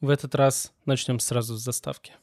В 0.00 0.08
этот 0.08 0.34
раз 0.34 0.72
начнем 0.86 1.20
сразу 1.20 1.58
с 1.58 1.62
заставки. 1.62 2.14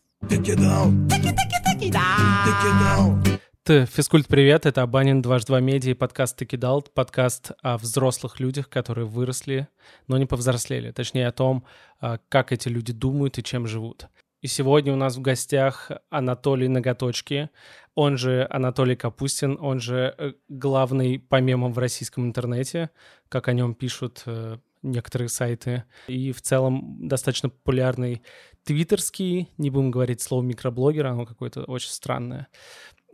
Т, 3.63 3.85
физкульт, 3.85 4.25
привет, 4.25 4.65
это 4.65 4.81
Абанин, 4.81 5.21
дважды 5.21 5.47
два 5.49 5.59
медиа 5.59 5.91
и 5.91 5.93
подкаст 5.93 6.37
Тыкидал, 6.37 6.81
подкаст 6.81 7.51
о 7.61 7.77
взрослых 7.77 8.39
людях, 8.39 8.67
которые 8.67 9.05
выросли, 9.05 9.67
но 10.07 10.17
не 10.17 10.25
повзрослели, 10.25 10.89
точнее 10.89 11.27
о 11.27 11.31
том, 11.31 11.65
а, 11.99 12.17
как 12.29 12.51
эти 12.51 12.67
люди 12.67 12.93
думают 12.93 13.37
и 13.37 13.43
чем 13.43 13.67
живут. 13.67 14.07
И 14.41 14.47
сегодня 14.47 14.91
у 14.91 14.95
нас 14.95 15.15
в 15.15 15.21
гостях 15.21 15.91
Анатолий 16.09 16.69
Ноготочки, 16.69 17.51
он 17.93 18.17
же 18.17 18.47
Анатолий 18.49 18.95
Капустин, 18.95 19.55
он 19.61 19.79
же 19.79 20.15
э, 20.17 20.33
главный 20.49 21.19
по 21.19 21.39
мемам 21.41 21.73
в 21.73 21.77
российском 21.77 22.25
интернете, 22.25 22.89
как 23.29 23.47
о 23.47 23.53
нем 23.53 23.75
пишут 23.75 24.23
э, 24.25 24.57
некоторые 24.91 25.29
сайты. 25.29 25.83
И 26.07 26.31
в 26.31 26.41
целом 26.41 27.07
достаточно 27.07 27.49
популярный 27.49 28.21
твиттерский, 28.63 29.49
не 29.57 29.69
будем 29.69 29.91
говорить 29.91 30.21
слово 30.21 30.43
микроблогер, 30.43 31.07
оно 31.07 31.25
какое-то 31.25 31.63
очень 31.63 31.89
странное. 31.89 32.47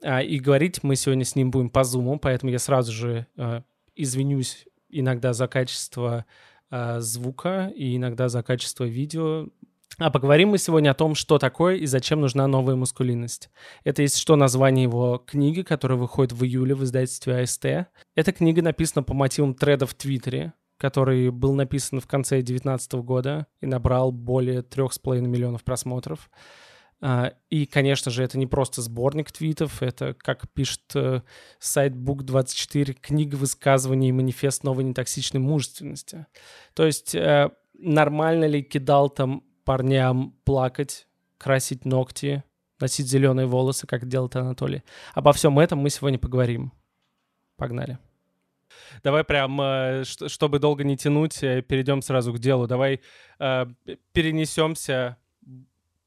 А, 0.03 0.21
и 0.21 0.39
говорить 0.39 0.83
мы 0.83 0.95
сегодня 0.95 1.25
с 1.25 1.35
ним 1.35 1.51
будем 1.51 1.69
по 1.69 1.83
зуму, 1.83 2.19
поэтому 2.19 2.51
я 2.51 2.59
сразу 2.59 2.91
же 2.91 3.27
э, 3.37 3.61
извинюсь 3.95 4.65
иногда 4.89 5.33
за 5.33 5.47
качество 5.47 6.25
э, 6.71 6.99
звука 6.99 7.71
и 7.75 7.95
иногда 7.95 8.29
за 8.29 8.43
качество 8.43 8.83
видео. 8.83 9.47
А 9.99 10.09
поговорим 10.09 10.49
мы 10.49 10.57
сегодня 10.57 10.89
о 10.89 10.95
том, 10.95 11.13
что 11.13 11.37
такое 11.37 11.75
и 11.75 11.85
зачем 11.85 12.21
нужна 12.21 12.47
новая 12.47 12.75
мускулинность. 12.75 13.49
Это 13.83 14.01
есть 14.01 14.17
что 14.17 14.35
название 14.35 14.83
его 14.83 15.23
книги, 15.25 15.61
которая 15.61 15.97
выходит 15.97 16.33
в 16.33 16.43
июле 16.43 16.73
в 16.73 16.83
издательстве 16.83 17.41
АСТ. 17.41 17.65
Эта 18.15 18.31
книга 18.31 18.63
написана 18.63 19.03
по 19.03 19.13
мотивам 19.13 19.53
треда 19.53 19.85
в 19.85 19.93
Твиттере, 19.93 20.53
который 20.83 21.29
был 21.29 21.53
написан 21.53 22.01
в 22.01 22.07
конце 22.07 22.41
2019 22.41 22.93
года 22.95 23.47
и 23.61 23.65
набрал 23.65 24.11
более 24.11 24.59
3,5 24.59 25.21
миллионов 25.21 25.63
просмотров. 25.63 26.29
А, 26.99 27.31
и, 27.49 27.65
конечно 27.65 28.11
же, 28.11 28.21
это 28.21 28.37
не 28.37 28.47
просто 28.47 28.81
сборник 28.81 29.31
твитов, 29.31 29.81
это, 29.81 30.13
как 30.13 30.51
пишет 30.51 30.81
э, 30.95 31.21
сайт 31.57 31.93
Book24, 31.93 32.95
книга 32.95 33.35
высказываний 33.37 34.09
и 34.09 34.11
манифест 34.11 34.65
новой 34.65 34.83
нетоксичной 34.83 35.39
мужественности. 35.39 36.25
То 36.73 36.85
есть 36.85 37.15
э, 37.15 37.51
нормально 37.79 38.43
ли 38.43 38.61
кидал 38.61 39.09
там 39.09 39.45
парням 39.63 40.35
плакать, 40.43 41.07
красить 41.37 41.85
ногти, 41.85 42.43
носить 42.81 43.07
зеленые 43.07 43.47
волосы, 43.47 43.87
как 43.87 44.05
делает 44.05 44.35
Анатолий? 44.35 44.83
Обо 45.13 45.31
всем 45.31 45.59
этом 45.59 45.79
мы 45.79 45.89
сегодня 45.89 46.19
поговорим. 46.19 46.73
Погнали. 47.55 47.99
Давай 49.03 49.23
прям, 49.23 49.59
э, 49.61 50.03
чтобы 50.05 50.59
долго 50.59 50.83
не 50.83 50.97
тянуть, 50.97 51.39
перейдем 51.39 52.01
сразу 52.01 52.33
к 52.33 52.39
делу. 52.39 52.67
Давай 52.67 53.01
перенесемся 53.39 55.17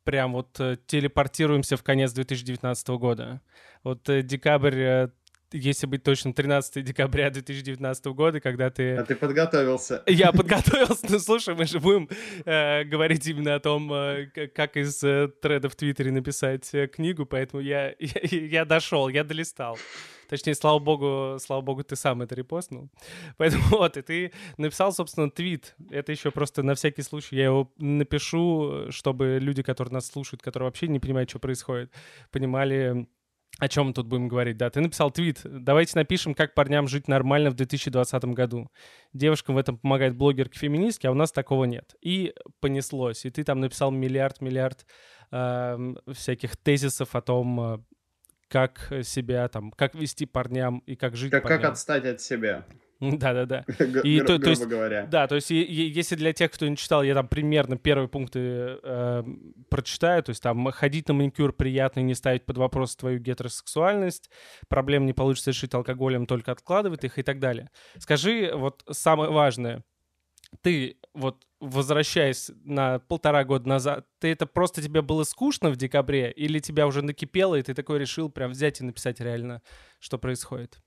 прям 0.06 0.32
вот 0.32 0.58
э, 0.60 0.78
телепортируемся 0.86 1.76
в 1.76 1.82
конец 1.82 2.12
2019 2.12 2.88
года. 2.90 3.42
Вот 3.82 4.08
э, 4.08 4.22
декабрь 4.22 4.78
э, 4.78 5.08
если 5.52 5.86
быть 5.86 6.02
точным, 6.02 6.32
13 6.32 6.84
декабря 6.84 7.30
2019 7.30 8.06
года, 8.06 8.40
когда 8.40 8.70
ты... 8.70 8.96
А 8.96 9.04
ты 9.04 9.14
подготовился. 9.14 10.02
Я 10.06 10.32
подготовился. 10.32 11.06
Ну, 11.08 11.18
слушай, 11.18 11.54
мы 11.54 11.66
же 11.66 11.80
будем 11.80 12.08
э, 12.44 12.84
говорить 12.84 13.26
именно 13.26 13.54
о 13.56 13.60
том, 13.60 13.92
э, 13.92 14.26
как 14.54 14.76
из 14.76 15.02
э, 15.02 15.28
треда 15.42 15.68
в 15.68 15.76
Твиттере 15.76 16.12
написать 16.12 16.72
э, 16.72 16.86
книгу, 16.86 17.26
поэтому 17.26 17.62
я, 17.62 17.94
я, 17.98 18.20
я 18.22 18.64
дошел, 18.64 19.08
я 19.08 19.24
долистал. 19.24 19.78
Точнее, 20.28 20.55
слава 20.55 20.78
богу, 20.78 21.38
слава 21.38 21.60
богу, 21.60 21.84
ты 21.84 21.96
сам 21.96 22.22
это 22.22 22.34
репостнул. 22.34 22.91
Поэтому 23.36 23.62
вот, 23.70 23.96
и 23.96 24.02
ты 24.02 24.32
написал, 24.56 24.92
собственно, 24.92 25.30
твит. 25.30 25.74
Это 25.91 26.12
еще 26.12 26.30
просто 26.30 26.62
на 26.62 26.74
всякий 26.74 27.02
случай 27.02 27.36
я 27.36 27.44
его 27.46 27.72
напишу, 27.78 28.91
чтобы 28.91 29.38
люди, 29.41 29.62
которые 29.62 29.94
нас 29.94 30.06
слушают, 30.06 30.42
которые 30.42 30.69
вообще 30.69 30.88
не 30.88 31.00
понимают, 31.00 31.30
что 31.30 31.38
происходит, 31.38 31.92
понимали, 32.30 33.06
о 33.58 33.69
чем 33.69 33.86
мы 33.86 33.92
тут 33.94 34.06
будем 34.06 34.28
говорить, 34.28 34.58
да. 34.58 34.69
Ты 34.69 34.80
написал 34.80 35.10
твит. 35.10 35.41
Давайте 35.44 35.92
напишем, 35.94 36.34
как 36.34 36.54
парням 36.54 36.88
жить 36.88 37.08
нормально 37.08 37.50
в 37.50 37.54
2020 37.54 38.25
году. 38.26 38.70
Девушкам 39.14 39.54
в 39.54 39.58
этом 39.58 39.78
помогает 39.78 40.14
блогерки-феминистки, 40.14 41.06
а 41.06 41.10
у 41.10 41.14
нас 41.14 41.32
такого 41.32 41.64
нет. 41.64 41.94
И 42.03 42.34
понеслось. 42.60 43.25
И 43.25 43.31
ты 43.31 43.44
там 43.44 43.60
написал 43.60 43.91
миллиард-миллиард 43.91 44.87
э, 45.31 45.94
всяких 46.12 46.56
тезисов 46.58 47.14
о 47.14 47.22
том, 47.22 47.60
э, 47.60 47.78
как 48.48 48.92
себя 49.02 49.48
там, 49.48 49.70
как 49.72 49.94
вести 49.94 50.26
парням 50.26 50.78
и 50.86 50.96
как 50.96 51.16
жить 51.16 51.30
как, 51.30 51.44
парням. 51.44 51.60
Как 51.60 51.70
отстать 51.72 52.04
от 52.04 52.20
себя. 52.20 52.64
Да-да-да. 53.00 53.64
И 54.04 54.20
то, 54.20 54.38
то 54.38 54.50
есть, 54.50 54.64
говоря. 54.66 55.06
Да, 55.06 55.26
то 55.26 55.34
есть 55.34 55.50
если 55.50 56.16
для 56.16 56.32
тех, 56.32 56.50
кто 56.50 56.66
не 56.66 56.76
читал, 56.76 57.02
я 57.02 57.14
там 57.14 57.28
примерно 57.28 57.76
первые 57.76 58.08
пункты 58.08 58.38
э, 58.82 59.22
прочитаю, 59.68 60.22
то 60.22 60.30
есть 60.30 60.42
там 60.42 60.70
ходить 60.70 61.08
на 61.08 61.14
маникюр 61.14 61.52
приятно 61.52 62.00
и 62.00 62.04
не 62.04 62.14
ставить 62.14 62.46
под 62.46 62.58
вопрос 62.58 62.96
твою 62.96 63.18
гетеросексуальность, 63.18 64.30
проблем 64.68 65.04
не 65.04 65.12
получится 65.12 65.50
решить 65.50 65.74
алкоголем, 65.74 66.26
только 66.26 66.52
откладывать 66.52 67.04
их 67.04 67.18
и 67.18 67.22
так 67.22 67.38
далее. 67.38 67.70
Скажи 67.98 68.50
вот 68.54 68.82
самое 68.90 69.30
важное. 69.30 69.84
Ты 70.62 70.96
вот 71.16 71.47
возвращаясь 71.60 72.50
на 72.65 72.99
полтора 72.99 73.44
года 73.44 73.69
назад, 73.69 74.06
ты 74.19 74.28
это 74.28 74.47
просто 74.47 74.82
тебе 74.82 75.03
было 75.03 75.25
скучно 75.25 75.71
в 75.71 75.77
декабре 75.77 76.31
или 76.31 76.59
тебя 76.59 76.87
уже 76.87 77.03
накипело, 77.03 77.54
и 77.54 77.62
ты 77.62 77.75
такой 77.75 77.99
решил 77.99 78.31
прям 78.31 78.50
взять 78.50 78.81
и 78.81 78.84
написать 78.84 79.21
реально, 79.21 79.62
что 79.99 80.19
происходит? 80.19 80.78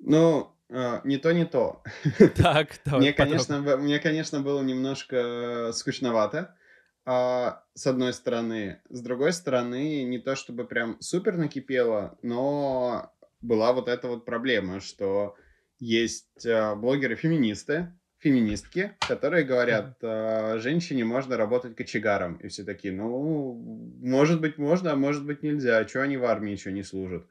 Ну, 0.00 0.52
э, 0.68 1.00
не 1.04 1.18
то, 1.18 1.32
не 1.32 1.44
то. 1.44 1.82
Так, 2.36 2.80
давай 2.84 3.00
мне, 3.00 3.12
конечно, 3.12 3.60
мне, 3.60 3.98
конечно, 3.98 4.40
было 4.40 4.62
немножко 4.62 5.70
скучновато, 5.72 6.56
а, 7.04 7.62
с 7.74 7.86
одной 7.86 8.12
стороны. 8.12 8.82
С 8.88 9.00
другой 9.00 9.32
стороны, 9.32 10.02
не 10.02 10.18
то 10.18 10.34
чтобы 10.34 10.64
прям 10.66 11.00
супер 11.00 11.36
накипело, 11.36 12.18
но 12.22 13.12
была 13.40 13.72
вот 13.72 13.88
эта 13.88 14.08
вот 14.08 14.24
проблема, 14.24 14.80
что 14.80 15.36
есть 15.78 16.44
а, 16.46 16.74
блогеры-феминисты, 16.74 17.97
феминистки, 18.18 18.92
которые 19.00 19.44
говорят, 19.44 19.96
э, 20.02 20.58
женщине 20.58 21.04
можно 21.04 21.36
работать 21.36 21.76
кочегаром. 21.76 22.36
И 22.36 22.48
все 22.48 22.64
такие, 22.64 22.92
ну, 22.92 23.54
может 24.02 24.40
быть, 24.40 24.58
можно, 24.58 24.92
а 24.92 24.96
может 24.96 25.24
быть, 25.24 25.42
нельзя. 25.42 25.78
А 25.78 25.88
что 25.88 26.02
они 26.02 26.16
в 26.16 26.24
армии 26.24 26.52
еще 26.52 26.72
не 26.72 26.82
служат? 26.82 27.26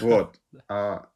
Вот. 0.00 0.36
А 0.68 1.08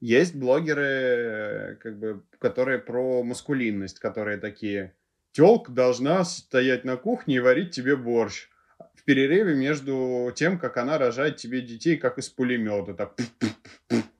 есть 0.00 0.34
блогеры, 0.34 1.78
как 1.80 1.98
бы, 1.98 2.22
которые 2.38 2.78
про 2.78 3.22
маскулинность, 3.22 4.00
которые 4.00 4.38
такие, 4.38 4.94
телка 5.30 5.70
должна 5.70 6.24
стоять 6.24 6.84
на 6.84 6.96
кухне 6.96 7.36
и 7.36 7.40
варить 7.40 7.70
тебе 7.70 7.94
борщ 7.94 8.48
в 8.94 9.04
перерыве 9.04 9.54
между 9.54 10.32
тем, 10.34 10.58
как 10.58 10.76
она 10.76 10.98
рожает 10.98 11.36
тебе 11.36 11.60
детей, 11.60 11.96
как 11.96 12.18
из 12.18 12.28
пулемета. 12.28 12.94
Так, 12.94 13.16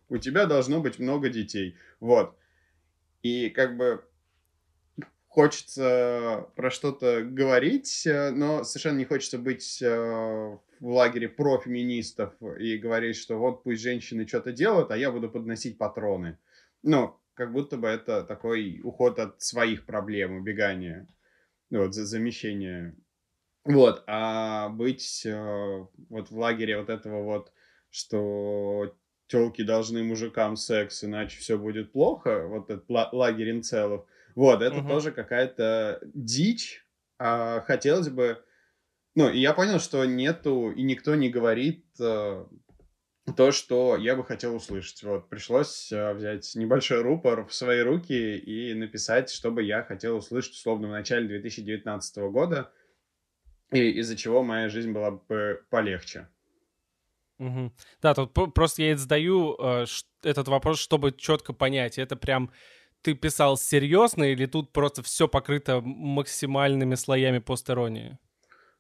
у 0.08 0.19
тебя 0.19 0.46
должно 0.46 0.80
быть 0.80 0.98
много 0.98 1.28
детей. 1.28 1.76
Вот. 2.00 2.36
И 3.22 3.48
как 3.50 3.76
бы 3.76 4.04
хочется 5.32 6.47
про 6.56 6.70
что-то 6.70 7.22
говорить, 7.22 8.06
но 8.06 8.65
совершенно 8.65 8.98
не 8.98 9.06
хочется 9.06 9.38
быть 9.38 9.81
э, 9.81 9.88
в 10.78 10.88
лагере 10.88 11.31
профеминистов 11.31 12.34
и 12.59 12.76
говорить, 12.76 13.16
что 13.16 13.38
вот 13.38 13.62
пусть 13.62 13.81
женщины 13.81 14.28
что-то 14.28 14.53
делают, 14.53 14.91
а 14.91 14.97
я 14.98 15.10
буду 15.10 15.31
подносить 15.31 15.78
патроны. 15.78 16.38
Ну, 16.82 17.16
как 17.32 17.50
будто 17.50 17.78
бы 17.78 17.88
это 17.88 18.25
такой 18.25 18.82
уход 18.84 19.19
от 19.19 19.41
своих 19.41 19.87
проблем, 19.87 20.37
убегание, 20.37 21.09
ну, 21.70 21.84
вот, 21.84 21.94
замещение. 21.94 22.94
Вот, 23.64 24.04
а 24.06 24.69
быть 24.69 25.25
э, 25.25 25.87
вот 26.10 26.31
в 26.31 26.38
лагере 26.38 26.78
вот 26.78 26.91
этого 26.91 27.22
вот, 27.22 27.53
что 27.88 28.94
телки 29.28 29.62
должны 29.62 30.04
мужикам 30.04 30.56
секс, 30.56 31.04
иначе 31.04 31.38
все 31.38 31.56
будет 31.56 31.93
плохо, 31.93 32.47
вот 32.49 32.69
этот 32.69 32.84
лагерь 32.91 33.53
инцелов, 33.53 34.04
вот, 34.34 34.62
это 34.62 34.78
угу. 34.78 34.88
тоже 34.88 35.12
какая-то 35.12 36.00
дичь. 36.15 36.87
А, 37.19 37.60
хотелось 37.60 38.08
бы 38.08 38.43
ну, 39.14 39.29
и 39.29 39.38
я 39.40 39.52
понял, 39.52 39.79
что 39.79 40.05
нету, 40.05 40.70
и 40.70 40.82
никто 40.82 41.14
не 41.14 41.29
говорит 41.29 41.84
э, 42.00 42.46
то, 43.37 43.52
что 43.52 43.96
я 43.96 44.17
бы 44.17 44.25
хотел 44.25 44.55
услышать. 44.55 45.02
Вот, 45.02 45.29
пришлось 45.29 45.93
э, 45.93 46.14
взять 46.14 46.50
небольшой 46.55 47.02
рупор 47.02 47.46
в 47.46 47.52
свои 47.52 47.81
руки 47.81 48.38
и 48.38 48.73
написать, 48.73 49.29
что 49.31 49.50
бы 49.50 49.62
я 49.62 49.82
хотел 49.82 50.17
услышать, 50.17 50.55
условно, 50.55 50.88
в 50.88 50.93
начале 50.93 51.28
2019 51.28 52.17
года, 52.31 52.73
и 53.70 53.90
из-за 54.00 54.17
чего 54.17 54.43
моя 54.43 54.70
жизнь 54.70 54.93
была 54.93 55.11
бы 55.11 55.62
полегче. 55.69 56.28
Угу. 57.38 57.73
Да, 58.00 58.14
тут 58.14 58.32
просто 58.55 58.82
я 58.82 58.96
задаю 58.96 59.56
э, 59.61 59.85
этот 60.23 60.49
вопрос, 60.49 60.78
чтобы 60.78 61.12
четко 61.12 61.52
понять, 61.52 61.99
это 61.99 62.17
прям 62.17 62.50
ты 63.02 63.14
писал 63.14 63.56
серьезно 63.56 64.25
или 64.25 64.46
тут 64.46 64.72
просто 64.72 65.02
все 65.02 65.28
покрыто 65.28 65.81
максимальными 65.81 66.94
слоями 66.94 67.38
постеронии? 67.38 68.19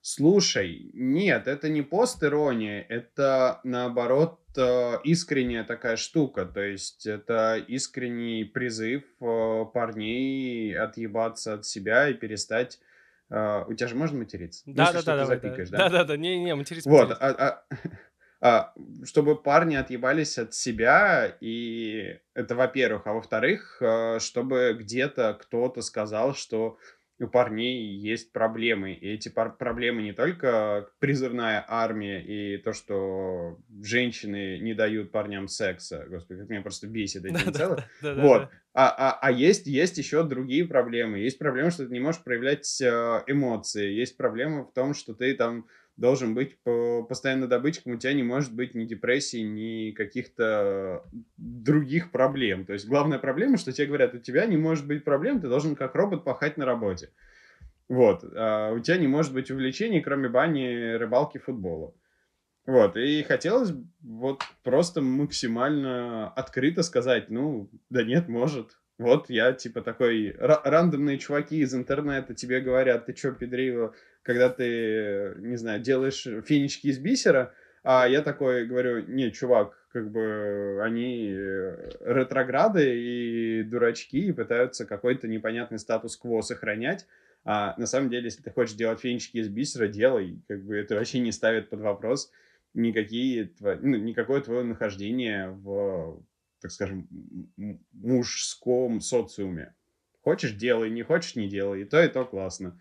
Слушай, 0.00 0.90
нет, 0.94 1.46
это 1.46 1.68
не 1.68 1.82
пост-ирония, 1.82 2.84
это 2.88 3.60
наоборот 3.62 4.40
э, 4.56 4.94
искренняя 5.04 5.62
такая 5.62 5.96
штука. 5.96 6.44
То 6.44 6.60
есть 6.60 7.06
это 7.06 7.56
искренний 7.68 8.44
призыв 8.44 9.04
э, 9.20 9.64
парней 9.72 10.76
отъебаться 10.76 11.54
от 11.54 11.66
себя 11.66 12.08
и 12.08 12.14
перестать 12.14 12.80
Uh, 13.32 13.64
у 13.66 13.72
тебя 13.72 13.88
же 13.88 13.94
можно 13.94 14.18
материться? 14.18 14.62
Да, 14.66 14.92
да, 14.92 15.02
да, 15.02 15.16
да, 15.16 15.24
запикаешь, 15.24 15.70
да. 15.70 15.78
Да, 15.78 15.88
да, 15.88 16.04
да, 16.04 16.16
не, 16.18 16.38
не, 16.38 16.54
материться. 16.54 16.86
Вот, 16.86 17.12
а, 17.12 17.16
а, 17.18 17.64
чтобы 19.04 19.40
парни 19.40 19.76
отъебались 19.76 20.36
от 20.38 20.52
себя, 20.52 21.36
и 21.40 22.18
это 22.34 22.56
во-первых, 22.56 23.06
а 23.06 23.12
во-вторых, 23.12 23.78
э, 23.80 24.18
чтобы 24.18 24.76
где-то 24.78 25.38
кто-то 25.40 25.80
сказал, 25.80 26.34
что 26.34 26.78
у 27.20 27.28
парней 27.28 27.94
есть 27.96 28.32
проблемы. 28.32 28.94
И 28.94 29.14
эти 29.14 29.28
пар- 29.28 29.56
проблемы 29.56 30.02
не 30.02 30.12
только 30.12 30.88
призывная 30.98 31.64
армия 31.68 32.20
и 32.20 32.56
то, 32.58 32.72
что 32.72 33.58
женщины 33.80 34.58
не 34.58 34.74
дают 34.74 35.12
парням 35.12 35.46
секса. 35.46 36.04
Господи, 36.08 36.40
как 36.40 36.50
меня 36.50 36.62
просто 36.62 36.88
бесит 36.88 37.24
эти 37.24 37.50
целых. 37.50 37.84
Вот. 38.00 38.48
А, 38.74 38.88
а, 38.88 39.18
а 39.20 39.30
есть, 39.30 39.66
есть 39.66 39.98
еще 39.98 40.24
другие 40.24 40.64
проблемы. 40.64 41.18
Есть 41.18 41.38
проблема, 41.38 41.70
что 41.70 41.86
ты 41.86 41.92
не 41.92 42.00
можешь 42.00 42.22
проявлять 42.22 42.80
э, 42.80 43.22
эмоции. 43.26 43.92
Есть 43.92 44.16
проблема 44.16 44.64
в 44.64 44.72
том, 44.72 44.94
что 44.94 45.14
ты 45.14 45.34
там 45.34 45.66
должен 45.96 46.34
быть 46.34 46.58
постоянно 47.08 47.46
добытчиком, 47.46 47.92
у 47.92 47.96
тебя 47.96 48.12
не 48.12 48.22
может 48.22 48.54
быть 48.54 48.74
ни 48.74 48.84
депрессии, 48.84 49.42
ни 49.42 49.92
каких-то 49.92 51.04
других 51.36 52.10
проблем. 52.10 52.64
То 52.64 52.72
есть 52.72 52.88
главная 52.88 53.18
проблема, 53.18 53.58
что 53.58 53.72
тебе 53.72 53.88
говорят, 53.88 54.14
у 54.14 54.18
тебя 54.18 54.46
не 54.46 54.56
может 54.56 54.86
быть 54.86 55.04
проблем, 55.04 55.40
ты 55.40 55.48
должен 55.48 55.76
как 55.76 55.94
робот 55.94 56.24
пахать 56.24 56.56
на 56.56 56.64
работе. 56.64 57.10
Вот. 57.88 58.24
А 58.34 58.72
у 58.72 58.80
тебя 58.80 58.96
не 58.96 59.06
может 59.06 59.34
быть 59.34 59.50
увлечений, 59.50 60.00
кроме 60.00 60.28
бани, 60.28 60.94
рыбалки, 60.94 61.38
футбола. 61.38 61.94
Вот, 62.64 62.96
и 62.96 63.24
хотелось 63.24 63.72
вот 64.02 64.42
просто 64.62 65.02
максимально 65.02 66.28
открыто 66.28 66.84
сказать, 66.84 67.28
ну, 67.28 67.68
да 67.90 68.04
нет, 68.04 68.28
может. 68.28 68.78
Вот 68.98 69.30
я, 69.30 69.52
типа, 69.52 69.82
такой, 69.82 70.34
рандомные 70.38 71.18
чуваки 71.18 71.58
из 71.58 71.74
интернета 71.74 72.34
тебе 72.34 72.60
говорят, 72.60 73.06
ты 73.06 73.12
чё, 73.14 73.32
педрила, 73.32 73.94
когда 74.22 74.48
ты, 74.48 75.34
не 75.38 75.56
знаю, 75.56 75.80
делаешь 75.80 76.26
финички 76.44 76.88
из 76.88 76.98
бисера, 76.98 77.52
а 77.82 78.06
я 78.06 78.22
такой 78.22 78.66
говорю, 78.66 79.04
не, 79.06 79.32
чувак, 79.32 79.76
как 79.92 80.10
бы 80.10 80.80
они 80.82 81.32
э, 81.34 81.90
ретрограды 82.00 82.96
и 82.96 83.62
дурачки 83.64 84.28
и 84.28 84.32
пытаются 84.32 84.86
какой-то 84.86 85.26
непонятный 85.26 85.78
статус-кво 85.78 86.42
сохранять. 86.42 87.06
А 87.44 87.74
на 87.76 87.86
самом 87.86 88.08
деле, 88.08 88.26
если 88.26 88.42
ты 88.42 88.50
хочешь 88.50 88.76
делать 88.76 89.00
фенчики 89.00 89.38
из 89.38 89.48
бисера, 89.48 89.88
делай. 89.88 90.40
Как 90.46 90.62
бы 90.62 90.76
это 90.76 90.94
вообще 90.94 91.18
не 91.18 91.32
ставит 91.32 91.70
под 91.70 91.80
вопрос 91.80 92.30
никакие, 92.74 93.52
ну, 93.60 93.96
никакое 93.96 94.40
твое 94.40 94.62
нахождение 94.62 95.50
в, 95.50 96.22
так 96.62 96.70
скажем, 96.70 97.08
мужском 97.92 99.00
социуме. 99.00 99.74
Хочешь– 100.22 100.52
делай, 100.54 100.90
не 100.90 101.02
хочешь– 101.02 101.34
не 101.36 101.48
делай. 101.48 101.82
И 101.82 101.84
то, 101.84 102.02
и 102.02 102.08
то 102.08 102.24
классно. 102.24 102.80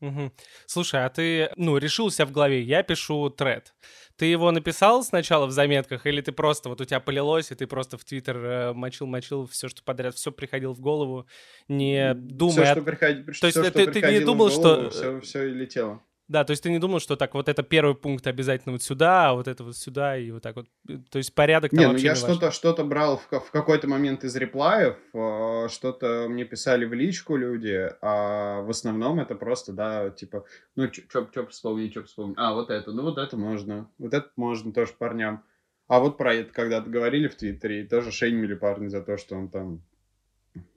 Угу. 0.00 0.32
Слушай, 0.66 1.04
а 1.04 1.08
ты, 1.08 1.50
ну, 1.56 1.76
решил 1.76 2.06
у 2.06 2.10
себя 2.10 2.26
в 2.26 2.32
голове, 2.32 2.62
я 2.62 2.82
пишу 2.84 3.30
тред. 3.30 3.74
Ты 4.16 4.26
его 4.26 4.52
написал 4.52 5.02
сначала 5.02 5.46
в 5.46 5.50
заметках, 5.50 6.06
или 6.06 6.20
ты 6.20 6.30
просто, 6.30 6.68
вот 6.68 6.80
у 6.80 6.84
тебя 6.84 7.00
полилось, 7.00 7.50
и 7.50 7.56
ты 7.56 7.66
просто 7.66 7.98
в 7.98 8.04
Твиттер 8.04 8.36
э, 8.36 8.72
мочил-мочил 8.74 9.46
все, 9.46 9.68
что 9.68 9.82
подряд, 9.82 10.14
все 10.14 10.30
приходило 10.30 10.72
в 10.72 10.80
голову, 10.80 11.26
не 11.66 12.14
думая... 12.14 12.64
Все, 12.64 12.74
что, 12.74 12.82
приход... 12.82 13.26
То 13.40 13.46
есть 13.46 13.58
все, 13.58 13.70
ты, 13.70 13.90
ты 13.90 14.02
не 14.02 14.20
думал, 14.20 14.50
голову, 14.50 14.90
что... 14.90 14.90
Все, 14.90 15.20
все 15.20 15.48
и 15.48 15.50
летело. 15.50 16.00
Да, 16.28 16.44
то 16.44 16.50
есть 16.50 16.62
ты 16.62 16.70
не 16.70 16.78
думал, 16.78 17.00
что 17.00 17.16
так 17.16 17.32
вот 17.32 17.48
это 17.48 17.62
первый 17.62 17.94
пункт 17.94 18.26
обязательно 18.26 18.72
вот 18.72 18.82
сюда, 18.82 19.30
а 19.30 19.34
вот 19.34 19.48
это 19.48 19.64
вот 19.64 19.76
сюда, 19.76 20.18
и 20.18 20.30
вот 20.30 20.42
так 20.42 20.56
вот. 20.56 20.66
То 21.10 21.16
есть 21.16 21.34
порядок 21.34 21.70
там 21.70 21.80
не, 21.80 21.86
ну 21.86 21.96
я 21.96 22.14
что-то 22.14 22.50
что 22.50 22.74
брал 22.84 23.16
в, 23.16 23.40
в 23.40 23.50
какой-то 23.50 23.88
момент 23.88 24.24
из 24.24 24.36
реплаев, 24.36 24.96
э, 25.14 25.68
что-то 25.70 26.26
мне 26.28 26.44
писали 26.44 26.84
в 26.84 26.92
личку 26.92 27.34
люди, 27.34 27.90
а 28.02 28.60
в 28.60 28.68
основном 28.68 29.20
это 29.20 29.34
просто, 29.36 29.72
да, 29.72 30.10
типа, 30.10 30.44
ну, 30.76 30.90
что 30.92 31.46
вспомнить, 31.46 31.92
что 31.92 32.04
вспомнить. 32.04 32.36
А, 32.38 32.52
вот 32.52 32.68
это, 32.68 32.92
ну 32.92 33.04
вот 33.04 33.16
это 33.16 33.38
можно, 33.38 33.88
вот 33.96 34.12
это 34.12 34.28
можно 34.36 34.70
тоже 34.70 34.92
парням. 34.98 35.42
А 35.86 36.00
вот 36.00 36.18
про 36.18 36.34
это 36.34 36.52
когда-то 36.52 36.90
говорили 36.90 37.28
в 37.28 37.36
Твиттере, 37.36 37.82
и 37.82 37.88
тоже 37.88 38.12
шеймили 38.12 38.54
парни 38.54 38.88
за 38.88 39.00
то, 39.00 39.16
что 39.16 39.34
он 39.34 39.48
там, 39.48 39.82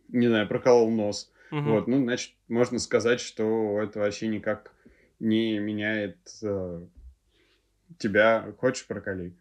не 0.07 0.27
знаю, 0.27 0.47
проколол 0.47 0.89
нос. 0.89 1.30
Угу. 1.51 1.62
Вот, 1.69 1.88
ну, 1.88 2.01
значит, 2.01 2.31
можно 2.47 2.80
сказать, 2.80 3.19
что 3.19 3.81
это 3.81 4.00
вообще 4.00 4.30
никак 4.30 4.71
не 5.21 5.59
меняет 5.59 6.18
э, 6.44 6.81
тебя. 7.97 8.53
Хочешь, 8.57 8.85
проколи. 8.88 9.38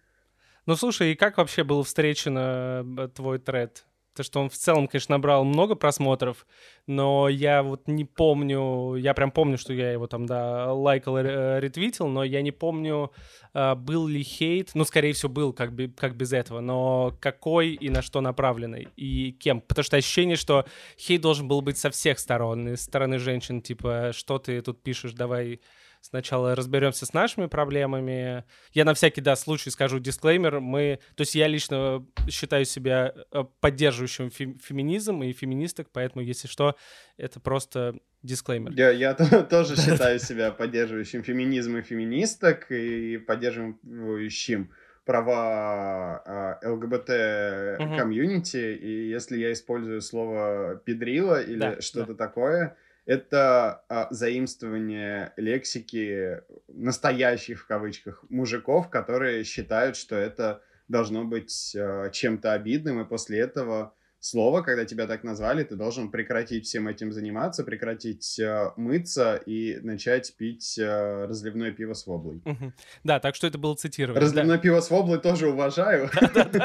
Ну, 0.66 0.76
слушай, 0.76 1.12
и 1.12 1.16
как 1.16 1.38
вообще 1.38 1.64
был 1.64 1.82
встречен 1.82 2.36
э, 2.38 3.08
твой 3.08 3.38
тред? 3.38 3.86
То, 4.14 4.22
что 4.22 4.40
он 4.40 4.50
в 4.50 4.54
целом, 4.54 4.88
конечно, 4.88 5.14
набрал 5.14 5.44
много 5.44 5.76
просмотров, 5.76 6.46
но 6.86 7.28
я 7.28 7.62
вот 7.62 7.86
не 7.86 8.04
помню, 8.04 8.96
я 8.96 9.14
прям 9.14 9.30
помню, 9.30 9.56
что 9.56 9.72
я 9.72 9.92
его 9.92 10.06
там, 10.08 10.26
да, 10.26 10.72
лайкал, 10.72 11.16
э, 11.18 11.60
ретвитил, 11.60 12.08
но 12.08 12.24
я 12.24 12.42
не 12.42 12.50
помню, 12.50 13.12
э, 13.54 13.74
был 13.76 14.08
ли 14.08 14.22
хейт, 14.22 14.70
ну, 14.74 14.84
скорее 14.84 15.12
всего, 15.12 15.30
был, 15.30 15.52
как, 15.52 15.72
бы, 15.72 15.88
как 15.88 16.16
без 16.16 16.32
этого, 16.32 16.60
но 16.60 17.16
какой 17.20 17.70
и 17.74 17.88
на 17.88 18.02
что 18.02 18.20
направленный, 18.20 18.88
и 18.96 19.32
кем, 19.32 19.60
потому 19.60 19.84
что 19.84 19.96
ощущение, 19.96 20.36
что 20.36 20.64
хейт 20.98 21.20
должен 21.20 21.46
был 21.46 21.60
быть 21.60 21.78
со 21.78 21.90
всех 21.90 22.18
сторон, 22.18 22.68
из 22.68 22.82
стороны 22.82 23.18
женщин, 23.18 23.62
типа, 23.62 24.10
что 24.12 24.38
ты 24.38 24.60
тут 24.60 24.82
пишешь, 24.82 25.12
давай 25.12 25.60
сначала 26.00 26.54
разберемся 26.54 27.06
с 27.06 27.12
нашими 27.12 27.46
проблемами. 27.46 28.44
Я 28.72 28.84
на 28.84 28.94
всякий, 28.94 29.20
да, 29.20 29.36
случай 29.36 29.70
скажу 29.70 29.98
дисклеймер. 29.98 30.60
Мы, 30.60 30.98
то 31.14 31.22
есть 31.22 31.34
я 31.34 31.46
лично 31.46 32.06
считаю 32.28 32.64
себя 32.64 33.14
э, 33.32 33.44
поддерживающим 33.60 34.30
фем, 34.30 34.58
феминизм 34.58 35.22
и 35.22 35.32
феминисток, 35.32 35.88
поэтому, 35.92 36.24
если 36.24 36.48
что, 36.48 36.76
это 37.16 37.40
просто 37.40 37.96
дисклеймер. 38.22 38.72
Я, 38.72 38.90
я 38.90 39.14
тоже 39.50 39.76
считаю 39.76 40.18
себя 40.18 40.50
поддерживающим 40.50 41.22
феминизм 41.22 41.76
и 41.76 41.82
феминисток 41.82 42.70
и 42.70 43.18
поддерживающим 43.18 44.70
права 45.04 46.22
а, 46.24 46.58
ЛГБТ-комьюнити, 46.62 48.76
и 48.76 49.08
если 49.08 49.38
я 49.38 49.52
использую 49.52 50.00
слово 50.02 50.80
«педрила» 50.84 51.42
или 51.42 51.58
да, 51.58 51.80
что-то 51.80 52.14
да. 52.14 52.26
такое, 52.26 52.76
это 53.10 53.82
а, 53.88 54.06
заимствование 54.12 55.32
лексики 55.36 56.42
настоящих 56.68 57.62
в 57.62 57.66
кавычках 57.66 58.24
мужиков, 58.28 58.88
которые 58.88 59.42
считают, 59.42 59.96
что 59.96 60.14
это 60.14 60.62
должно 60.86 61.24
быть 61.24 61.74
а, 61.76 62.08
чем-то 62.10 62.52
обидным, 62.52 63.00
и 63.00 63.04
после 63.04 63.40
этого 63.40 63.94
слово, 64.20 64.60
когда 64.62 64.84
тебя 64.84 65.06
так 65.06 65.24
назвали, 65.24 65.64
ты 65.64 65.76
должен 65.76 66.10
прекратить 66.10 66.66
всем 66.66 66.88
этим 66.88 67.12
заниматься, 67.12 67.64
прекратить 67.64 68.38
э, 68.38 68.70
мыться 68.76 69.36
и 69.46 69.78
начать 69.82 70.34
пить 70.36 70.78
э, 70.78 71.24
разливное 71.26 71.72
пиво 71.72 71.94
с 71.94 72.06
воблой. 72.06 72.42
Угу. 72.44 72.72
Да, 73.04 73.18
так 73.18 73.34
что 73.34 73.46
это 73.46 73.56
было 73.56 73.74
цитирование. 73.74 74.20
Разливное 74.20 74.56
да. 74.56 74.62
пиво 74.62 74.80
с 74.80 74.90
воблой 74.90 75.18
тоже 75.18 75.48
уважаю. 75.48 76.10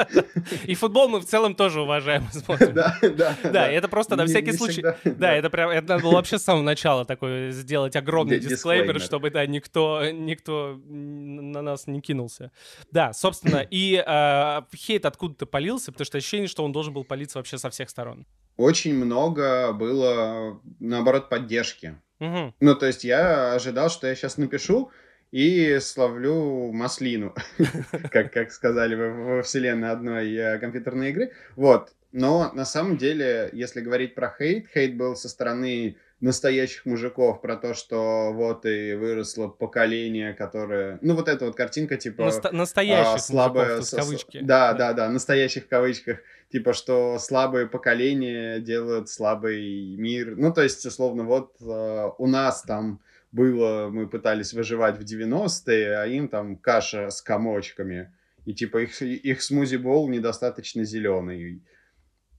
И 0.64 0.74
футбол 0.74 1.08
мы 1.08 1.20
в 1.20 1.24
целом 1.24 1.54
тоже 1.54 1.80
уважаем. 1.80 2.26
Да, 2.76 2.98
да. 3.02 3.36
Да, 3.44 3.68
это 3.68 3.88
просто 3.88 4.16
на 4.16 4.26
всякий 4.26 4.52
случай. 4.52 4.84
Да, 5.04 5.32
это 5.34 5.50
прям, 5.50 5.70
это 5.70 5.88
надо 5.88 6.02
было 6.02 6.12
вообще 6.12 6.38
с 6.38 6.42
самого 6.42 6.62
начала 6.62 7.04
такой 7.04 7.50
сделать 7.52 7.96
огромный 7.96 8.38
дисклеймер, 8.38 9.00
чтобы, 9.00 9.30
да, 9.30 9.46
никто, 9.46 10.02
никто 10.10 10.78
на 10.86 11.62
нас 11.62 11.86
не 11.86 12.00
кинулся. 12.00 12.50
Да, 12.90 13.12
собственно, 13.12 13.66
и 13.70 14.02
э, 14.06 14.62
хейт 14.74 15.06
откуда-то 15.06 15.46
полился, 15.46 15.92
потому 15.92 16.04
что 16.06 16.18
ощущение, 16.18 16.48
что 16.48 16.64
он 16.64 16.72
должен 16.72 16.92
был 16.92 17.04
политься 17.04 17.38
вообще 17.46 17.58
со 17.58 17.70
всех 17.70 17.90
сторон? 17.90 18.26
Очень 18.56 18.94
много 18.94 19.72
было, 19.72 20.60
наоборот, 20.80 21.28
поддержки. 21.28 21.94
Угу. 22.20 22.54
Ну, 22.60 22.74
то 22.74 22.86
есть 22.86 23.04
я 23.04 23.52
ожидал, 23.52 23.90
что 23.90 24.06
я 24.06 24.14
сейчас 24.14 24.38
напишу 24.38 24.90
и 25.30 25.78
словлю 25.80 26.72
маслину, 26.72 27.34
как, 28.10 28.32
как 28.32 28.52
сказали 28.52 28.94
во 28.94 29.42
вселенной 29.42 29.90
одной 29.90 30.34
э, 30.34 30.58
компьютерной 30.58 31.10
игры. 31.10 31.32
Вот. 31.56 31.92
Но 32.12 32.50
на 32.54 32.64
самом 32.64 32.96
деле, 32.96 33.50
если 33.52 33.80
говорить 33.80 34.14
про 34.14 34.34
хейт, 34.36 34.66
хейт 34.72 34.96
был 34.96 35.16
со 35.16 35.28
стороны 35.28 35.96
настоящих 36.20 36.86
мужиков, 36.86 37.42
про 37.42 37.56
то, 37.56 37.74
что 37.74 38.32
вот 38.32 38.64
и 38.64 38.94
выросло 38.94 39.48
поколение, 39.48 40.32
которое... 40.32 40.98
Ну, 41.02 41.14
вот 41.14 41.28
эта 41.28 41.44
вот 41.44 41.56
картинка, 41.56 41.96
типа... 41.96 42.22
Наста- 42.22 42.52
настоящих 42.52 43.14
а, 43.14 43.18
слабое... 43.18 43.76
мужиков, 43.76 43.88
в 43.88 43.96
кавычки. 43.96 44.40
Да, 44.40 44.72
да, 44.72 44.92
да, 44.92 45.06
да, 45.06 45.08
настоящих 45.10 45.64
в 45.64 45.68
кавычках. 45.68 46.18
Типа, 46.50 46.72
что 46.72 47.18
слабые 47.18 47.66
поколения 47.66 48.60
делают 48.60 49.10
слабый 49.10 49.96
мир. 49.96 50.36
Ну, 50.36 50.52
то 50.52 50.62
есть, 50.62 50.84
условно, 50.86 51.24
вот 51.24 51.56
э, 51.60 52.10
у 52.18 52.26
нас 52.26 52.62
там 52.62 53.00
было, 53.32 53.88
мы 53.90 54.08
пытались 54.08 54.54
выживать 54.54 54.98
в 54.98 55.02
90-е, 55.02 55.98
а 55.98 56.06
им 56.06 56.28
там 56.28 56.56
каша 56.56 57.10
с 57.10 57.20
комочками. 57.20 58.12
И 58.46 58.54
типа 58.54 58.78
их, 58.78 59.02
их 59.02 59.42
смузи-бол 59.42 60.08
недостаточно 60.08 60.84
зеленый. 60.84 61.62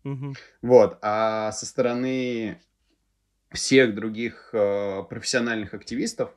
Угу. 0.03 0.33
Вот, 0.61 0.97
а 1.01 1.51
со 1.51 1.65
стороны 1.65 2.61
всех 3.51 3.95
других 3.95 4.49
э, 4.53 5.03
профессиональных 5.09 5.73
активистов 5.73 6.31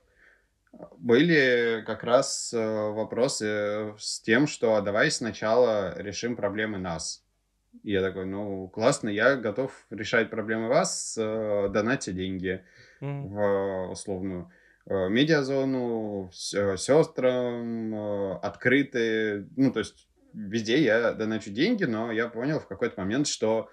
были 0.98 1.82
как 1.86 2.04
раз 2.04 2.52
э, 2.54 2.58
вопросы 2.58 3.94
с 3.98 4.20
тем, 4.20 4.46
что 4.46 4.76
а 4.76 4.80
давай 4.80 5.10
сначала 5.10 6.00
решим 6.00 6.36
проблемы 6.36 6.78
нас. 6.78 7.24
И 7.82 7.92
я 7.92 8.02
такой, 8.02 8.26
ну, 8.26 8.68
классно, 8.68 9.08
я 9.08 9.36
готов 9.36 9.72
решать 9.90 10.30
проблемы 10.30 10.68
вас, 10.68 11.16
э, 11.18 11.68
донатьте 11.72 12.12
деньги. 12.12 12.64
mm. 13.00 13.28
в 13.28 13.90
условную 13.90 14.50
медиазону, 14.86 16.30
сестрам, 16.32 17.94
э, 17.94 18.38
открытые, 18.42 19.48
ну, 19.56 19.72
то 19.72 19.80
есть 19.80 20.08
везде 20.32 20.82
я 20.82 21.12
доначу 21.12 21.50
деньги, 21.50 21.84
но 21.84 22.10
я 22.12 22.28
понял 22.28 22.60
в 22.60 22.66
какой-то 22.66 23.00
момент, 23.00 23.26
что 23.26 23.68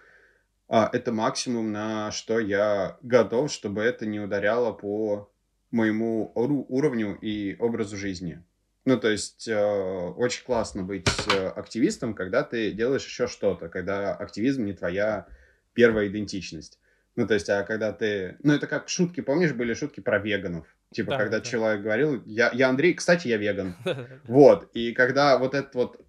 а, 0.69 0.89
это 0.91 1.11
максимум, 1.11 1.71
на 1.71 2.11
что 2.11 2.39
я 2.39 2.97
готов, 3.01 3.51
чтобы 3.51 3.81
это 3.83 4.05
не 4.05 4.19
ударяло 4.19 4.73
по 4.73 5.31
моему 5.71 6.31
уровню 6.35 7.17
и 7.19 7.55
образу 7.59 7.97
жизни. 7.97 8.43
Ну, 8.85 8.97
то 8.97 9.09
есть 9.09 9.47
э, 9.49 9.55
очень 9.55 10.45
классно 10.45 10.83
быть 10.83 11.09
э, 11.33 11.47
активистом, 11.47 12.13
когда 12.13 12.43
ты 12.43 12.71
делаешь 12.71 13.05
еще 13.05 13.27
что-то, 13.27 13.67
когда 13.67 14.15
активизм 14.15 14.63
не 14.63 14.71
твоя 14.71 15.27
первая 15.73 16.07
идентичность. 16.07 16.79
Ну, 17.17 17.27
то 17.27 17.33
есть, 17.33 17.49
а 17.49 17.63
когда 17.63 17.91
ты... 17.91 18.37
Ну, 18.43 18.53
это 18.53 18.65
как 18.67 18.87
шутки, 18.87 19.19
помнишь, 19.19 19.51
были 19.51 19.73
шутки 19.73 19.99
про 19.99 20.19
веганов? 20.19 20.67
Типа, 20.93 21.11
да, 21.11 21.17
когда 21.17 21.39
да. 21.39 21.43
человек 21.43 21.81
говорил, 21.81 22.23
я, 22.25 22.49
я 22.53 22.69
Андрей, 22.69 22.93
кстати, 22.93 23.27
я 23.27 23.37
веган. 23.37 23.75
Вот, 24.23 24.69
и 24.73 24.93
когда 24.93 25.37
вот 25.37 25.53
этот 25.53 25.75
вот... 25.75 26.01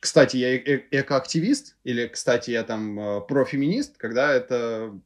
Э, 0.00 0.02
кстати, 0.02 0.36
я 0.36 0.56
э 0.56 0.62
-э 0.64 0.82
экоактивист, 0.90 1.76
или, 1.84 2.06
кстати, 2.06 2.50
я 2.50 2.64
там 2.64 2.98
э, 2.98 3.20
профеминист, 3.20 3.96
когда 3.98 4.32
это 4.32 4.98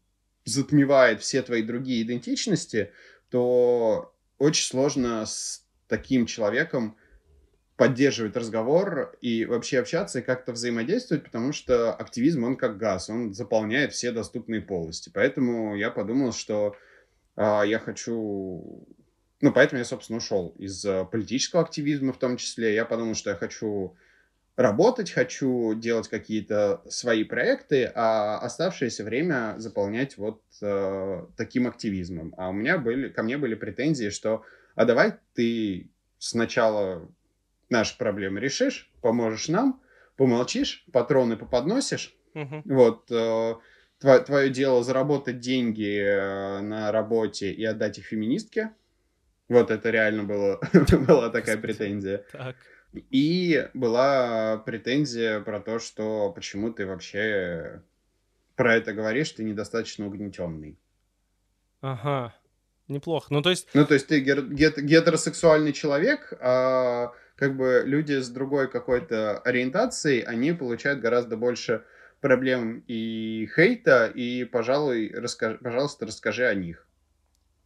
затмевает 0.45 1.21
все 1.21 1.43
твои 1.43 1.63
другие 1.63 2.03
идентичности, 2.03 2.93
то 3.31 4.15
очень 4.39 4.67
сложно 4.67 5.27
с 5.27 5.65
таким 5.89 6.27
человеком 6.27 6.97
поддерживать 7.77 8.37
разговор 8.37 9.17
и 9.21 9.45
вообще 9.47 9.81
общаться 9.81 10.21
и 10.21 10.23
как-то 10.23 10.53
взаимодействовать, 10.53 11.25
потому 11.25 11.53
что 11.53 11.93
активизм, 11.93 12.45
он 12.45 12.57
как 12.57 12.77
газ, 12.77 13.11
он 13.11 13.35
заполняет 13.35 13.93
все 13.93 14.13
доступные 14.13 14.61
полости. 14.61 15.11
Поэтому 15.13 15.75
я 15.75 15.91
подумал, 15.91 16.33
что 16.33 16.77
а, 17.35 17.65
я 17.65 17.81
хочу... 17.81 18.87
Ну, 19.41 19.53
поэтому 19.53 19.81
я, 19.81 19.85
собственно, 19.85 20.19
ушел 20.19 20.55
из 20.57 20.85
а, 20.85 21.05
политического 21.05 21.63
активизма 21.63 22.13
в 22.13 22.19
том 22.19 22.37
числе. 22.37 22.75
Я 22.75 22.85
подумал, 22.85 23.15
что 23.15 23.31
я 23.31 23.37
хочу 23.37 23.97
работать, 24.57 25.11
хочу 25.11 25.75
делать 25.75 26.09
какие-то 26.09 26.83
свои 26.89 27.25
проекты, 27.25 27.91
а 27.95 28.39
оставшееся 28.39 29.05
время 29.05 29.55
заполнять 29.59 30.17
вот 30.17 30.43
э, 30.63 31.27
таким 31.37 31.67
активизмом. 31.67 32.35
А 32.37 32.51
у 32.51 32.53
меня 32.53 32.79
были, 32.79 33.09
ко 33.09 33.23
мне 33.23 33.37
были 33.37 33.55
претензии, 33.55 34.11
что 34.11 34.45
а 34.75 34.85
давай 34.85 35.15
ты 35.35 35.91
сначала 36.19 37.09
наши 37.69 37.97
проблемы 37.99 38.41
решишь, 38.41 38.91
поможешь 39.01 39.49
нам, 39.49 39.81
помолчишь, 40.17 40.85
патроны 40.93 41.37
поподносишь. 41.37 42.15
Угу. 42.35 42.63
Вот 42.67 43.11
э, 43.11 43.55
твое, 43.99 44.21
твое 44.21 44.51
дело 44.51 44.85
заработать 44.85 45.41
деньги 45.41 46.01
э, 46.01 46.61
на 46.61 46.93
работе 46.93 47.51
и 47.53 47.65
отдать 47.65 47.99
их 47.99 48.07
феминистке. 48.07 48.73
Вот 49.49 49.71
это 49.71 49.91
реально 49.91 50.25
было, 50.25 50.61
была 51.09 51.31
такая 51.31 51.59
претензия. 51.59 52.25
Так. 52.33 52.57
И 53.11 53.69
была 53.75 54.59
претензия 54.59 55.41
про 55.41 55.61
то, 55.61 55.79
что 55.79 56.31
почему 56.33 56.73
ты 56.73 56.87
вообще 56.87 57.83
про 58.57 58.77
это 58.77 58.93
говоришь, 58.93 59.33
ты 59.33 59.43
недостаточно 59.43 60.07
угнетенный. 60.07 60.79
Ага. 61.81 62.35
Неплохо. 62.87 63.27
Ну, 63.31 63.43
то 63.43 63.51
есть... 63.51 63.69
Ну, 63.75 63.85
то 63.85 63.95
есть 63.95 64.07
ты 64.07 64.21
гетеросексуальный 64.21 65.73
человек, 65.73 66.33
а 66.41 67.13
как 67.37 67.57
бы 67.57 67.83
люди 67.85 68.21
с 68.21 68.29
другой 68.29 68.71
какой-то 68.71 69.39
ориентацией, 69.39 70.21
они 70.21 70.53
получают 70.53 71.01
гораздо 71.01 71.37
больше 71.37 71.85
проблем 72.21 72.85
и 72.87 73.49
хейта, 73.55 74.07
и, 74.07 74.45
пожалуй, 74.45 75.13
раска... 75.13 75.59
пожалуйста, 75.63 76.07
расскажи 76.07 76.47
о 76.47 76.55
них. 76.55 76.87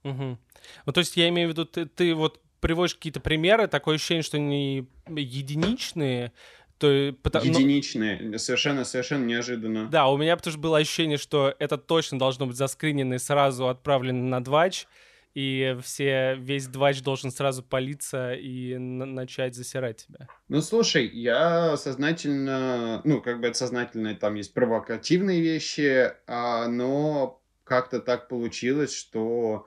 Угу. 0.05 0.39
Ну, 0.87 0.93
то 0.93 1.01
есть 1.01 1.17
я 1.17 1.29
имею 1.29 1.49
в 1.49 1.53
виду, 1.53 1.65
ты, 1.65 1.87
ты 1.87 2.15
вот 2.15 2.41
приводишь 2.61 2.95
какие-то 2.95 3.21
примеры, 3.21 3.67
такое 3.67 3.97
ощущение, 3.97 4.23
что 4.23 4.37
они 4.37 4.87
единичные, 5.09 6.33
то, 6.79 7.13
потому, 7.23 7.45
Единичные, 7.45 8.21
ну, 8.23 8.39
совершенно, 8.39 8.85
совершенно 8.85 9.25
неожиданно. 9.25 9.89
Да, 9.89 10.09
у 10.09 10.17
меня 10.17 10.37
тоже 10.37 10.59
было 10.59 10.79
ощущение, 10.79 11.19
что 11.19 11.55
это 11.59 11.77
точно 11.77 12.19
должно 12.19 12.47
быть 12.47 12.57
заскринено 12.57 13.15
и 13.15 13.19
сразу 13.19 13.69
отправлено 13.69 14.23
на 14.25 14.43
двач, 14.43 14.87
и 15.35 15.77
все, 15.83 16.37
весь 16.37 16.69
двач 16.69 17.03
должен 17.03 17.31
сразу 17.31 17.63
палиться 17.63 18.33
и 18.35 18.77
начать 18.77 19.55
засирать 19.55 20.07
тебя. 20.07 20.29
Ну, 20.49 20.61
слушай, 20.61 21.07
я 21.07 21.77
сознательно, 21.77 23.01
ну, 23.05 23.21
как 23.21 23.41
бы 23.41 23.49
это 23.49 23.59
сознательно, 23.59 24.15
там 24.15 24.35
есть 24.37 24.55
провокативные 24.55 25.41
вещи, 25.41 26.13
а, 26.27 26.69
но 26.69 27.41
как-то 27.65 28.01
так 28.01 28.29
получилось, 28.29 28.95
что 28.97 29.67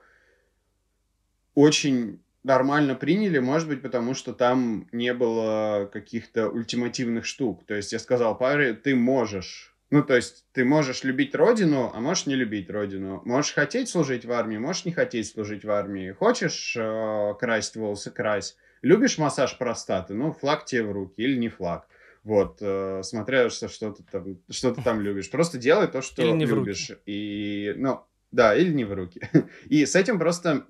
очень 1.53 2.21
нормально 2.43 2.95
приняли, 2.95 3.39
может 3.39 3.67
быть, 3.67 3.81
потому 3.81 4.13
что 4.13 4.33
там 4.33 4.87
не 4.91 5.13
было 5.13 5.89
каких-то 5.91 6.49
ультимативных 6.49 7.25
штук. 7.25 7.65
То 7.65 7.75
есть 7.75 7.93
я 7.93 7.99
сказал 7.99 8.37
паре, 8.37 8.73
ты 8.73 8.95
можешь 8.95 9.71
ну, 9.91 10.03
то 10.03 10.15
есть 10.15 10.45
ты 10.53 10.63
можешь 10.63 11.03
любить 11.03 11.35
родину, 11.35 11.91
а 11.93 11.99
можешь 11.99 12.25
не 12.25 12.35
любить 12.35 12.69
родину. 12.69 13.21
Можешь 13.25 13.53
хотеть 13.53 13.89
служить 13.89 14.23
в 14.23 14.31
армии, 14.31 14.57
можешь 14.57 14.85
не 14.85 14.93
хотеть 14.93 15.27
служить 15.27 15.65
в 15.65 15.69
армии. 15.69 16.13
Хочешь 16.13 16.77
э, 16.79 17.33
красить 17.37 17.75
волосы, 17.75 18.09
крась. 18.09 18.55
Любишь 18.81 19.17
массаж 19.17 19.57
простаты, 19.57 20.13
ну, 20.13 20.31
флаг 20.31 20.63
тебе 20.63 20.83
в 20.83 20.93
руки 20.93 21.21
или 21.21 21.35
не 21.35 21.49
флаг. 21.49 21.89
Вот, 22.23 22.59
э, 22.61 23.01
смотря 23.03 23.49
что, 23.49 23.67
что, 23.67 23.91
ты 23.91 24.03
там, 24.09 24.37
что 24.49 24.73
ты 24.73 24.81
там 24.81 25.01
любишь. 25.01 25.29
Просто 25.29 25.57
делай 25.57 25.89
то, 25.89 26.01
что 26.01 26.23
любишь. 26.23 26.87
В 26.87 26.89
руки. 26.91 27.01
И, 27.05 27.73
ну, 27.75 28.01
да, 28.31 28.55
или 28.55 28.71
не 28.71 28.85
в 28.85 28.93
руки. 28.93 29.21
И 29.65 29.85
с 29.85 29.97
этим 29.97 30.19
просто, 30.19 30.65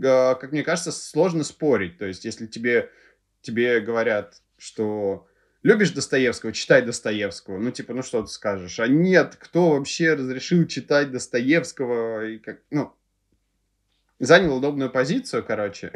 как 0.00 0.52
мне 0.52 0.62
кажется, 0.62 0.92
сложно 0.92 1.44
спорить. 1.44 1.98
То 1.98 2.06
есть, 2.06 2.24
если 2.24 2.46
тебе, 2.46 2.90
тебе 3.42 3.80
говорят, 3.80 4.42
что 4.58 5.26
Любишь 5.64 5.92
Достоевского? 5.92 6.52
Читай 6.52 6.82
Достоевского. 6.82 7.58
Ну, 7.58 7.70
типа, 7.70 7.94
ну 7.94 8.02
что 8.02 8.20
ты 8.20 8.28
скажешь? 8.28 8.78
А 8.80 8.86
нет, 8.86 9.36
кто 9.40 9.70
вообще 9.70 10.12
разрешил 10.12 10.66
читать 10.66 11.10
Достоевского? 11.10 12.26
И 12.26 12.38
как, 12.38 12.58
ну, 12.70 12.92
занял 14.18 14.54
удобную 14.54 14.90
позицию, 14.90 15.44
короче. 15.44 15.90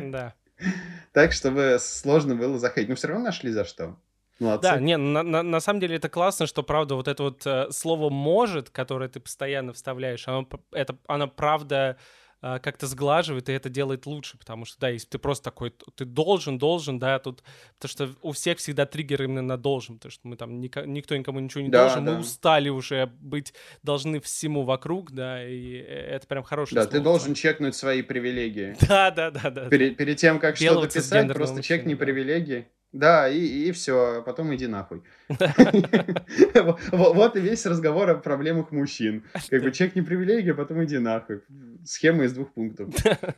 Да. 0.00 0.34
Так, 1.12 1.32
чтобы 1.32 1.78
сложно 1.80 2.34
было 2.34 2.58
заходить. 2.58 2.88
Но 2.88 2.94
все 2.94 3.08
равно 3.08 3.24
нашли 3.24 3.50
за 3.50 3.64
что. 3.64 3.96
Молодцы. 4.38 4.62
Да, 4.62 4.78
не, 4.78 4.96
на, 4.96 5.22
на, 5.22 5.42
на 5.42 5.60
самом 5.60 5.80
деле 5.80 5.96
это 5.96 6.08
классно, 6.08 6.46
что, 6.46 6.62
правда, 6.62 6.94
вот 6.96 7.08
это 7.08 7.22
вот 7.22 7.46
э, 7.46 7.70
слово 7.70 8.10
«может», 8.10 8.68
которое 8.68 9.08
ты 9.08 9.18
постоянно 9.18 9.72
вставляешь, 9.72 10.28
оно, 10.28 10.48
это, 10.72 10.98
оно 11.06 11.26
правда 11.26 11.96
как-то 12.40 12.86
сглаживает, 12.86 13.48
и 13.48 13.52
это 13.52 13.68
делает 13.68 14.06
лучше, 14.06 14.38
потому 14.38 14.64
что, 14.64 14.78
да, 14.78 14.88
если 14.90 15.08
ты 15.08 15.18
просто 15.18 15.44
такой, 15.44 15.72
ты 15.96 16.04
должен, 16.04 16.56
должен, 16.58 16.98
да, 16.98 17.18
тут, 17.18 17.42
потому 17.78 17.90
что 17.90 18.18
у 18.22 18.32
всех 18.32 18.58
всегда 18.58 18.86
триггер 18.86 19.24
именно 19.24 19.42
на 19.42 19.56
должен, 19.56 19.96
потому 19.96 20.12
что 20.12 20.28
мы 20.28 20.36
там, 20.36 20.60
нико, 20.60 20.86
никто 20.86 21.16
никому 21.16 21.40
ничего 21.40 21.62
не 21.62 21.68
да, 21.68 21.84
должен, 21.84 22.04
да. 22.04 22.12
мы 22.12 22.20
устали 22.20 22.68
уже 22.68 23.06
быть, 23.20 23.54
должны 23.82 24.20
всему 24.20 24.62
вокруг, 24.62 25.10
да, 25.10 25.44
и 25.44 25.78
э, 25.78 26.16
это 26.16 26.26
прям 26.26 26.44
хороший 26.44 26.74
Да, 26.74 26.82
слово, 26.82 26.92
ты 26.92 27.00
должен 27.00 27.34
чекнуть 27.34 27.74
свои 27.74 28.02
привилегии. 28.02 28.76
Да, 28.88 29.10
да, 29.10 29.30
да, 29.30 29.50
да. 29.50 29.68
Перед, 29.68 29.96
перед 29.96 30.16
тем, 30.16 30.38
как 30.38 30.56
что-то 30.56 30.88
писать, 30.88 31.32
просто 31.32 31.62
чекни 31.62 31.94
да. 31.94 32.04
привилегии. 32.04 32.68
Да, 32.92 33.28
и, 33.28 33.38
и 33.38 33.72
все, 33.72 34.22
потом 34.24 34.54
иди 34.54 34.66
нахуй. 34.66 35.02
Вот 36.92 37.36
и 37.36 37.40
весь 37.40 37.66
разговор 37.66 38.08
о 38.10 38.14
проблемах 38.14 38.72
мужчин. 38.72 39.24
Как 39.50 39.62
бы 39.62 39.72
чек 39.72 39.94
не 39.94 40.02
привилегия, 40.02 40.54
потом 40.54 40.82
иди 40.84 40.98
нахуй. 40.98 41.42
Схема 41.84 42.24
из 42.24 42.32
двух 42.32 42.52
пунктов. 42.52 42.94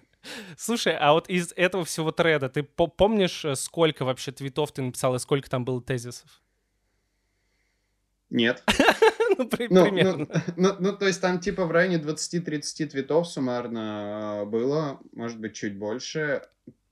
Слушай, 0.57 0.97
а 0.97 1.13
вот 1.13 1.29
из 1.29 1.53
этого 1.57 1.85
всего 1.85 2.13
треда 2.13 2.49
ты 2.49 2.63
помнишь, 2.63 3.45
э, 3.45 3.57
сколько 3.57 4.05
вообще 4.05 4.33
твитов 4.33 4.71
ты 4.71 4.83
написал 4.83 5.15
и 5.15 5.19
сколько 5.19 5.51
там 5.51 5.65
было 5.65 5.83
тезисов? 5.83 6.43
Нет. 8.29 8.63
ну, 9.37 9.37
ну, 9.39 9.49
примерно. 9.49 10.29
Ну, 10.57 10.69
ну, 10.69 10.77
ну, 10.79 10.97
то 10.97 11.07
есть 11.07 11.21
там 11.21 11.41
типа 11.41 11.65
в 11.65 11.73
районе 11.73 11.97
20-30 11.97 12.87
твитов 12.87 13.27
суммарно 13.27 14.45
было, 14.47 15.01
может 15.13 15.41
быть, 15.41 15.55
чуть 15.55 15.77
больше. 15.77 16.43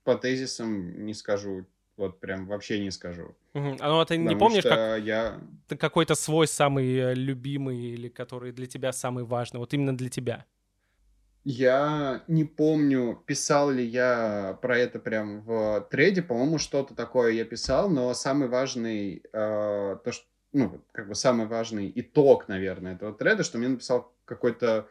По 0.03 0.15
тезисам 0.15 1.05
не 1.05 1.13
скажу 1.13 1.65
вот 1.99 2.19
прям 2.19 2.47
вообще 2.47 2.79
не 2.79 2.91
скажу. 2.91 3.35
Угу. 3.53 3.77
А 3.79 3.89
ну, 3.89 3.99
а 3.99 4.05
ты 4.05 4.17
не 4.17 4.35
помнишь, 4.35 4.63
как 4.63 5.03
я... 5.03 5.39
ты 5.67 5.77
какой-то 5.77 6.15
свой 6.15 6.47
самый 6.47 6.97
э, 6.97 7.13
любимый 7.13 7.77
или 7.77 8.07
который 8.07 8.51
для 8.51 8.65
тебя 8.65 8.91
самый 8.91 9.25
важный, 9.25 9.59
вот 9.59 9.73
именно 9.73 9.95
для 9.95 10.09
тебя? 10.09 10.45
Я 11.43 12.23
не 12.27 12.45
помню, 12.45 13.21
писал 13.25 13.69
ли 13.69 13.85
я 13.85 14.57
про 14.61 14.77
это 14.77 14.99
прям 14.99 15.41
в 15.41 15.87
трейде, 15.91 16.21
по-моему, 16.21 16.57
что-то 16.57 16.95
такое 16.95 17.31
я 17.31 17.45
писал, 17.45 17.89
но 17.89 18.13
самый 18.13 18.47
важный, 18.47 19.23
э, 19.31 19.97
то, 20.03 20.11
что, 20.11 20.25
ну, 20.53 20.81
как 20.91 21.07
бы 21.09 21.15
самый 21.15 21.47
важный 21.47 21.91
итог, 21.95 22.47
наверное, 22.47 22.95
этого 22.95 23.13
треда, 23.13 23.43
что 23.43 23.57
мне 23.57 23.67
написал 23.67 24.13
какой-то 24.25 24.87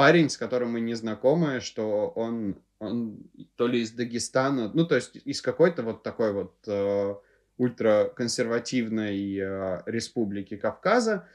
парень, 0.00 0.30
с 0.30 0.38
которым 0.38 0.72
мы 0.72 0.80
не 0.80 0.94
знакомы, 0.94 1.60
что 1.60 2.08
он 2.16 2.56
он 2.78 3.18
то 3.56 3.66
ли 3.66 3.82
из 3.82 3.90
Дагестана, 3.90 4.70
ну, 4.72 4.86
то 4.86 4.94
есть 4.94 5.16
из 5.26 5.42
какой-то 5.42 5.82
вот 5.82 6.02
такой 6.02 6.32
вот 6.32 6.54
э, 6.66 7.14
ультраконсервативной 7.58 9.36
э, 9.36 9.82
республики 9.84 10.56
Кавказа, 10.56 11.28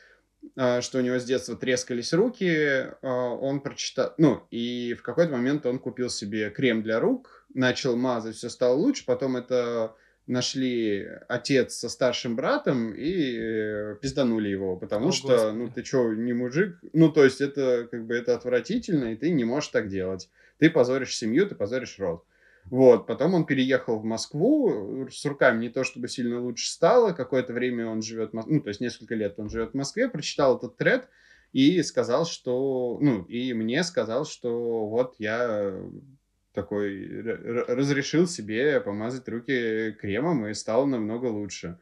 а, 0.58 0.82
что 0.82 0.98
у 0.98 1.02
него 1.02 1.20
с 1.20 1.24
детства 1.26 1.56
трескались 1.56 2.14
руки, 2.14 2.50
а, 2.50 3.30
он 3.40 3.62
прочитал, 3.62 4.16
ну, 4.18 4.48
и 4.50 4.96
в 4.98 5.04
какой-то 5.04 5.34
момент 5.34 5.68
он 5.68 5.78
купил 5.78 6.10
себе 6.10 6.50
крем 6.50 6.82
для 6.82 7.00
рук, 7.00 7.46
начал 7.54 7.96
мазать, 7.96 8.36
все 8.36 8.50
стало 8.50 8.74
лучше, 8.74 9.06
потом 9.06 9.38
это 9.38 9.94
нашли 10.27 11.08
отец 11.27 11.75
со 11.75 11.89
старшим 11.89 12.36
братом 12.36 12.94
и 12.94 13.38
э, 13.38 13.96
пизданули 14.01 14.50
его, 14.50 14.75
потому 14.75 15.10
О, 15.10 15.12
что, 15.12 15.27
Господи. 15.27 15.58
ну, 15.58 15.70
ты 15.70 15.84
что, 15.84 16.13
не 16.13 16.34
мужик? 16.34 16.79
Ну, 16.94 17.12
то 17.12 17.24
есть 17.24 17.41
это, 17.41 17.88
как 17.89 18.05
бы, 18.05 18.15
это 18.15 18.36
отвратительно, 18.36 19.13
и 19.13 19.15
ты 19.15 19.29
не 19.29 19.44
можешь 19.44 19.70
так 19.70 19.88
делать. 19.88 20.29
Ты 20.58 20.70
позоришь 20.70 21.15
семью, 21.15 21.48
ты 21.48 21.55
позоришь 21.55 22.00
род. 22.00 22.24
Вот, 22.65 23.05
потом 23.05 23.36
он 23.36 23.46
переехал 23.46 24.00
в 24.00 24.03
Москву, 24.03 25.08
с 25.12 25.24
руками 25.25 25.62
не 25.62 25.70
то 25.70 25.84
чтобы 25.84 26.08
сильно 26.08 26.41
лучше 26.41 26.67
стало, 26.67 27.13
какое-то 27.13 27.53
время 27.53 27.86
он 27.88 28.01
живет, 28.01 28.34
ну, 28.34 28.60
то 28.60 28.70
есть 28.70 28.82
несколько 28.82 29.13
лет 29.13 29.36
он 29.38 29.50
живет 29.50 29.72
в 29.72 29.75
Москве, 29.75 30.10
прочитал 30.10 30.58
этот 30.58 30.75
тред 30.75 31.08
и 31.53 31.84
сказал, 31.84 32.25
что, 32.25 32.98
ну, 33.00 33.24
и 33.25 33.53
мне 33.53 33.84
сказал, 33.84 34.25
что 34.25 34.88
вот 34.88 35.13
я 35.20 35.79
такой 36.56 37.22
разрешил 37.68 38.28
себе 38.28 38.80
помазать 38.82 39.28
руки 39.30 39.92
кремом 40.00 40.48
и 40.48 40.54
стал 40.54 40.88
намного 40.88 41.26
лучше. 41.26 41.78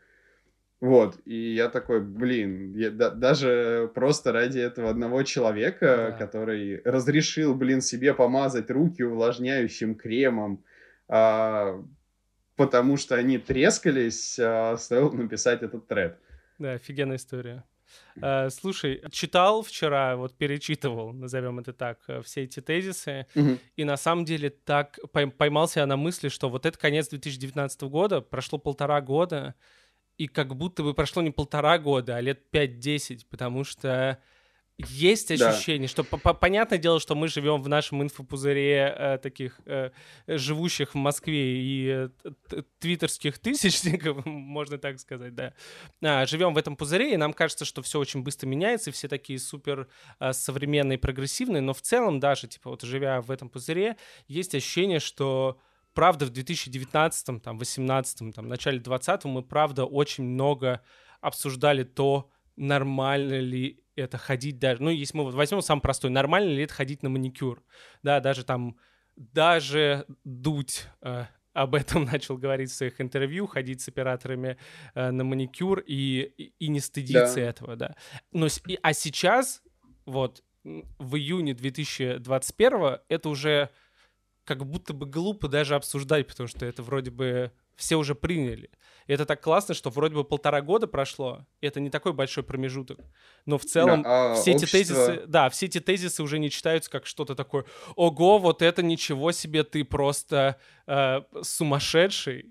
Вот, 0.82 1.18
и 1.24 1.54
я 1.54 1.70
такой, 1.70 2.02
блин, 2.02 2.74
я, 2.76 2.90
да, 2.92 3.10
даже 3.10 3.90
просто 3.96 4.34
ради 4.34 4.60
этого 4.60 4.90
одного 4.90 5.24
человека, 5.24 6.10
да. 6.10 6.12
который 6.12 6.82
разрешил, 6.84 7.56
блин, 7.56 7.80
себе 7.80 8.14
помазать 8.14 8.70
руки 8.70 9.02
увлажняющим 9.02 9.96
кремом, 9.96 10.62
а, 11.08 11.82
потому 12.58 12.98
что 12.98 13.16
они 13.16 13.38
трескались, 13.38 14.38
а, 14.38 14.76
стоило 14.76 15.10
написать 15.14 15.64
этот 15.64 15.88
тред. 15.88 16.20
Да, 16.60 16.74
офигенная 16.74 17.16
история. 17.16 17.64
Uh, 18.16 18.50
слушай, 18.52 19.02
читал 19.12 19.64
вчера, 19.64 20.16
вот 20.16 20.38
перечитывал, 20.38 21.14
назовем 21.14 21.60
это 21.60 21.74
так, 21.74 22.00
э, 22.08 22.22
все 22.22 22.44
эти 22.44 22.60
тезисы, 22.60 23.26
uh-huh. 23.34 23.60
и 23.76 23.84
на 23.84 23.98
самом 23.98 24.24
деле 24.24 24.52
так 24.52 25.00
поймался 25.12 25.80
я 25.80 25.88
на 25.88 25.98
мысли, 25.98 26.30
что 26.30 26.50
вот 26.50 26.68
это 26.68 26.78
конец 26.78 27.08
2019 27.08 27.82
года, 27.84 28.22
прошло 28.22 28.60
полтора 28.60 29.02
года, 29.02 29.56
и 30.18 30.28
как 30.28 30.56
будто 30.56 30.84
бы 30.84 30.94
прошло 30.94 31.22
не 31.24 31.32
полтора 31.32 31.80
года, 31.80 32.18
а 32.18 32.22
лет 32.22 32.42
5-10, 32.52 33.22
потому 33.30 33.64
что 33.64 34.20
есть 34.80 35.30
ощущение, 35.30 35.88
да. 35.88 36.04
что 36.04 36.04
понятное 36.04 36.80
дело, 36.80 37.00
что 37.00 37.14
мы 37.14 37.28
живем 37.28 37.62
в 37.62 37.70
нашем 37.70 38.02
инфопузыре 38.02 38.96
э, 38.98 39.18
таких 39.22 39.60
э, 39.66 39.92
живущих 40.28 40.96
в 40.96 40.98
Москве 40.98 41.62
и 41.62 41.88
э, 41.90 42.10
твиттерских 42.80 43.38
тысячников, 43.38 44.26
можно 44.26 44.80
так 44.80 45.00
сказать, 45.00 45.36
да. 45.36 45.54
А, 46.04 46.26
живем 46.26 46.56
в 46.56 46.58
этом 46.58 46.76
пузыре, 46.76 47.14
и 47.14 47.18
нам 47.18 47.34
кажется, 47.34 47.66
что 47.66 47.84
все 47.84 48.00
очень 48.00 48.24
быстро 48.24 48.48
меняется, 48.48 48.90
и 48.90 48.94
все 48.94 49.08
такие 49.08 49.38
супер 49.38 49.88
э, 50.20 50.34
современные, 50.34 50.98
прогрессивные, 50.98 51.62
но 51.62 51.74
в 51.74 51.82
целом 51.82 52.20
даже, 52.20 52.48
типа, 52.48 52.72
вот 52.72 52.82
живя 52.82 53.22
в 53.22 53.30
этом 53.30 53.50
пузыре, 53.50 53.98
есть 54.28 54.56
ощущение, 54.56 55.00
что 55.00 55.60
правда 55.94 56.26
в 56.26 56.32
2019, 56.32 57.44
там, 57.44 57.60
18, 57.60 58.34
там, 58.34 58.48
начале 58.48 58.80
20 58.80 59.26
мы, 59.26 59.44
правда, 59.44 59.86
очень 59.86 60.24
много 60.24 60.82
обсуждали 61.22 61.84
то, 61.84 62.30
нормально 62.56 63.40
ли 63.40 63.84
это 63.96 64.18
ходить 64.18 64.60
даже, 64.60 64.82
ну, 64.82 64.90
если 64.90 65.18
мы 65.18 65.24
вот 65.24 65.34
возьмем 65.34 65.62
самый 65.62 65.82
простой, 65.82 66.10
нормально 66.10 66.50
ли 66.50 66.64
это 66.64 66.74
ходить 66.74 67.04
на 67.04 67.10
маникюр, 67.10 67.64
да, 68.02 68.20
даже 68.20 68.44
там, 68.44 68.78
даже 69.16 70.06
дуть 70.24 70.88
э, 71.02 71.26
об 71.54 71.76
этом 71.76 72.06
начал 72.06 72.38
говорить 72.38 72.72
в 72.72 72.76
своих 72.76 73.00
интервью, 73.00 73.48
ходить 73.48 73.82
с 73.82 73.88
операторами 73.88 74.58
э, 74.96 75.12
на 75.12 75.24
маникюр 75.24 75.80
и, 75.80 76.22
и, 76.38 76.54
и 76.60 76.68
не 76.68 76.80
стыдиться 76.80 77.36
да. 77.36 77.42
этого, 77.42 77.76
да. 77.76 77.96
Но, 78.32 78.48
и, 78.68 78.80
а 78.82 78.94
сейчас, 78.94 79.62
вот, 80.06 80.44
в 80.64 81.16
июне 81.16 81.54
2021 81.54 83.00
это 83.10 83.30
уже 83.30 83.70
как 84.46 84.66
будто 84.66 84.94
бы 84.94 85.06
глупо 85.06 85.48
даже 85.48 85.76
обсуждать, 85.76 86.28
потому 86.28 86.48
что 86.48 86.66
это 86.66 86.84
вроде 86.84 87.12
бы 87.12 87.52
все 87.76 87.96
уже 87.96 88.16
приняли. 88.16 88.70
И 89.08 89.14
это 89.14 89.26
так 89.26 89.42
классно, 89.42 89.74
что 89.74 89.90
вроде 89.90 90.16
бы 90.16 90.24
полтора 90.24 90.62
года 90.62 90.88
прошло, 90.88 91.46
и 91.62 91.68
это 91.68 91.80
не 91.80 91.90
такой 91.90 92.14
большой 92.14 92.44
промежуток. 92.44 93.00
Но 93.46 93.58
в 93.58 93.66
целом 93.66 94.04
да, 94.04 94.32
а 94.32 94.36
все 94.36 94.54
общество... 94.54 94.78
эти 94.78 94.86
тезисы, 94.86 95.24
да, 95.28 95.50
все 95.50 95.66
эти 95.66 95.80
тезисы 95.80 96.24
уже 96.24 96.40
не 96.40 96.50
читаются 96.50 96.90
как 96.90 97.06
что-то 97.06 97.36
такое. 97.36 97.66
Ого, 97.96 98.40
вот 98.40 98.62
это 98.62 98.82
ничего 98.82 99.32
себе, 99.32 99.64
ты 99.64 99.84
просто 99.84 100.58
э, 100.88 101.22
сумасшедший. 101.42 102.50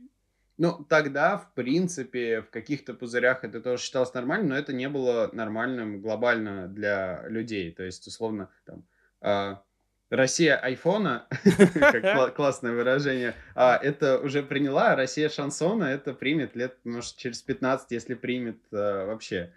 Ну, 0.59 0.85
тогда, 0.85 1.38
в 1.38 1.55
принципе, 1.55 2.42
в 2.42 2.51
каких-то 2.51 2.92
пузырях 2.94 3.42
это 3.42 3.61
тоже 3.61 3.83
считалось 3.83 4.12
нормальным, 4.12 4.51
но 4.51 4.57
это 4.57 4.73
не 4.73 4.88
было 4.88 5.31
нормальным 5.33 6.01
глобально 6.03 6.68
для 6.68 7.27
людей. 7.29 7.73
То 7.73 7.83
есть, 7.83 8.07
условно, 8.07 8.51
там, 8.66 8.85
э, 9.23 9.57
Россия 10.12 10.57
айфона, 10.57 11.27
как 11.75 12.35
классное 12.37 12.72
выражение, 12.72 13.35
а 13.55 13.79
это 13.83 14.18
уже 14.18 14.42
приняла, 14.42 14.92
а 14.92 14.96
Россия 14.96 15.31
шансона 15.31 15.85
это 15.85 16.12
примет 16.12 16.55
лет, 16.55 16.77
может, 16.85 17.16
через 17.16 17.40
15, 17.40 17.90
если 17.92 18.12
примет 18.12 18.59
а, 18.72 19.07
вообще. 19.07 19.55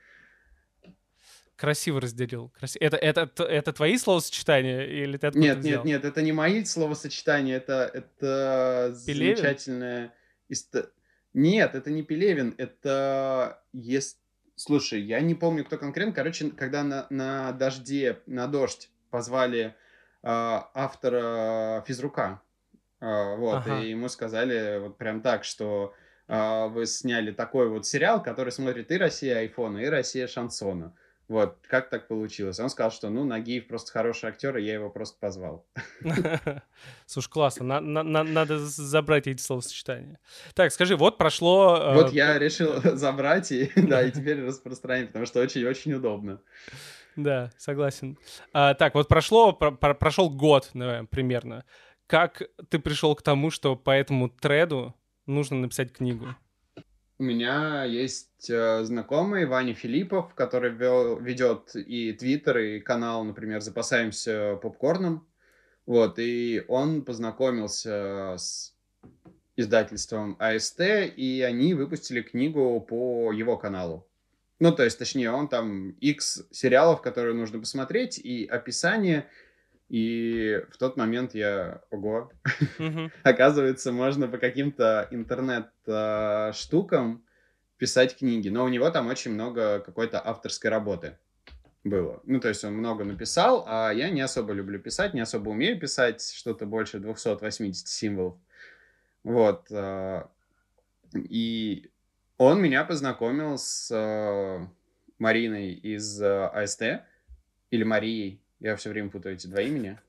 Красиво 1.58 2.00
разделил. 2.00 2.54
Это, 2.80 2.96
это, 2.96 3.44
это 3.44 3.74
твои 3.74 3.98
словосочетания 3.98 4.86
или 4.86 5.18
ты 5.18 5.30
Нет, 5.36 5.62
нет, 5.62 5.84
нет, 5.84 6.06
это 6.06 6.22
не 6.22 6.32
мои 6.32 6.63
словосочетания, 6.63 7.58
это, 7.58 7.91
это 7.94 8.96
Пелевин? 9.06 9.36
замечательное... 9.36 10.13
Нет, 11.34 11.76
это 11.76 11.91
не 11.91 12.02
Пелевин, 12.02 12.56
это... 12.58 13.62
Есть... 13.74 14.20
Слушай, 14.56 15.02
я 15.02 15.20
не 15.20 15.36
помню, 15.36 15.65
кто 15.65 15.78
конкретно. 15.78 16.13
Короче, 16.13 16.50
когда 16.52 16.84
на, 16.84 17.08
на 17.10 17.52
дожде, 17.52 18.20
на 18.26 18.48
дождь 18.48 18.89
позвали 19.10 19.76
автора 20.26 21.84
физрука. 21.88 22.42
А, 23.00 23.36
вот, 23.36 23.58
ага. 23.58 23.82
и 23.82 23.90
ему 23.90 24.10
сказали 24.10 24.80
вот 24.80 24.98
прям 24.98 25.22
так, 25.22 25.44
что 25.44 25.94
а, 26.28 26.68
вы 26.68 26.86
сняли 26.86 27.32
такой 27.32 27.70
вот 27.70 27.86
сериал, 27.86 28.24
который 28.24 28.52
смотрит 28.52 28.92
и 28.92 28.98
Россия 28.98 29.40
айфона, 29.40 29.80
и 29.80 29.86
Россия 29.86 30.28
шансона. 30.28 30.96
Вот, 31.28 31.58
как 31.68 31.90
так 31.90 32.08
получилось? 32.08 32.60
Он 32.60 32.70
сказал, 32.70 32.92
что, 32.92 33.10
ну, 33.10 33.26
Нагиев 33.26 33.68
просто 33.68 33.92
хороший 33.92 34.30
актер, 34.30 34.58
и 34.58 34.64
я 34.64 34.76
его 34.76 34.92
просто 34.92 35.18
позвал. 35.20 35.66
Слушай, 37.08 37.30
классно, 37.32 37.82
на, 37.82 38.04
на, 38.04 38.24
надо 38.24 38.60
забрать 38.60 39.26
эти 39.26 39.42
словосочетания. 39.42 40.20
Так, 40.54 40.72
скажи, 40.72 40.96
вот 40.96 41.18
прошло... 41.18 41.94
Вот 41.96 42.12
э, 42.12 42.16
я 42.16 42.38
решил 42.40 42.80
забрать, 42.96 43.52
и, 43.52 43.72
да, 43.76 44.04
и 44.04 44.12
теперь 44.12 44.46
распространить, 44.46 45.08
потому 45.08 45.26
что 45.26 45.42
очень-очень 45.42 45.94
удобно. 45.94 46.42
Да, 47.15 47.51
согласен. 47.58 48.17
А, 48.54 48.73
так, 48.73 48.95
вот 48.95 49.08
прошло, 49.08 49.54
про, 49.54 49.71
про, 49.71 49.93
прошел 49.93 50.30
год, 50.30 50.71
наверное, 50.73 51.06
примерно. 51.06 51.65
Как 52.08 52.43
ты 52.69 52.80
пришел 52.80 53.15
к 53.15 53.21
тому, 53.21 53.49
что 53.49 53.75
по 53.75 53.91
этому 53.91 54.30
треду 54.30 54.93
нужно 55.25 55.58
написать 55.58 55.91
книгу? 55.91 56.28
У 57.17 57.23
меня 57.23 57.86
есть 57.86 58.49
э, 58.49 58.84
знакомый 58.84 59.45
Ваня 59.45 59.73
Филиппов, 59.73 60.34
который 60.36 60.71
вел, 60.71 61.17
ведет 61.17 61.73
и 61.75 62.12
твиттер, 62.12 62.58
и 62.58 62.80
канал, 62.82 63.23
например, 63.23 63.62
«Запасаемся 63.62 64.60
попкорном». 64.62 65.25
Вот, 65.86 66.19
и 66.19 66.63
он 66.67 67.04
познакомился 67.04 68.36
с 68.38 68.75
издательством 69.56 70.36
АСТ, 70.39 70.82
и 71.15 71.41
они 71.47 71.73
выпустили 71.73 72.21
книгу 72.21 72.82
по 72.82 73.32
его 73.32 73.56
каналу. 73.56 74.06
Ну, 74.60 74.74
то 74.74 74.84
есть, 74.84 74.98
точнее, 74.98 75.32
он 75.32 75.50
там 75.50 75.89
X 76.00 76.48
сериалов, 76.52 77.02
которые 77.02 77.34
нужно 77.34 77.60
посмотреть, 77.60 78.18
и 78.18 78.46
описание. 78.46 79.28
И 79.89 80.63
в 80.72 80.78
тот 80.78 80.98
момент 80.98 81.36
я, 81.36 81.82
ого, 81.91 82.32
оказывается, 83.24 83.91
можно 83.91 84.28
по 84.28 84.38
каким-то 84.38 85.08
интернет-штукам 85.12 87.24
писать 87.78 88.18
книги. 88.18 88.50
Но 88.50 88.63
у 88.63 88.70
него 88.70 88.89
там 88.89 89.08
очень 89.08 89.32
много 89.32 89.80
какой-то 89.80 90.26
авторской 90.26 90.72
работы 90.72 91.18
было. 91.84 92.22
Ну, 92.26 92.39
то 92.39 92.48
есть 92.48 92.63
он 92.63 92.74
много 92.74 93.04
написал, 93.04 93.65
а 93.68 93.91
я 93.91 94.10
не 94.10 94.22
особо 94.22 94.54
люблю 94.54 94.80
писать, 94.80 95.13
не 95.13 95.22
особо 95.22 95.50
умею 95.50 95.80
писать, 95.80 96.34
что-то 96.34 96.65
больше 96.65 97.00
280 97.00 97.88
символов. 97.88 98.38
Вот. 99.24 99.68
А, 99.72 100.30
и 101.13 101.91
он 102.38 102.62
меня 102.62 102.84
познакомил 102.84 103.58
с 103.58 103.89
э, 103.91 104.65
Мариной 105.19 105.74
из 105.74 106.21
э, 106.21 106.45
АСТ. 106.48 107.04
Или 107.71 107.84
Марией. 107.84 108.41
Я 108.60 108.76
все 108.76 108.89
время 108.89 109.10
путаю 109.10 109.36
эти 109.36 109.48
два 109.48 109.62
имени. 109.62 110.00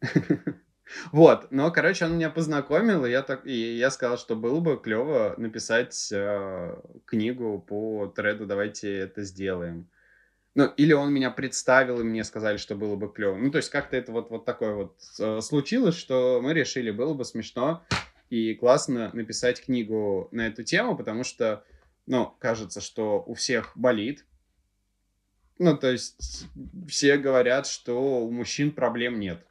Вот, 1.12 1.48
но, 1.50 1.70
короче, 1.70 2.06
он 2.06 2.14
меня 2.14 2.30
познакомил, 2.30 3.04
и 3.04 3.10
я, 3.10 3.22
так, 3.22 3.46
и 3.46 3.76
я 3.76 3.90
сказал, 3.90 4.16
что 4.16 4.34
было 4.34 4.58
бы 4.60 4.78
клево 4.78 5.34
написать 5.36 6.08
э, 6.10 6.80
книгу 7.04 7.58
по 7.58 8.06
треду 8.06 8.46
«Давайте 8.46 8.96
это 8.96 9.22
сделаем». 9.22 9.86
Ну, 10.54 10.64
или 10.64 10.92
он 10.92 11.12
меня 11.12 11.30
представил, 11.30 12.00
и 12.00 12.04
мне 12.04 12.24
сказали, 12.24 12.56
что 12.56 12.74
было 12.74 12.96
бы 12.96 13.12
клево. 13.12 13.36
Ну, 13.36 13.50
то 13.50 13.58
есть 13.58 13.70
как-то 13.70 13.96
это 13.96 14.12
вот, 14.12 14.30
вот 14.30 14.44
такое 14.44 14.74
вот 14.74 14.96
э, 15.20 15.40
случилось, 15.40 15.94
что 15.94 16.40
мы 16.42 16.54
решили, 16.54 16.90
было 16.90 17.14
бы 17.14 17.24
смешно 17.24 17.84
и 18.30 18.54
классно 18.54 19.10
написать 19.12 19.62
книгу 19.64 20.28
на 20.32 20.46
эту 20.46 20.62
тему, 20.62 20.96
потому 20.96 21.24
что, 21.24 21.64
ну, 22.06 22.34
кажется, 22.38 22.80
что 22.80 23.22
у 23.26 23.34
всех 23.34 23.72
болит. 23.74 24.24
Ну, 25.58 25.76
то 25.76 25.90
есть 25.90 26.46
все 26.88 27.16
говорят, 27.16 27.66
что 27.66 28.24
у 28.24 28.30
мужчин 28.30 28.70
проблем 28.70 29.18
нет. 29.18 29.44